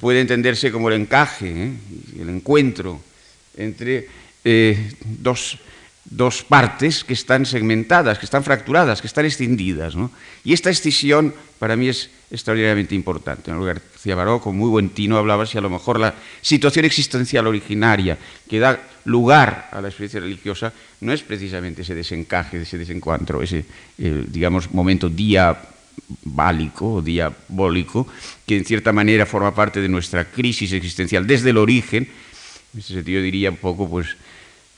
[0.00, 1.72] puede entenderse como el encaje, ¿eh?
[2.20, 3.00] el encuentro
[3.56, 4.06] entre
[4.44, 5.58] eh, dos
[6.04, 9.94] dos partes que están segmentadas, que están fracturadas, que están escindidas.
[10.44, 13.50] Y esta escisión para mí es extraordinariamente importante.
[13.52, 18.18] García Baró, con muy buen tino, hablaba si a lo mejor la situación existencial originaria
[18.48, 23.64] que da lugar a la experiencia religiosa no es precisamente ese desencaje, ese desencuentro, ese,
[23.96, 28.06] digamos, momento diabólico o diabólico,
[28.46, 32.08] que en cierta manera forma parte de nuestra crisis existencial desde el origen.
[32.74, 34.16] En ese sentido diría un poco pues,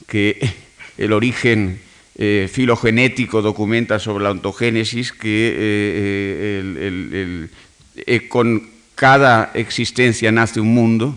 [0.07, 0.66] que
[0.99, 1.81] el origen
[2.17, 7.49] eh, filogenético documenta sobre la ontogénesis que eh,
[8.07, 11.15] eh, con cada existencia nace un mundo.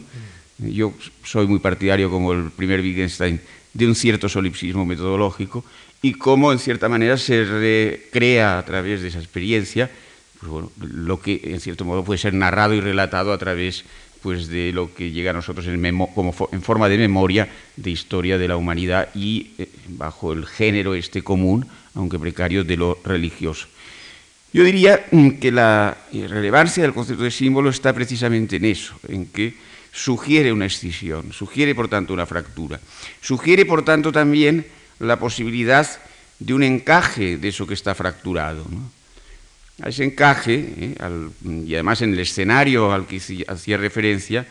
[0.58, 0.94] Yo
[1.24, 3.40] soy muy partidario, como el primer Wittgenstein,
[3.74, 5.64] de un cierto solipsismo metodológico
[6.02, 9.90] y cómo, en cierta manera, se recrea a través de esa experiencia
[10.40, 13.84] pues lo que, en cierto modo, puede ser narrado y relatado a través
[14.22, 18.58] pues de lo que llega a nosotros en, forma de memoria de historia de la
[18.58, 23.68] humanidad y eh, bajo el género este común, aunque precario, de lo religioso.
[24.52, 29.28] Yo diría mm, que la relevancia del concepto de símbolo está precisamente en eso, en
[29.28, 29.54] que
[29.92, 32.80] sugiere una escisión, sugiere por tanto una fractura,
[33.22, 34.66] sugiere por tanto también
[35.00, 35.88] la posibilidad
[36.40, 38.66] de un encaje de eso que está fracturado.
[39.82, 40.96] A ese encaje, ¿eh?
[41.66, 44.46] y además en el escenario al que hacía referencia,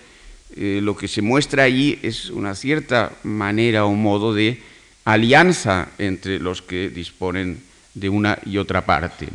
[0.57, 4.63] eh, lo que se muestra allí es una cierta manera o modo de
[5.05, 7.61] alianza entre los que disponen
[7.95, 9.29] de una y otra parte.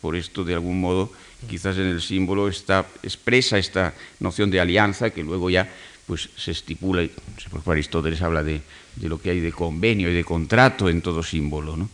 [0.00, 1.12] Por esto, de algún modo,
[1.48, 5.68] quizás en el símbolo está expresa esta noción de alianza que luego ya
[6.06, 7.06] pues, se estipula,
[7.64, 8.60] por Aristóteles habla de,
[8.96, 11.76] de, lo que hay de convenio y de contrato en todo símbolo.
[11.76, 11.88] ¿no?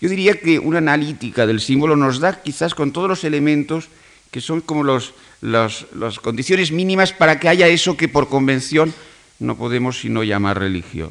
[0.00, 3.88] Yo diría que una analítica del símbolo nos da quizás con todos los elementos
[4.30, 8.92] que son como los, las condiciones mínimas para que haya eso que por convención
[9.38, 11.10] no podemos sino llamar religión.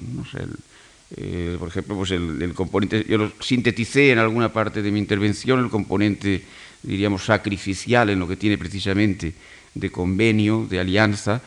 [1.15, 5.59] Eh, por ejemplo, pues el, componente, yo lo sinteticé en alguna parte de mi intervención,
[5.59, 6.43] el componente,
[6.81, 9.33] diríamos, sacrificial en lo que tiene precisamente
[9.73, 11.41] de convenio, de alianza,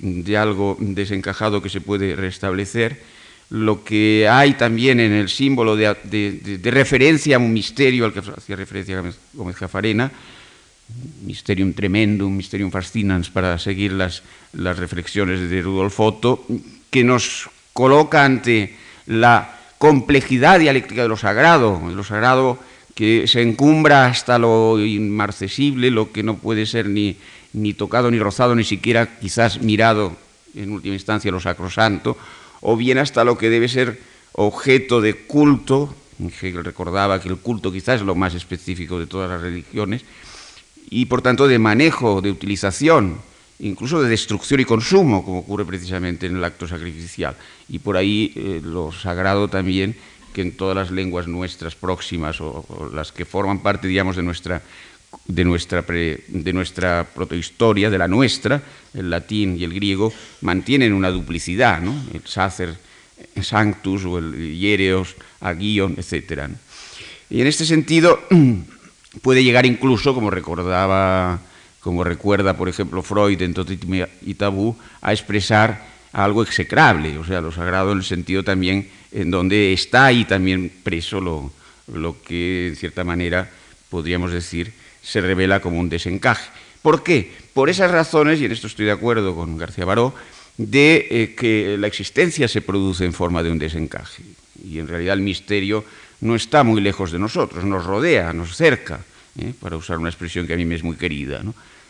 [0.00, 3.00] de algo desencajado que se puede restablecer,
[3.50, 8.56] lo que hay también en el símbolo de, referencia a un misterio al que hacía
[8.56, 9.02] referencia
[9.32, 10.10] Gómez Jafarena,
[11.22, 16.44] Mysterium Tremendum, Mysterium Fascinans, para seguir las, las reflexiones de Rudolf Otto,
[16.90, 22.58] que nos coloca ante la complejidad dialéctica de lo sagrado, lo sagrado
[22.94, 27.16] que se encumbra hasta lo inmarcesible, lo que no puede ser ni,
[27.52, 30.16] ni tocado, ni rozado, ni siquiera quizás mirado
[30.54, 32.16] en última instancia lo sacrosanto,
[32.68, 34.00] o bien hasta lo que debe ser
[34.32, 35.94] objeto de culto.
[36.18, 40.02] Hegel recordaba que el culto quizás es lo más específico de todas las religiones,
[40.90, 43.18] y por tanto de manejo, de utilización
[43.60, 47.36] incluso de destrucción y consumo, como ocurre precisamente en el acto sacrificial.
[47.68, 49.96] Y por ahí eh, lo sagrado también,
[50.34, 54.60] que en todas las lenguas nuestras próximas o, las que forman parte, digamos, de nuestra,
[55.26, 58.62] de nuestra, de nuestra protohistoria, de la nuestra,
[58.94, 61.94] el latín y el griego, mantienen una duplicidad, ¿no?
[62.12, 62.76] el sacer
[63.42, 66.48] sanctus o el hiereos, agion, etc.
[67.30, 68.20] Y en este sentido
[69.22, 71.40] puede llegar incluso, como recordaba
[71.86, 77.40] como recuerda, por ejemplo, Freud en Totítima y Tabú, a expresar algo execrable, o sea,
[77.40, 81.52] lo sagrado en el sentido también en donde está ahí también preso lo,
[81.86, 83.48] lo que, en cierta manera,
[83.88, 84.72] podríamos decir,
[85.06, 86.50] se revela como un desencaje.
[86.82, 87.30] ¿Por qué?
[87.54, 90.12] Por esas razones, y en esto estoy de acuerdo con García Baró,
[90.56, 94.24] de eh, que la existencia se produce en forma de un desencaje.
[94.64, 95.84] Y en realidad el misterio
[96.20, 99.00] no está muy lejos de nosotros, nos rodea, nos cerca,
[99.38, 99.52] ¿eh?
[99.60, 101.42] para usar una expresión que a mí me es muy querida.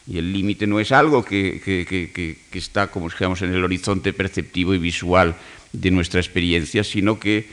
[0.06, 4.78] Y el límite no es algo que, está, como digamos, en el horizonte perceptivo y
[4.78, 5.34] visual
[5.72, 7.48] de nuestra experiencia, sino que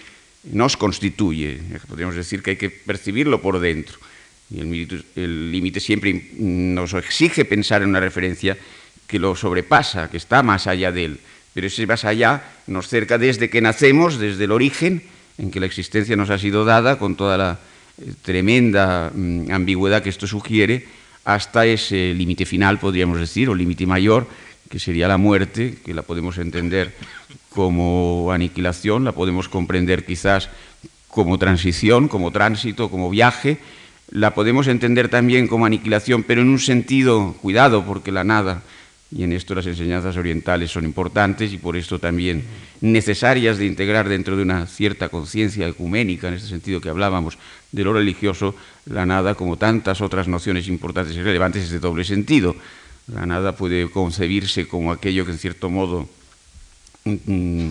[0.51, 1.59] nos constituye.
[1.87, 3.97] Podríamos decir que hay que percibirlo por dentro.
[4.51, 8.57] Y el límite siempre nos exige pensar en una referencia
[9.07, 11.19] que lo sobrepasa, que está más allá de él.
[11.53, 15.03] Pero ese más allá nos cerca desde que nacemos, desde el origen
[15.37, 17.59] en que la existencia nos ha sido dada, con toda la
[17.97, 20.85] eh, tremenda mm, ambigüedad que esto sugiere,
[21.25, 24.27] hasta ese límite final, podríamos decir, o límite mayor,
[24.69, 26.93] que sería la muerte, que la podemos entender
[27.49, 30.49] como aniquilación, la podemos comprender quizás
[31.07, 33.59] como transición, como tránsito, como viaje,
[34.13, 38.61] la podemos entender también como aniquilación, pero en un sentido, cuidado, porque la nada
[39.11, 42.43] y en esto las enseñanzas orientales son importantes y por esto también
[42.81, 47.39] necesarias de integrar dentro de una cierta conciencia ecuménica, en este sentido que hablábamos
[47.71, 52.03] de lo religioso, la nada, como tantas otras nociones importantes y relevantes, es de doble
[52.03, 52.55] sentido.
[53.11, 56.07] La nada puede concebirse como aquello que en cierto modo
[57.05, 57.69] mm,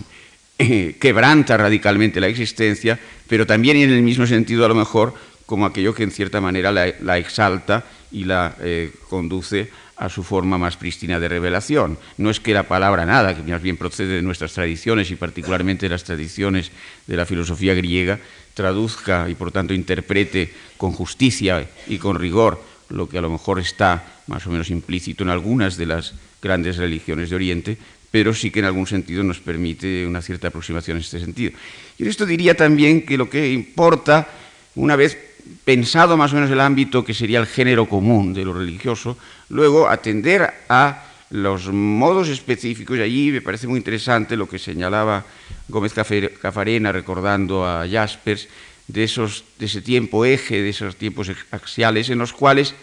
[0.99, 2.99] quebranta radicalmente la existencia,
[3.29, 5.13] pero también en el mismo sentido a lo mejor
[5.53, 10.57] como aquello que en cierta manera la, exalta y la eh, conduce a su forma
[10.57, 11.99] más prístina de revelación.
[12.17, 15.85] No es que la palabra nada, que más bien procede de nuestras tradiciones y particularmente
[15.85, 16.71] de las tradiciones
[17.05, 18.17] de la filosofía griega,
[18.55, 22.59] traduzca y por tanto interprete con justicia y con rigor
[22.89, 26.77] lo que a lo mejor está más o menos implícito en algunas de las grandes
[26.77, 27.77] religiones de Oriente,
[28.09, 31.51] pero sí que en algún sentido nos permite una cierta aproximación en este sentido.
[31.99, 34.27] Y en esto diría también que lo que importa,
[34.73, 35.32] una vez
[35.65, 39.17] pensado más o menos el ámbito que sería el género común de lo religioso,
[39.49, 45.25] luego atender a los modos específicos, y allí me parece muy interesante lo que señalaba
[45.67, 48.47] Gómez Cafarena recordando a Jaspers,
[48.87, 52.75] de, esos, de ese tiempo eje, de esos tiempos axiales, en los cuales,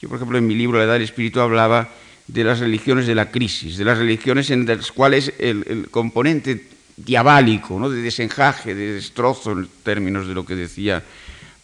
[0.00, 1.88] yo por ejemplo en mi libro La Edad del Espíritu hablaba
[2.26, 7.78] de las religiones de la crisis, de las religiones en las cuales el, componente diabólico,
[7.78, 7.88] ¿no?
[7.88, 11.02] de desenjaje, de destrozo, en términos de lo que decía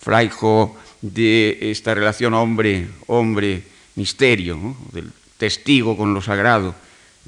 [0.02, 6.74] Fraijo de esta relación hombre-hombre-misterio, del testigo con lo sagrado,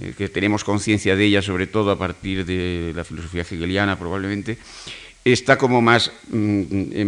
[0.01, 4.59] eh, que tenemos conciencia de ella sobre todo a partir de la filosofía hegeliana probablemente,
[5.24, 6.62] está como más mm,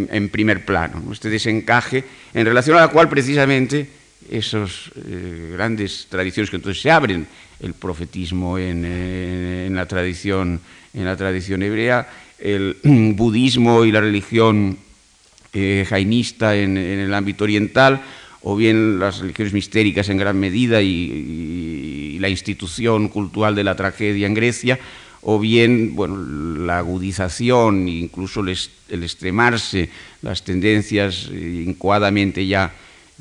[0.08, 3.88] en, primer plano, este desencaje en relación a la cual precisamente
[4.30, 7.26] esas eh, grandes tradiciones que entonces se abren
[7.58, 10.60] el profetismo en, la tradición,
[10.94, 12.76] en la tradición hebrea, el
[13.16, 14.78] budismo y la religión
[15.58, 18.02] eh, jainista en, el ámbito oriental,
[18.42, 24.26] o bien las religiones mistéricas en gran medida y, la institución cultural de la tragedia
[24.26, 24.78] en Grecia,
[25.22, 26.18] o bien bueno,
[26.66, 29.88] la agudización, incluso el, extremarse,
[30.20, 32.74] las tendencias eh, incoadamente ya,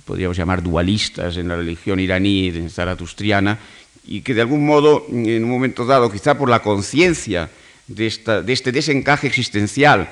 [0.04, 3.60] podríamos llamar dualistas en la religión iraní, en zaratustriana,
[4.06, 7.50] y que de algún modo, en un momento dado, quizá por la conciencia
[7.88, 8.12] de,
[8.46, 10.10] de este desencaje existencial,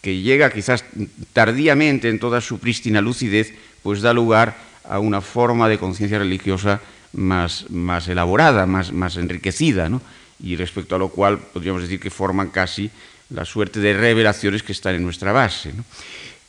[0.00, 0.84] que llega quizás
[1.32, 6.80] tardíamente en toda su prístina lucidez, pues da lugar a una forma de conciencia religiosa
[7.12, 7.64] más,
[8.08, 10.00] elaborada, más, enriquecida, ¿no?
[10.40, 12.90] y respecto a lo cual podríamos decir que forman casi
[13.30, 15.72] la suerte de revelaciones que están en nuestra base.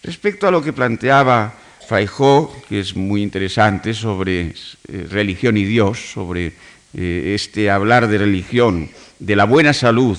[0.03, 1.53] Respecto a lo que planteaba
[1.87, 4.53] Faijó, que es muy interesante, sobre
[4.87, 6.53] eh, religión y Dios, sobre
[6.93, 10.17] eh, este hablar de religión, de la buena salud,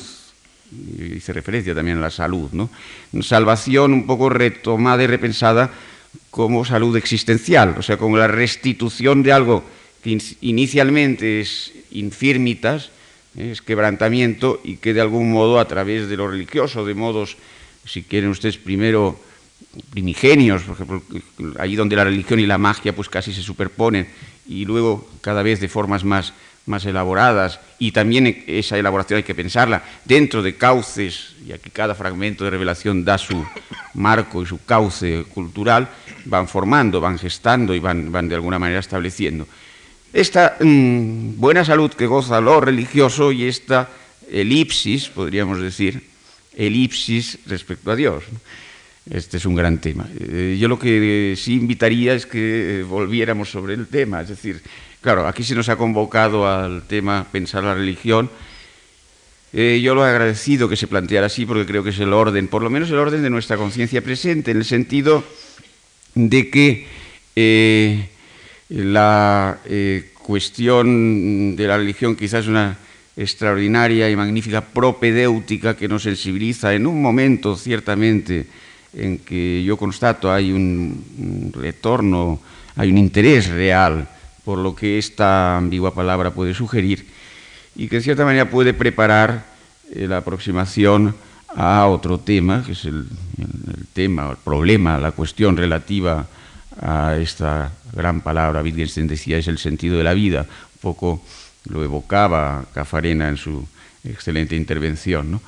[1.16, 2.70] hice referencia también a la salud, ¿no?
[3.22, 5.70] Salvación un poco retomada y repensada
[6.30, 9.64] como salud existencial, o sea, como la restitución de algo
[10.02, 12.90] que inicialmente es infirmitas,
[13.36, 13.50] ¿eh?
[13.52, 17.36] es quebrantamiento y que de algún modo a través de lo religioso, de modos,
[17.84, 19.18] si quieren ustedes primero
[19.90, 21.02] primigenios, por ejemplo,
[21.58, 24.08] ahí donde la religión y la magia pues casi se superponen
[24.48, 26.32] y luego cada vez de formas más
[26.70, 31.94] más elaboradas y también esa elaboración hay que pensarla dentro de cauces, y aquí cada
[31.94, 33.44] fragmento de revelación da su
[33.94, 35.88] marco y su cauce cultural,
[36.24, 39.46] van formando, van gestando y van, van de alguna manera estableciendo.
[40.12, 43.88] Esta mm, buena salud que goza lo religioso y esta
[44.30, 46.02] elipsis, podríamos decir,
[46.56, 48.24] elipsis respecto a Dios.
[49.08, 50.06] Este es un gran tema.
[50.18, 54.62] Eh, yo lo que sí invitaría es que volviéramos sobre el tema, es decir,
[55.00, 58.28] Claro, aquí se nos ha convocado al tema pensar la religión.
[59.54, 62.48] Eh, yo lo he agradecido que se planteara así porque creo que es el orden,
[62.48, 65.24] por lo menos el orden de nuestra conciencia presente, en el sentido
[66.14, 66.86] de que
[67.34, 68.10] eh,
[68.68, 72.76] la eh, cuestión de la religión quizás es una
[73.16, 78.46] extraordinaria y magnífica propedéutica que nos sensibiliza en un momento ciertamente
[78.92, 82.38] en que yo constato hay un retorno,
[82.76, 84.06] hay un interés real
[84.50, 87.06] por lo que esta ambigua palabra puede sugerir,
[87.76, 89.46] y que de cierta manera puede preparar
[89.94, 91.14] eh, la aproximación
[91.54, 93.06] a otro tema, que es el,
[93.92, 96.26] tema, el problema, la cuestión relativa
[96.82, 101.22] a esta gran palabra, Wittgenstein decía, es el sentido de la vida, un poco
[101.68, 103.64] lo evocaba Cafarena en su
[104.02, 105.40] excelente intervención,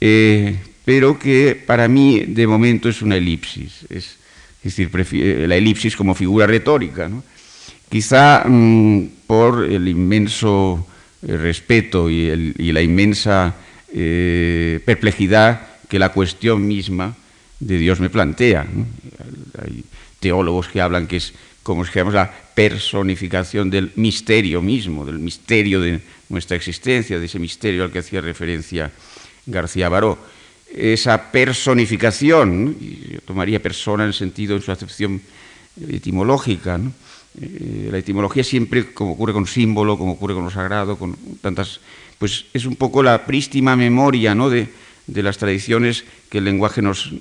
[0.00, 4.18] eh, pero que para mí de momento es una elipsis, es,
[4.62, 7.24] es decir, la elipsis como figura retórica, ¿no?
[7.88, 10.86] Quizá mm, por el inmenso
[11.22, 13.54] eh, respeto y, la inmensa
[13.92, 17.16] eh, perplejidad que la cuestión misma
[17.60, 18.66] de Dios me plantea.
[19.62, 19.84] Hay
[20.20, 21.32] teólogos que hablan que es
[21.62, 27.84] como si la personificación del misterio mismo, del misterio de nuestra existencia, de ese misterio
[27.84, 28.90] al que hacía referencia
[29.46, 30.18] García Baró.
[30.72, 35.20] Esa personificación, yo tomaría persona en sentido, en su acepción
[35.88, 36.92] etimológica, ¿no?
[37.38, 41.80] Eh, la etimología siempre, como ocurre con símbolo, como ocurre con lo sagrado, con tantas,
[42.18, 44.48] pues es un poco la prístima memoria ¿no?
[44.48, 44.68] de,
[45.06, 47.12] las tradiciones que el lenguaje nos,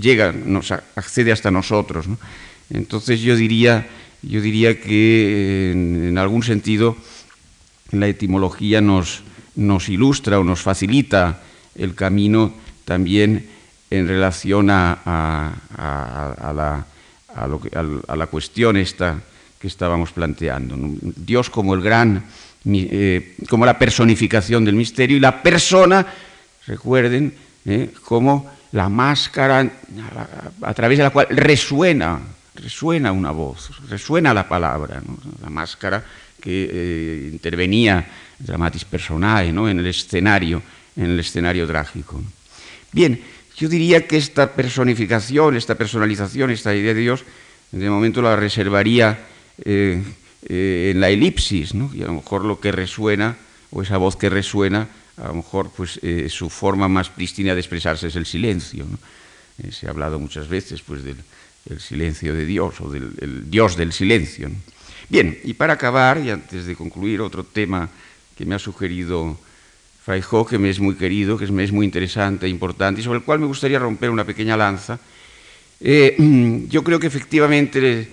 [0.00, 2.06] llega, nos accede hasta nosotros.
[2.70, 3.88] Entonces yo diría,
[4.22, 6.96] yo diría que en, algún sentido
[7.90, 9.22] la etimología nos,
[9.56, 11.42] nos ilustra o nos facilita
[11.74, 12.54] el camino
[12.84, 13.46] también
[13.90, 16.86] en relación a, a la
[17.36, 19.20] a, la cuestión esta
[19.58, 20.76] que estábamos planteando.
[21.00, 22.24] Dios como el gran,
[22.64, 26.06] eh, como la personificación del misterio y la persona,
[26.66, 27.34] recuerden,
[27.64, 29.70] eh, como la máscara
[30.62, 32.20] a, través de la cual resuena,
[32.54, 35.02] resuena una voz, resuena la palabra,
[35.42, 36.04] la máscara
[36.40, 38.06] que eh, intervenía
[38.38, 39.68] dramatis personae ¿no?
[39.68, 40.62] en el escenario,
[40.96, 42.22] en el escenario trágico.
[42.92, 43.20] Bien,
[43.56, 47.24] yo diría que esta personificación, esta personalización, esta idea de Dios,
[47.72, 49.18] de momento la reservaría
[49.64, 50.02] eh,
[50.48, 51.90] eh, en la elipsis, ¿no?
[51.94, 53.36] y a lo mejor lo que resuena,
[53.70, 57.60] o esa voz que resuena, a lo mejor pues, eh, su forma más prístina de
[57.60, 58.86] expresarse es el silencio.
[59.70, 61.16] se ha hablado muchas veces pues, del,
[61.80, 64.50] silencio de Dios o del Dios del silencio.
[65.08, 67.88] Bien, y para acabar, y antes de concluir, otro tema
[68.36, 69.38] que me ha sugerido
[70.06, 73.18] Freijo, que me es muy querido, que me es muy interesante e importante, y sobre
[73.18, 75.00] el cual me gustaría romper una pequeña lanza.
[75.80, 76.14] Eh,
[76.68, 78.08] yo creo que efectivamente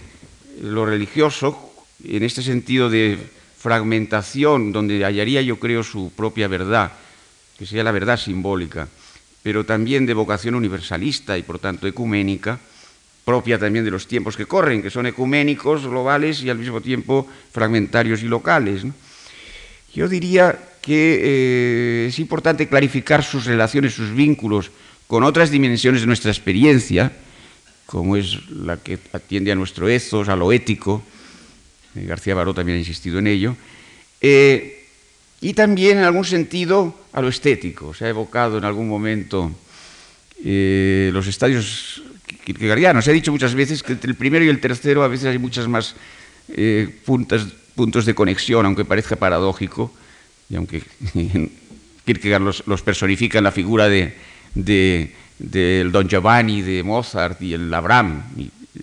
[0.63, 1.71] lo religioso,
[2.03, 3.19] en este sentido de
[3.59, 6.93] fragmentación donde hallaría yo creo su propia verdad,
[7.59, 8.87] que sería la verdad simbólica,
[9.43, 12.57] pero también de vocación universalista y por tanto ecuménica,
[13.23, 17.27] propia también de los tiempos que corren, que son ecuménicos, globales y al mismo tiempo
[17.51, 18.81] fragmentarios y locales.
[19.93, 24.69] Yo diría que eh, es importante clarificar sus relaciones, sus vínculos
[25.07, 27.13] con otras dimensiones de nuestra experiencia,
[27.85, 31.01] como es la que atiende a nuestro ethos, a lo ético,
[31.95, 33.55] eh, García Baró también ha insistido en ello,
[34.19, 34.85] eh,
[35.39, 37.93] y también en algún sentido a lo estético.
[37.93, 39.51] Se ha evocado en algún momento
[40.43, 42.03] los estadios
[42.43, 43.07] kierkegaardianos.
[43.07, 45.67] He dicho muchas veces que entre el primero y el tercero a veces hay muchas
[45.69, 45.95] más
[47.05, 49.93] puntos de conexión, aunque parezca paradójico,
[50.53, 50.83] y aunque
[52.05, 54.13] Kierkegaard los, personifica en la figura de,
[54.53, 58.23] del Don Giovanni de Mozart y el Abraham,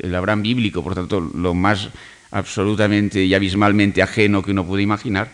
[0.01, 1.89] el Abraham bíblico, por tanto, lo más
[2.33, 5.31] absolutamente y abismalmente ajeno que uno puede imaginar.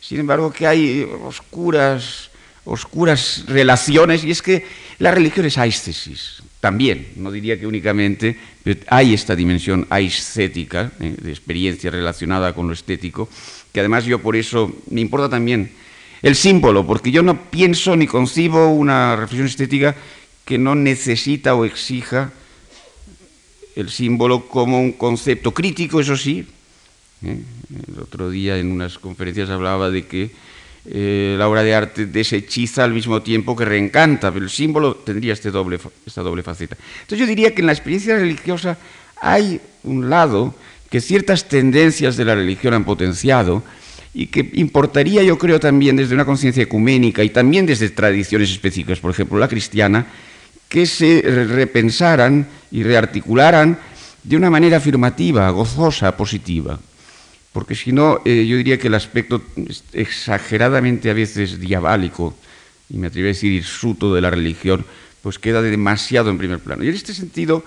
[0.00, 2.30] Sin embargo, que hay oscuras,
[2.64, 4.64] oscuras relaciones, y es que
[4.98, 11.16] la religión es aesthesis, también, no diría que únicamente, pero hay esta dimensión aescética, eh,
[11.20, 13.28] de experiencia relacionada con lo estético,
[13.72, 15.72] que además yo por eso me importa también
[16.22, 19.96] el símbolo, porque yo no pienso ni concibo una reflexión estética
[20.44, 22.32] que no necesita o exija
[23.76, 26.46] el símbolo como un concepto crítico, eso sí.
[27.24, 27.38] ¿eh?
[27.88, 30.30] El otro día en unas conferencias hablaba de que
[30.86, 35.34] eh, la obra de arte deshechiza al mismo tiempo que reencanta, pero el símbolo tendría
[35.34, 36.76] este doble, esta doble faceta.
[37.02, 38.78] Entonces yo diría que en la experiencia religiosa
[39.20, 40.54] hay un lado
[40.90, 43.62] que ciertas tendencias de la religión han potenciado
[44.12, 48.98] y que importaría, yo creo, también desde una conciencia ecuménica y también desde tradiciones específicas,
[48.98, 50.06] por ejemplo, la cristiana,
[50.68, 53.78] que se repensaran y rearticularan
[54.22, 56.78] de una manera afirmativa, gozosa, positiva.
[57.52, 59.42] Porque si no, eh, yo diría que el aspecto
[59.92, 62.36] exageradamente a veces diabólico,
[62.88, 64.84] y me atrevo a decir hirsuto de la religión,
[65.22, 66.84] pues queda demasiado en primer plano.
[66.84, 67.64] Y en este sentido,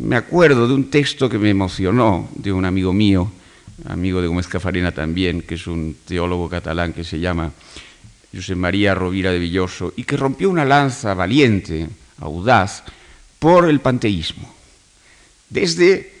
[0.00, 3.30] me acuerdo de un texto que me emocionó de un amigo mío,
[3.86, 7.52] amigo de Gómez Cafarena también, que es un teólogo catalán que se llama
[8.34, 11.86] José María Rovira de Villoso, y que rompió una lanza valiente,
[12.18, 12.82] audaz,
[13.38, 14.50] por el panteísmo.
[15.50, 16.12] Desde,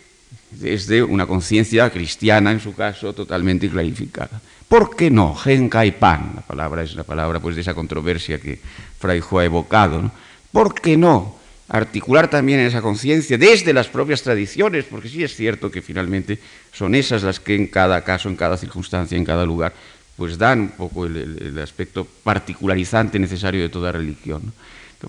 [0.50, 4.40] desde una conciencia cristiana, en su caso, totalmente clarificada.
[4.68, 5.34] ¿Por qué no?
[5.34, 8.60] Genca y pan, la palabra es la palabra pues, de esa controversia que
[8.98, 10.10] Fraijo ha evocado.
[10.52, 11.39] ¿Por qué no?
[11.70, 16.38] Articular también esa conciencia desde las propias tradiciones, porque sí es cierto que finalmente
[16.72, 19.72] son esas las que en cada caso, en cada circunstancia, en cada lugar,
[20.16, 24.52] pues dan un poco el, aspecto particularizante necesario de toda religión.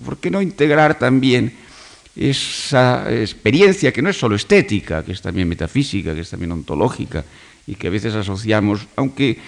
[0.04, 1.52] ¿Por qué no integrar también
[2.14, 7.24] esa experiencia que no es solo estética, que es también metafísica, que es también ontológica,
[7.66, 9.38] y que a veces asociamos, aunque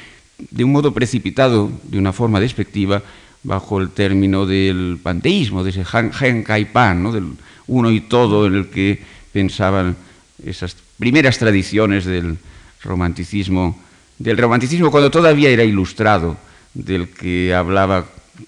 [0.50, 3.02] de un modo precipitado, de una forma despectiva,
[3.44, 7.12] bajo el término del panteísmo, de ese Gen Pan, ¿no?
[7.12, 7.32] del
[7.66, 9.00] uno y todo en el que
[9.32, 9.96] pensaban
[10.44, 12.38] esas primeras tradiciones del
[12.82, 13.80] romanticismo,
[14.18, 16.36] del romanticismo cuando todavía era ilustrado,
[16.72, 18.06] del que hablaba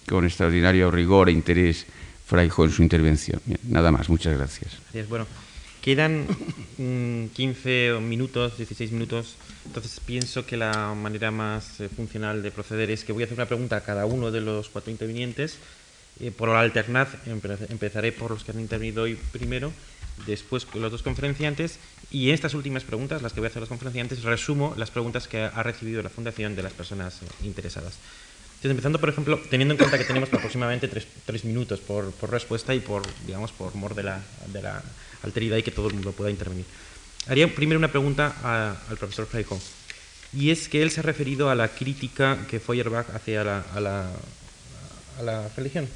[0.09, 1.87] con extraordinario rigor e interés
[2.27, 3.41] Fraijo en su intervención.
[3.69, 4.73] nada más, muchas gracias.
[5.09, 5.27] Bueno,
[5.81, 6.27] quedan
[6.77, 9.37] 15 mm, minutos, 16 minutos
[9.67, 13.37] entonces pienso que la manera más eh, funcional de proceder es que voy a hacer
[13.39, 15.59] una pregunta a cada uno de los cuatro intervinientes.
[16.21, 19.71] Eh, por alternad, empezaré por los que han intervenido hoy primero,
[20.27, 21.79] después los dos conferenciantes
[22.11, 25.29] y en estas últimas preguntas, las que voy a hacer los conferenciantes, resumo las preguntas
[25.29, 27.99] que ha recibido la Fundación de las personas eh, interesadas.
[28.57, 32.81] Entonces, empezando, por ejemplo, teniendo en cuenta que tenemos aproximadamente tres, minutos por, respuesta y
[32.81, 34.83] por, digamos, por mor de la, de la
[35.23, 36.65] alteridad y que todo el mundo pueda intervenir.
[37.29, 39.61] Haría primero una pregunta al profesor Freijo,
[40.33, 43.65] y es que él se ha referido a la crítica que Feuerbach hace a la,
[43.75, 45.89] a la, religión.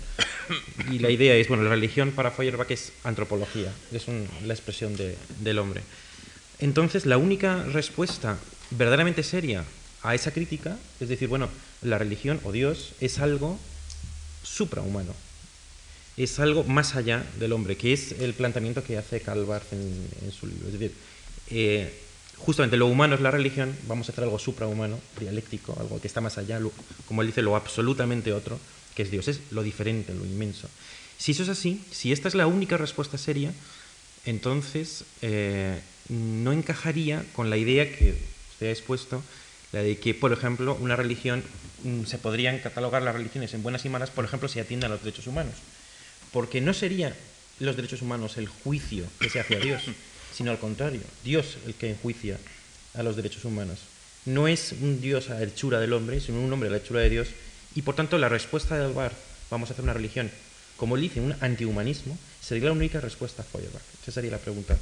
[0.91, 4.07] Y la idea es, bueno, la religión para Feuerbach es antropología, es
[4.45, 5.83] la expresión del hombre.
[6.59, 8.37] Entonces, la única respuesta
[8.71, 9.65] verdaderamente seria
[10.03, 11.49] a esa crítica es decir, bueno,
[11.83, 13.59] la religión o Dios es algo
[14.43, 15.15] suprahumano,
[16.17, 20.09] es algo más allá del hombre, que es el planteamiento que hace Karl Barth en,
[20.25, 20.67] en su libro.
[20.67, 20.93] Es decir,
[21.51, 21.93] eh,
[22.37, 26.21] justamente lo humano es la religión, vamos a hacer algo suprahumano, dialéctico, algo que está
[26.21, 26.61] más allá,
[27.07, 28.59] como él dice, lo absolutamente otro,
[28.95, 30.69] que es Dios, es lo diferente, lo inmenso.
[31.19, 33.53] Si eso es así, si esta es la única respuesta seria,
[34.25, 38.15] entonces eh, no encajaría con la idea que
[38.53, 39.23] usted ha expuesto,
[39.73, 41.45] la de que, por ejemplo, una religión,
[41.85, 44.95] mm, se podrían catalogar las religiones en buenas y malas, por ejemplo, si atienden a
[44.95, 45.55] los derechos humanos.
[46.33, 47.15] Porque no sería
[47.61, 49.83] los derechos humanos el juicio que se hace a Dios,
[50.35, 52.39] sino al contrario, Dios el que enjuicia
[52.95, 53.79] a los derechos humanos.
[54.27, 57.01] no es un Dios a la hechura del hombre, sino un hombre a la hechura
[57.01, 57.29] de Dios,
[57.75, 59.13] y por tanto la respuesta de Alvar,
[59.51, 60.31] vamos a hacer una religión,
[60.77, 63.83] como él dice, un antihumanismo, sería la única respuesta a Feuerbach.
[64.03, 64.79] Esa sería la pregunta.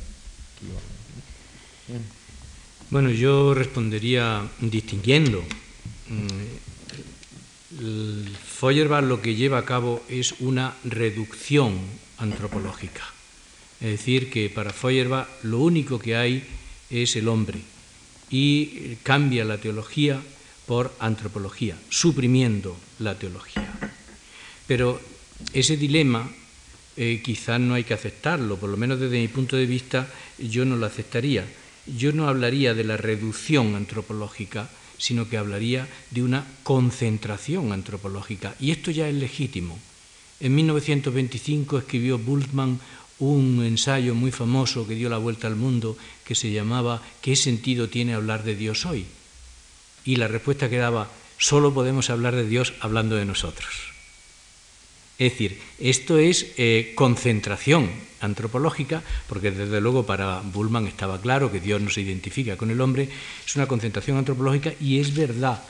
[2.90, 5.44] Bueno, yo respondería distinguiendo.
[8.58, 11.78] Feuerbach lo que lleva a cabo es una reducción
[12.18, 13.17] antropológica.
[13.80, 16.42] Es decir, que para Feuerbach lo único que hay
[16.90, 17.60] es el hombre
[18.30, 20.20] y cambia la teología
[20.66, 23.72] por antropología, suprimiendo la teología.
[24.66, 25.00] Pero
[25.52, 26.28] ese dilema
[26.96, 30.64] eh, quizás no hay que aceptarlo, por lo menos desde mi punto de vista yo
[30.64, 31.46] no lo aceptaría.
[31.86, 34.68] Yo no hablaría de la reducción antropológica,
[34.98, 38.54] sino que hablaría de una concentración antropológica.
[38.60, 39.78] Y esto ya es legítimo.
[40.40, 42.78] En 1925 escribió Bultmann
[43.18, 47.88] un ensayo muy famoso que dio la vuelta al mundo que se llamaba ¿Qué sentido
[47.88, 49.06] tiene hablar de Dios hoy?
[50.04, 53.68] Y la respuesta que daba, solo podemos hablar de Dios hablando de nosotros.
[55.18, 57.90] Es decir, esto es eh, concentración
[58.20, 62.80] antropológica, porque desde luego para Bullman estaba claro que Dios no se identifica con el
[62.80, 63.08] hombre,
[63.44, 65.60] es una concentración antropológica y es verdad.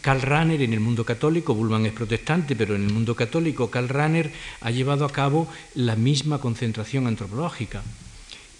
[0.00, 3.88] Karl Rahner en el mundo católico, Bullman es protestante, pero en el mundo católico Karl
[3.88, 7.82] Rahner ha llevado a cabo la misma concentración antropológica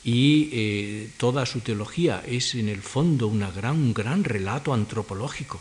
[0.05, 5.61] y eh, toda su teología es en el fondo una gran, un gran relato antropológico,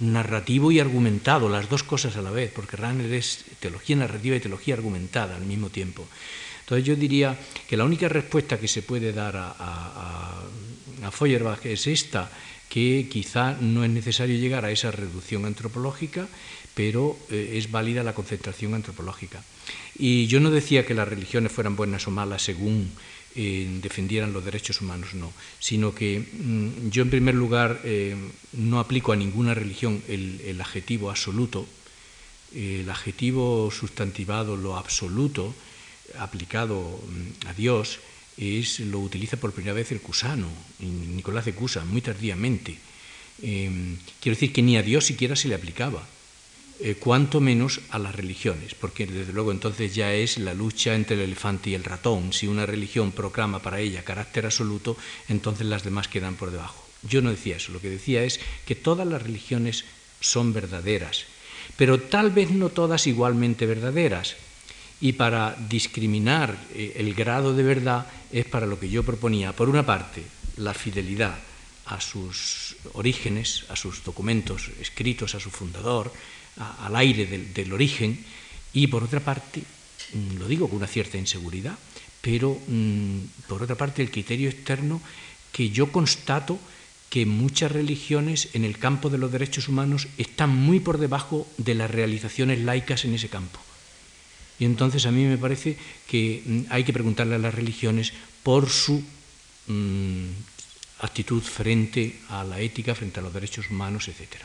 [0.00, 4.40] narrativo y argumentado, las dos cosas a la vez, porque Rahner es teología narrativa y
[4.40, 6.06] teología argumentada al mismo tiempo.
[6.60, 7.36] Entonces yo diría
[7.68, 10.42] que la única respuesta que se puede dar a, a,
[11.02, 12.30] a Feuerbach es esta,
[12.72, 16.26] que quizá no es necesario llegar a esa reducción antropológica,
[16.74, 19.44] pero eh, es válida la concentración antropológica.
[19.98, 22.88] Y yo no decía que las religiones fueran buenas o malas según
[23.36, 28.16] eh, defendieran los derechos humanos, no, sino que mm, yo en primer lugar eh,
[28.54, 31.66] no aplico a ninguna religión el, adjetivo absoluto,
[32.54, 35.54] el adjetivo sustantivado, lo absoluto,
[36.18, 38.00] aplicado mm, a Dios,
[38.42, 40.48] es, lo utiliza por primera vez el Cusano,
[40.80, 42.78] Nicolás de Cusa, muy tardíamente.
[43.42, 46.06] Eh, quiero decir que ni a Dios siquiera se le aplicaba,
[46.80, 51.16] eh, cuanto menos a las religiones, porque desde luego entonces ya es la lucha entre
[51.16, 52.32] el elefante y el ratón.
[52.32, 54.96] Si una religión proclama para ella carácter absoluto,
[55.28, 56.84] entonces las demás quedan por debajo.
[57.02, 59.84] Yo no decía eso, lo que decía es que todas las religiones
[60.20, 61.24] son verdaderas,
[61.76, 64.36] pero tal vez no todas igualmente verdaderas
[65.02, 69.68] y para discriminar eh, el grado de verdad es para lo que yo proponía, por
[69.68, 70.22] una parte,
[70.56, 71.34] la fidelidad
[71.86, 76.12] a sus orígenes, a sus documentos escritos, a su fundador,
[76.56, 78.24] al aire del, origen,
[78.72, 79.64] y por otra parte,
[80.14, 81.76] mm, lo digo con una cierta inseguridad,
[82.20, 85.02] pero mm, por otra parte el criterio externo
[85.50, 86.60] que yo constato
[87.10, 91.74] que muchas religiones en el campo de los derechos humanos están muy por debajo de
[91.74, 93.58] las realizaciones laicas en ese campo.
[94.58, 95.76] Y entonces a mí me parece
[96.06, 98.12] que mm, hay que preguntarle a las religiones
[98.42, 99.02] por su
[99.66, 100.26] mm,
[101.00, 104.42] actitud frente a la ética, frente a los derechos humanos, etc.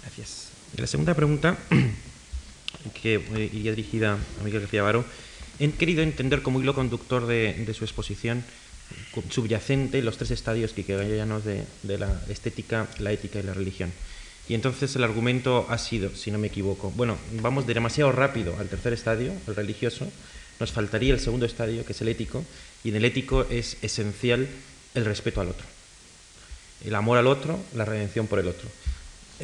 [0.00, 0.48] Gracias.
[0.76, 1.58] la segunda pregunta,
[3.02, 3.20] que
[3.52, 5.04] iría dirigida a Miguel García Baro,
[5.58, 8.44] he querido entender como hilo conductor de, su exposición
[9.30, 13.92] subyacente los tres estadios que de, de la estética, la ética y la religión.
[14.48, 18.56] Y entonces el argumento ha sido, si no me equivoco, bueno, vamos de demasiado rápido
[18.58, 20.10] al tercer estadio, el religioso,
[20.58, 22.44] nos faltaría el segundo estadio, que es el ético,
[22.84, 24.48] y en el ético es esencial
[24.94, 25.66] el respeto al otro,
[26.84, 28.68] el amor al otro, la redención por el otro.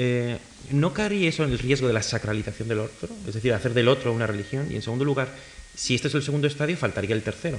[0.01, 0.39] Eh,
[0.71, 3.09] ¿No caería eso en el riesgo de la sacralización del otro?
[3.27, 4.69] Es decir, hacer del otro una religión.
[4.71, 5.29] Y en segundo lugar,
[5.75, 7.59] si este es el segundo estadio, faltaría el tercero.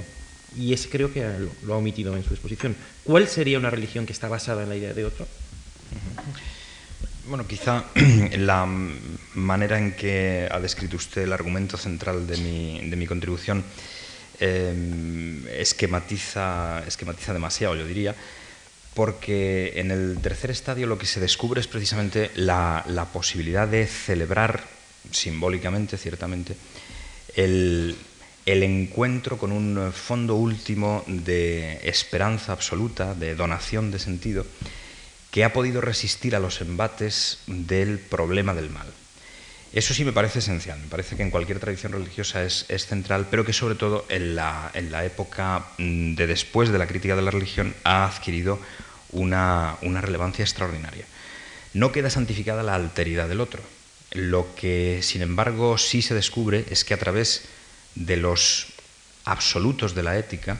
[0.56, 1.22] Y ese creo que
[1.64, 2.74] lo, ha omitido en su exposición.
[3.04, 5.26] ¿Cuál sería una religión que está basada en la idea de otro?
[7.30, 7.84] Bueno, quizá
[8.38, 8.66] la
[9.34, 13.62] manera en que ha descrito usted el argumento central de mi, contribución
[14.40, 18.16] eh, esquematiza, esquematiza demasiado, yo diría,
[18.94, 22.82] porque en el tercer estadio lo que se descubre es precisamente la,
[23.12, 24.64] posibilidad de celebrar
[25.12, 26.56] simbólicamente, ciertamente,
[27.36, 27.94] el,
[28.44, 34.44] el encuentro con un fondo último de esperanza absoluta, de donación de sentido,
[35.30, 38.86] que ha podido resistir a los embates del problema del mal.
[39.72, 43.44] Eso sí me parece esencial, me parece que en cualquier tradición religiosa es, central, pero
[43.44, 47.22] que sobre todo en la, en la, época mm, de después de la crítica de
[47.22, 48.58] la religión ha adquirido
[49.12, 51.04] una, una relevancia extraordinaria.
[51.72, 53.62] No queda santificada la alteridad del otro.
[54.10, 57.44] Lo que, sin embargo, sí se descubre es que a través
[57.94, 58.66] de los
[59.24, 60.58] absolutos de la ética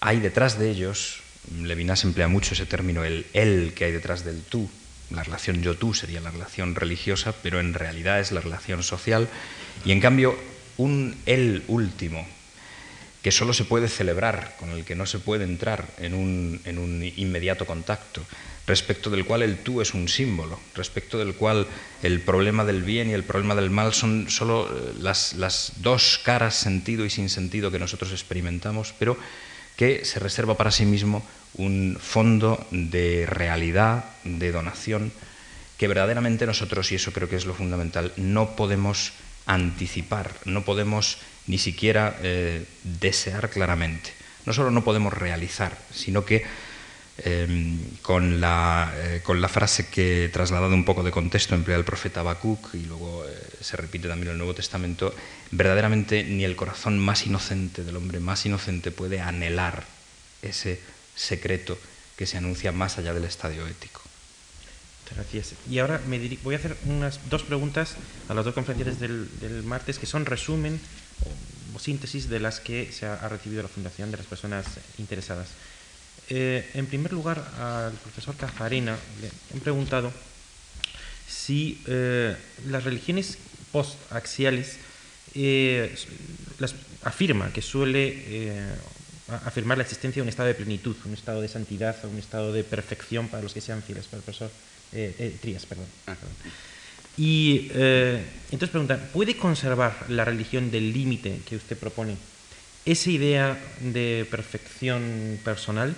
[0.00, 4.42] hay detrás de ellos Levinas emplea mucho ese término, el él que hay detrás del
[4.42, 4.70] tú.
[5.10, 9.28] La relación yo-tú sería la relación religiosa, pero en realidad es la relación social.
[9.84, 10.38] Y en cambio,
[10.78, 12.26] un él último,
[13.22, 16.78] que solo se puede celebrar, con el que no se puede entrar en un, en
[16.78, 18.22] un inmediato contacto,
[18.66, 21.66] respecto del cual el tú es un símbolo, respecto del cual
[22.02, 26.20] el problema del bien y el problema del mal son solo eh, las, las dos
[26.24, 29.18] caras sentido y sin sentido que nosotros experimentamos, pero
[29.82, 31.26] que se reserva para sí mismo
[31.58, 35.10] un fondo de realidad, de donación,
[35.76, 39.10] que verdaderamente nosotros, y eso creo que es lo fundamental, no podemos
[39.44, 41.18] anticipar, no podemos
[41.48, 44.12] ni siquiera eh, desear claramente.
[44.46, 46.44] No solo no podemos realizar, sino que
[47.18, 51.84] Em, con, la, eh, con, la, frase que, trasladado un poco de contexto, emplea el
[51.84, 55.14] profeta Habacuc y luego eh, se repite también en el Nuevo Testamento,
[55.50, 59.84] verdaderamente ni el corazón más inocente del hombre más inocente puede anhelar
[60.42, 60.80] ese
[61.14, 61.78] secreto
[62.16, 64.00] que se anuncia más allá del estadio ético.
[65.14, 65.54] Gracias.
[65.70, 67.96] Y ahora me voy a hacer unas dos preguntas
[68.28, 70.80] a las dos conferencias del, del martes que son resumen
[71.74, 74.66] o, síntesis de las que se ha, ha recibido la Fundación de las personas
[74.98, 75.48] interesadas.
[76.28, 80.12] Eh, en primer lugar, al profesor Cafarena le han preguntado
[81.26, 82.36] si eh,
[82.68, 83.38] las religiones
[83.72, 84.76] post-axiales
[85.34, 85.94] eh,
[86.58, 86.74] las
[87.04, 88.60] afirma que suele
[89.44, 92.62] afirmar la existencia de un estado de plenitud, un estado de santidad, un estado de
[92.62, 94.50] perfección para los que sean fieles, para el profesor
[95.40, 95.86] Trías, perdón.
[96.06, 96.14] Ah,
[97.16, 102.16] y entonces preguntan, ¿puede conservar la religión del límite que usted propone
[102.84, 105.94] esa idea de perfección personal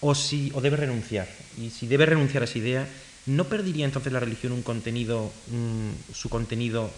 [0.00, 1.28] o, si, o debe renunciar.
[1.58, 2.86] Y si debe renunciar a esa idea,
[3.26, 5.32] ¿no perdería entonces la religión un contenido,
[6.14, 6.90] su contenido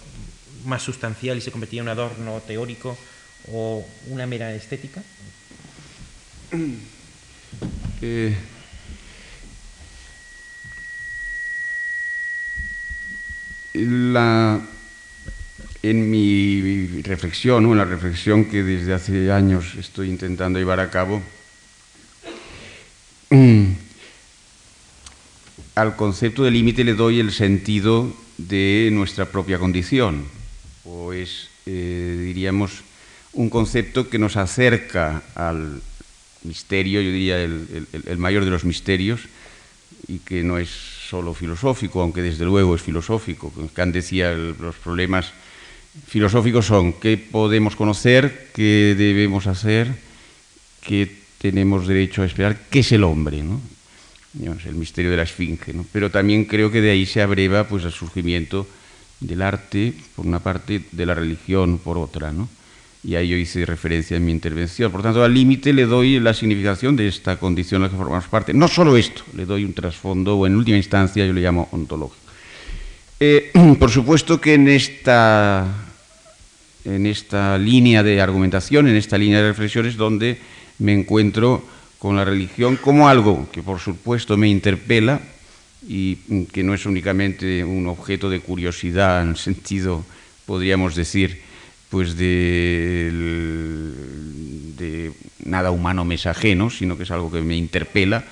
[0.64, 2.96] más sustancial y se convertiría en un adorno teórico
[3.52, 5.02] o una mera estética?
[13.74, 14.60] La,
[15.82, 20.90] en mi reflexión, o en la reflexión que desde hace años estoy intentando llevar a
[20.90, 21.22] cabo.
[25.78, 30.24] al concepto de límite le doy el sentido de nuestra propia condición,
[30.84, 32.82] o es, eh, diríamos,
[33.32, 35.80] un concepto que nos acerca al
[36.42, 39.20] misterio, yo diría el, mayor de los misterios,
[40.08, 43.52] y que no es solo filosófico, aunque desde luego es filosófico.
[43.72, 45.30] Kant decía, los problemas
[46.08, 49.94] filosóficos son qué podemos conocer, qué debemos hacer,
[50.82, 53.60] qué tenemos derecho a esperar, qué es el hombre, ¿no?
[54.34, 55.84] El misterio de la esfinge, ¿no?
[55.92, 58.66] pero también creo que de ahí se abreva pues, el surgimiento
[59.20, 62.32] del arte, por una parte, de la religión, por otra.
[62.32, 62.48] ¿no?
[63.02, 64.92] Y ahí yo hice referencia en mi intervención.
[64.92, 68.26] Por tanto, al límite le doy la significación de esta condición en la que formamos
[68.26, 68.54] parte.
[68.54, 72.22] No solo esto, le doy un trasfondo, o en última instancia yo le llamo ontológico.
[73.20, 75.66] Eh, por supuesto que en esta,
[76.84, 80.38] en esta línea de argumentación, en esta línea de reflexiones, donde
[80.78, 81.64] me encuentro
[81.98, 85.20] con la religión como algo que por supuesto me interpela
[85.86, 86.16] y
[86.52, 90.04] que no es únicamente un objeto de curiosidad en sentido,
[90.46, 91.40] podríamos decir,
[91.88, 93.10] pues de,
[94.76, 95.12] de
[95.44, 98.24] nada humano me es ajeno, sino que es algo que me interpela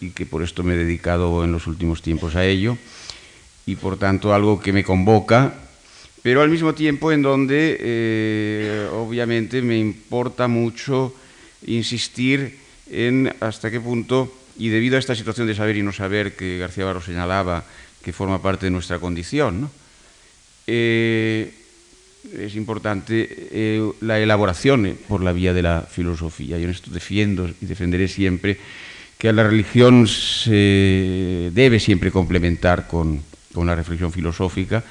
[0.00, 2.76] y que por esto me he dedicado en los últimos tiempos a ello
[3.64, 5.54] y por tanto algo que me convoca,
[6.22, 11.14] pero al mismo tiempo en donde eh, obviamente me importa mucho
[11.66, 12.61] insistir
[12.92, 16.58] en hasta qué punto, y debido a esta situación de saber y no saber que
[16.58, 17.64] García Barro señalaba
[18.04, 19.70] que forma parte de nuestra condición,
[20.66, 21.52] eh,
[22.38, 26.58] es importante eh, la elaboración por la vía de la filosofía.
[26.58, 28.58] Yo en esto defiendo y defenderé siempre
[29.18, 34.82] que la religión se debe siempre complementar con, con la reflexión filosófica,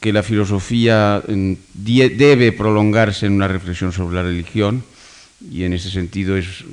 [0.00, 4.84] que la filosofía mm, debe prolongarse en una reflexión sobre la religión,
[5.50, 6.64] y en ese sentido es,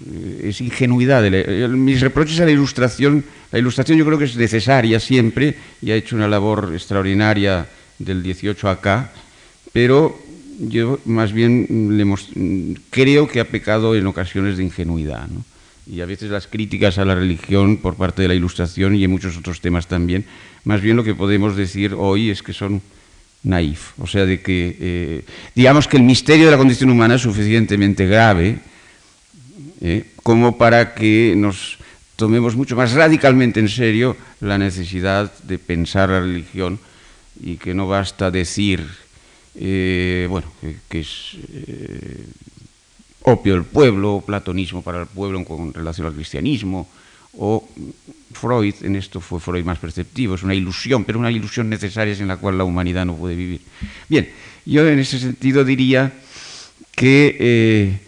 [0.42, 1.24] es ingenuidad.
[1.70, 5.96] mis reproches a la ilustración, la ilustración yo creo que es necesaria siempre y ha
[5.96, 7.68] hecho una labor extraordinaria
[8.00, 9.12] del 18 acá,
[9.74, 10.18] pero
[10.60, 12.06] yo más bien le
[12.90, 15.28] creo que ha pecado en ocasiones de ingenuidad.
[15.28, 15.44] ¿no?
[15.88, 19.12] Y a veces las críticas a la religión por parte de la ilustración y en
[19.12, 20.26] muchos otros temas también,
[20.64, 22.82] más bien lo que podemos decir hoy es que son
[23.44, 27.22] naif, o sea, de que eh, digamos que el misterio de la condición humana es
[27.22, 28.60] suficientemente grave
[29.82, 31.78] eh, como para que nos
[32.16, 36.80] tomemos mucho más radicalmente en serio la necesidad de pensar la religión
[37.42, 38.86] y que no basta decir,
[39.56, 40.52] eh, bueno,
[40.88, 41.38] que, es
[43.24, 46.88] opio del pueblo, platonismo para el pueblo con relación al cristianismo,
[47.38, 47.68] o
[48.34, 52.28] Freud, en esto fue Freud más perceptivo, es una ilusión, pero una ilusión necesaria sin
[52.28, 53.62] la cual la humanidad no puede vivir.
[54.10, 54.30] Bien,
[54.66, 56.12] yo en ese sentido diría
[56.96, 58.00] que eh,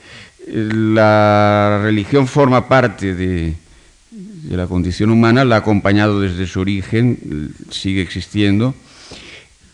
[0.47, 3.53] la religión forma parte de,
[4.49, 8.75] la condición humana, la ha acompañado desde su origen, sigue existiendo,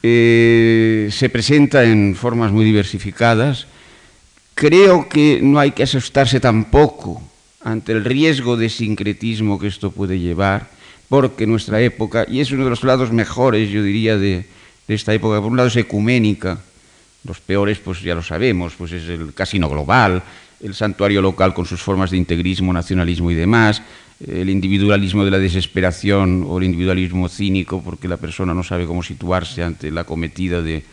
[0.03, 3.67] eh, se presenta en formas muy diversificadas.
[4.53, 7.21] Creo que no hay que asustarse tampoco
[7.61, 10.69] ante el riesgo de sincretismo que esto puede llevar,
[11.09, 14.45] porque nuestra época, y es uno de los lados mejores, yo diría, de,
[14.87, 16.59] de esta época, por un lado es ecuménica,
[17.23, 20.23] los peores, pues ya lo sabemos, pues es el casino global,
[20.61, 23.81] el santuario local con sus formas de integrismo, nacionalismo y demás,
[24.25, 29.01] el individualismo de la desesperación o el individualismo cínico, porque la persona no sabe cómo
[29.01, 30.83] situarse ante la cometida de,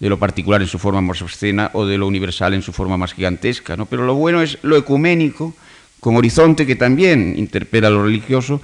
[0.00, 3.14] lo particular en su forma más obscena o de lo universal en su forma más
[3.14, 3.76] gigantesca.
[3.76, 3.86] ¿no?
[3.86, 5.54] Pero lo bueno es lo ecuménico,
[6.02, 8.60] con horizonte que también interpela lo religioso,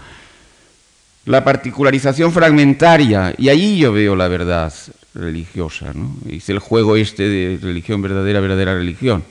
[1.24, 4.74] la particularización fragmentaria, y ahí yo veo la verdad
[5.15, 5.93] religiosa.
[5.94, 6.16] ¿no?
[6.28, 9.23] Hice el juego este de religión verdadera, verdadera religión.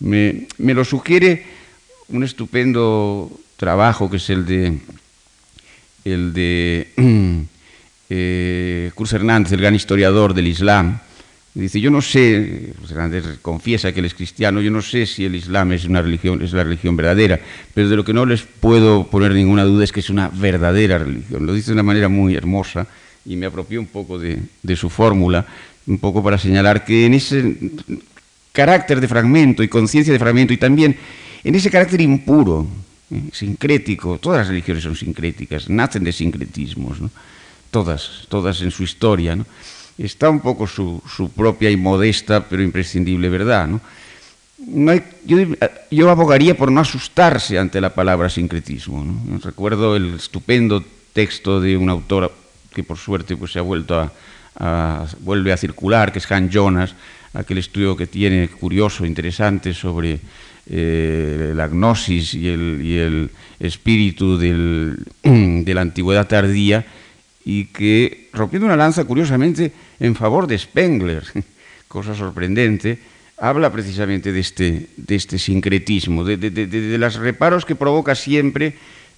[0.00, 1.46] Me, lo sugiere
[2.08, 4.78] un estupendo trabajo que es el de
[6.04, 6.88] el de
[8.10, 10.98] eh, Cruz Hernández, el gran historiador del Islam.
[11.54, 15.26] Dice, yo no sé, Cruz Hernández confiesa que él es cristiano, yo no sé si
[15.26, 17.38] el Islam es una religión, es la religión verdadera,
[17.74, 20.98] pero de lo que no les puedo poner ninguna duda es que es una verdadera
[20.98, 21.44] religión.
[21.44, 22.86] Lo dice de una manera muy hermosa
[23.26, 24.40] y me apropié un poco de,
[24.76, 25.46] su fórmula,
[25.86, 27.56] un poco para señalar que en ese
[28.52, 30.96] carácter de fragmento y conciencia de fragmento y también
[31.44, 32.66] en ese carácter impuro,
[33.30, 36.96] sincrético, todas las religiones son sincréticas, nacen de sincretismos,
[37.70, 39.36] todas, todas en su historia,
[40.04, 41.00] está un poco su,
[41.36, 43.68] propia y modesta pero imprescindible verdad.
[45.24, 45.38] yo,
[45.90, 49.04] yo, abogaría por no asustarse ante la palabra sincretismo.
[49.42, 52.32] Recuerdo el estupendo texto de un autor
[52.74, 54.10] que por suerte pues, se ha vuelto
[54.58, 56.94] a, vuelve a circular, que es Han Jonas,
[57.34, 60.20] aquel estudio que tiene curioso, interesante sobre
[60.66, 63.30] eh, la gnosis y el,
[63.60, 66.84] espíritu de la antigüedad tardía,
[67.44, 71.24] y que, rompiendo una lanza curiosamente en favor de Spengler,
[71.88, 72.98] cosa sorprendente,
[73.38, 78.74] habla precisamente de este, este sincretismo, de, de los reparos que provoca siempre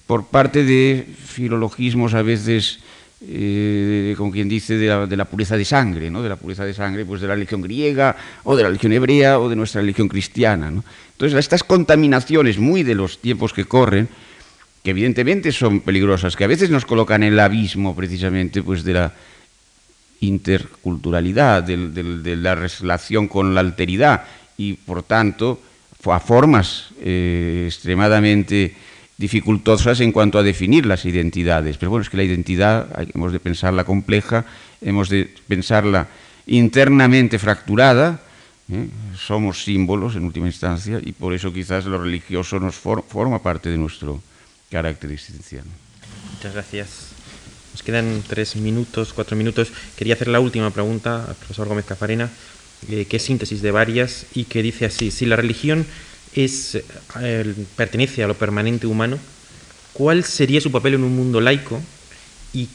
[0.07, 2.79] por parte de filologismos a veces
[3.27, 6.21] eh, como quien dice, de la, pureza de sangre, ¿no?
[6.21, 9.39] de la pureza de sangre pues de la religión griega o de la religión hebrea
[9.39, 10.67] o de nuestra religión cristiana.
[10.67, 14.09] Entonces, estas contaminaciones muy de los tiempos que corren,
[14.85, 18.93] que evidentemente son peligrosas, que a veces nos colocan en el abismo precisamente pues, de
[18.93, 19.13] la
[20.21, 24.25] interculturalidad, de, la relación con la alteridad
[24.55, 25.59] y, por tanto,
[26.05, 28.75] a formas eh, extremadamente
[29.17, 31.77] dificultosas en cuanto a definir las identidades.
[31.77, 32.85] Pero bueno, es que la identidad
[33.15, 34.45] hemos de pensarla compleja,
[34.83, 36.09] hemos de pensarla
[36.45, 38.21] internamente fracturada,
[38.71, 38.85] ¿eh?
[39.17, 43.79] somos símbolos en última instancia y por eso quizás lo religioso nos forma parte de
[43.79, 44.21] nuestro
[44.75, 45.63] carácter existencial.
[46.33, 46.87] Muchas gracias.
[47.71, 49.69] Nos quedan tres minutos, cuatro minutos.
[49.95, 52.29] Quería hacer la última pregunta al profesor Gómez Cafarena,
[52.89, 55.85] eh, que es síntesis de varias y que dice así, si la religión
[56.33, 56.75] es,
[57.21, 59.17] eh, pertenece a lo permanente humano,
[59.93, 61.81] ¿cuál sería su papel en un mundo laico?
[62.53, 62.67] Y,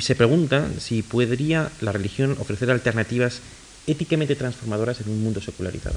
[0.00, 3.40] se pregunta si podría la religión ofrecer alternativas
[3.86, 5.96] éticamente transformadoras en un mundo secularizado.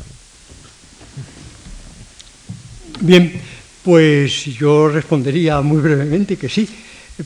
[3.02, 3.42] Bien,
[3.84, 6.68] pues yo respondería muy brevemente que sí,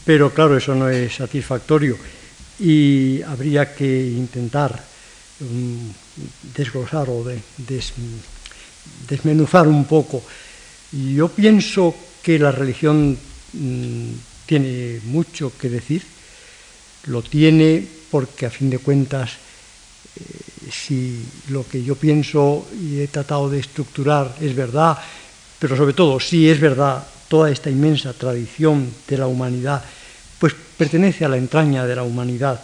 [0.06, 1.98] pero claro, eso no es satisfactorio
[2.60, 4.84] y habría que intentar
[5.40, 7.40] mm, desglosar o de,
[9.08, 10.24] desmenuzar un poco.
[10.92, 13.18] Yo pienso que la religión
[13.54, 14.10] mm,
[14.46, 16.04] tiene mucho que decir,
[17.08, 19.32] lo tiene porque a fin de cuentas,
[20.16, 21.20] eh, si
[21.50, 25.00] lo que yo pienso y he tratado de estructurar es verdad,
[25.64, 29.82] pero sobre todo si es verdad toda esta inmensa tradición de la humanidad,
[30.38, 32.60] pues pertenece a la entraña de la humanidad,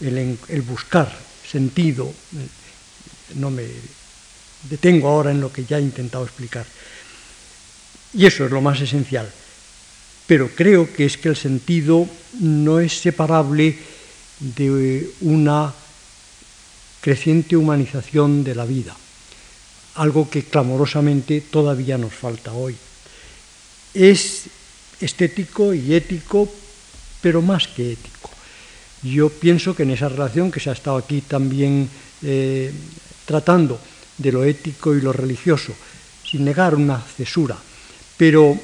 [0.00, 1.16] el, el buscar
[1.48, 3.62] sentido, eh, no me
[4.68, 6.66] detengo ahora en lo que ya he intentado explicar.
[8.14, 9.30] Y eso es lo más esencial.
[10.26, 12.08] Pero creo que es que el sentido
[12.40, 13.78] no es separable
[14.40, 15.72] de una
[17.00, 18.96] creciente humanización de la vida,
[20.00, 22.72] algo que clamorosamente todavía nos falta hoy.
[23.92, 24.48] Es
[24.96, 26.48] estético y ético,
[27.20, 28.32] pero más que ético.
[29.04, 31.88] Yo pienso que en esa relación que se ha estado aquí también
[32.24, 32.72] eh,
[33.26, 33.78] tratando,
[34.16, 35.72] de lo ético y lo religioso,
[36.24, 37.56] sin negar una cesura,
[38.16, 38.56] pero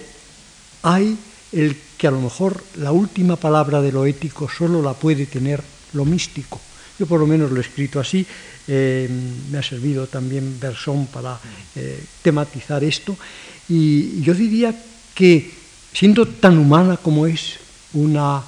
[0.83, 1.17] hay
[1.53, 5.63] el que a lo mejor la última palabra de lo ético solo la puede tener
[5.93, 6.61] lo místico.
[6.99, 8.27] Yo por lo menos lo he escrito así,
[8.69, 9.09] eh,
[9.51, 11.39] me ha servido también Bersón para
[11.75, 13.17] eh, tematizar esto,
[13.69, 14.75] y yo diría
[15.15, 15.51] que
[15.93, 17.59] siendo tan humana como es
[17.93, 18.43] una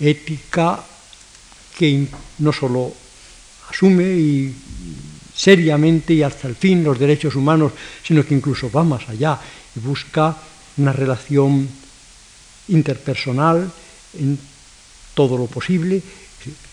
[0.00, 0.84] ética
[1.76, 2.06] que
[2.38, 2.92] no solo
[3.70, 4.54] asume y
[5.34, 7.72] seriamente y hasta el fin los derechos humanos,
[8.02, 9.38] sino que incluso va más allá
[9.76, 10.36] y busca
[10.76, 11.68] una relación
[12.68, 13.70] interpersonal
[14.18, 14.38] en
[15.14, 16.02] todo lo posible,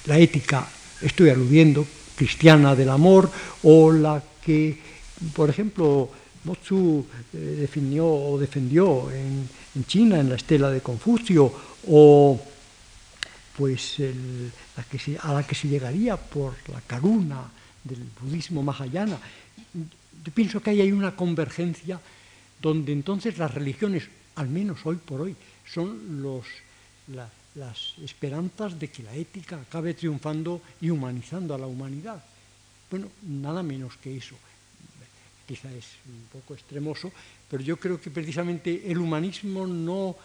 [0.05, 0.67] la ética,
[1.01, 1.85] estoy aludiendo,
[2.15, 3.29] cristiana del amor,
[3.63, 4.77] o la que,
[5.33, 6.09] por ejemplo,
[6.45, 9.49] Motsu eh, definió o defendió en,
[9.87, 11.51] China, en la estela de Confucio,
[11.89, 12.39] o
[13.57, 13.97] pues
[15.21, 17.49] a la que se llegaría por la karuna
[17.83, 19.17] del budismo mahayana.
[19.73, 21.99] Yo pienso que ahí hay una convergencia
[22.61, 24.03] donde entonces las religiones,
[24.35, 25.35] al menos hoy por hoy,
[25.71, 26.45] son los,
[27.55, 32.23] las esperanzas de que la ética acabe triunfando y humanizando a la humanidad.
[32.89, 34.35] Bueno, nada menos que eso.
[35.47, 37.11] Quizá es un poco extremoso,
[37.49, 40.15] pero yo creo que precisamente el humanismo no,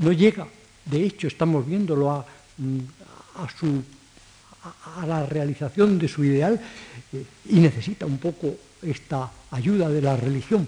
[0.00, 0.48] no llega,
[0.84, 3.82] de hecho estamos viéndolo a, a su
[4.96, 6.60] a, la realización de su ideal
[7.12, 10.66] eh, y necesita un poco esta ayuda de la religión.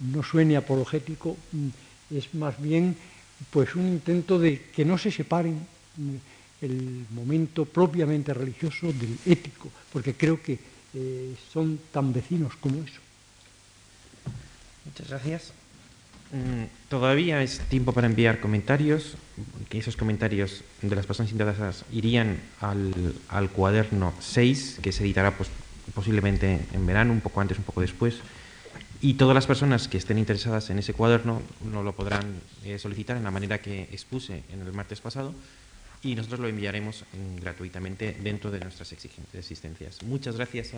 [0.00, 2.96] No suene apologético, mm, es más bien
[3.50, 5.54] pues un intento de que no se separen
[5.96, 6.16] mm,
[6.62, 10.58] el momento propiamente religioso del ético, porque creo que
[10.94, 13.00] eh, son tan vecinos como eso.
[14.84, 15.52] Muchas gracias.
[16.32, 19.16] Mm, todavía es tiempo para enviar comentarios,
[19.68, 25.50] que esos comentarios de las personas interesadas irían al, cuaderno 6, que se editará pues,
[25.94, 28.16] posiblemente en verano, un poco antes, un poco después.
[29.02, 31.42] Y todas las personas que estén interesadas en ese cuaderno
[31.72, 35.34] nos lo podrán eh, solicitar en la manera que expuse en el martes pasado
[36.04, 40.04] y nosotros lo enviaremos mm, gratuitamente dentro de nuestras existencias.
[40.04, 40.70] Muchas gracias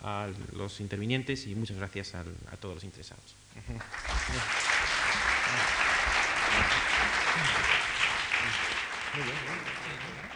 [0.00, 2.24] a, los intervinientes y muchas gracias a
[2.60, 3.34] todos los interesados.
[9.14, 10.31] Muy bien,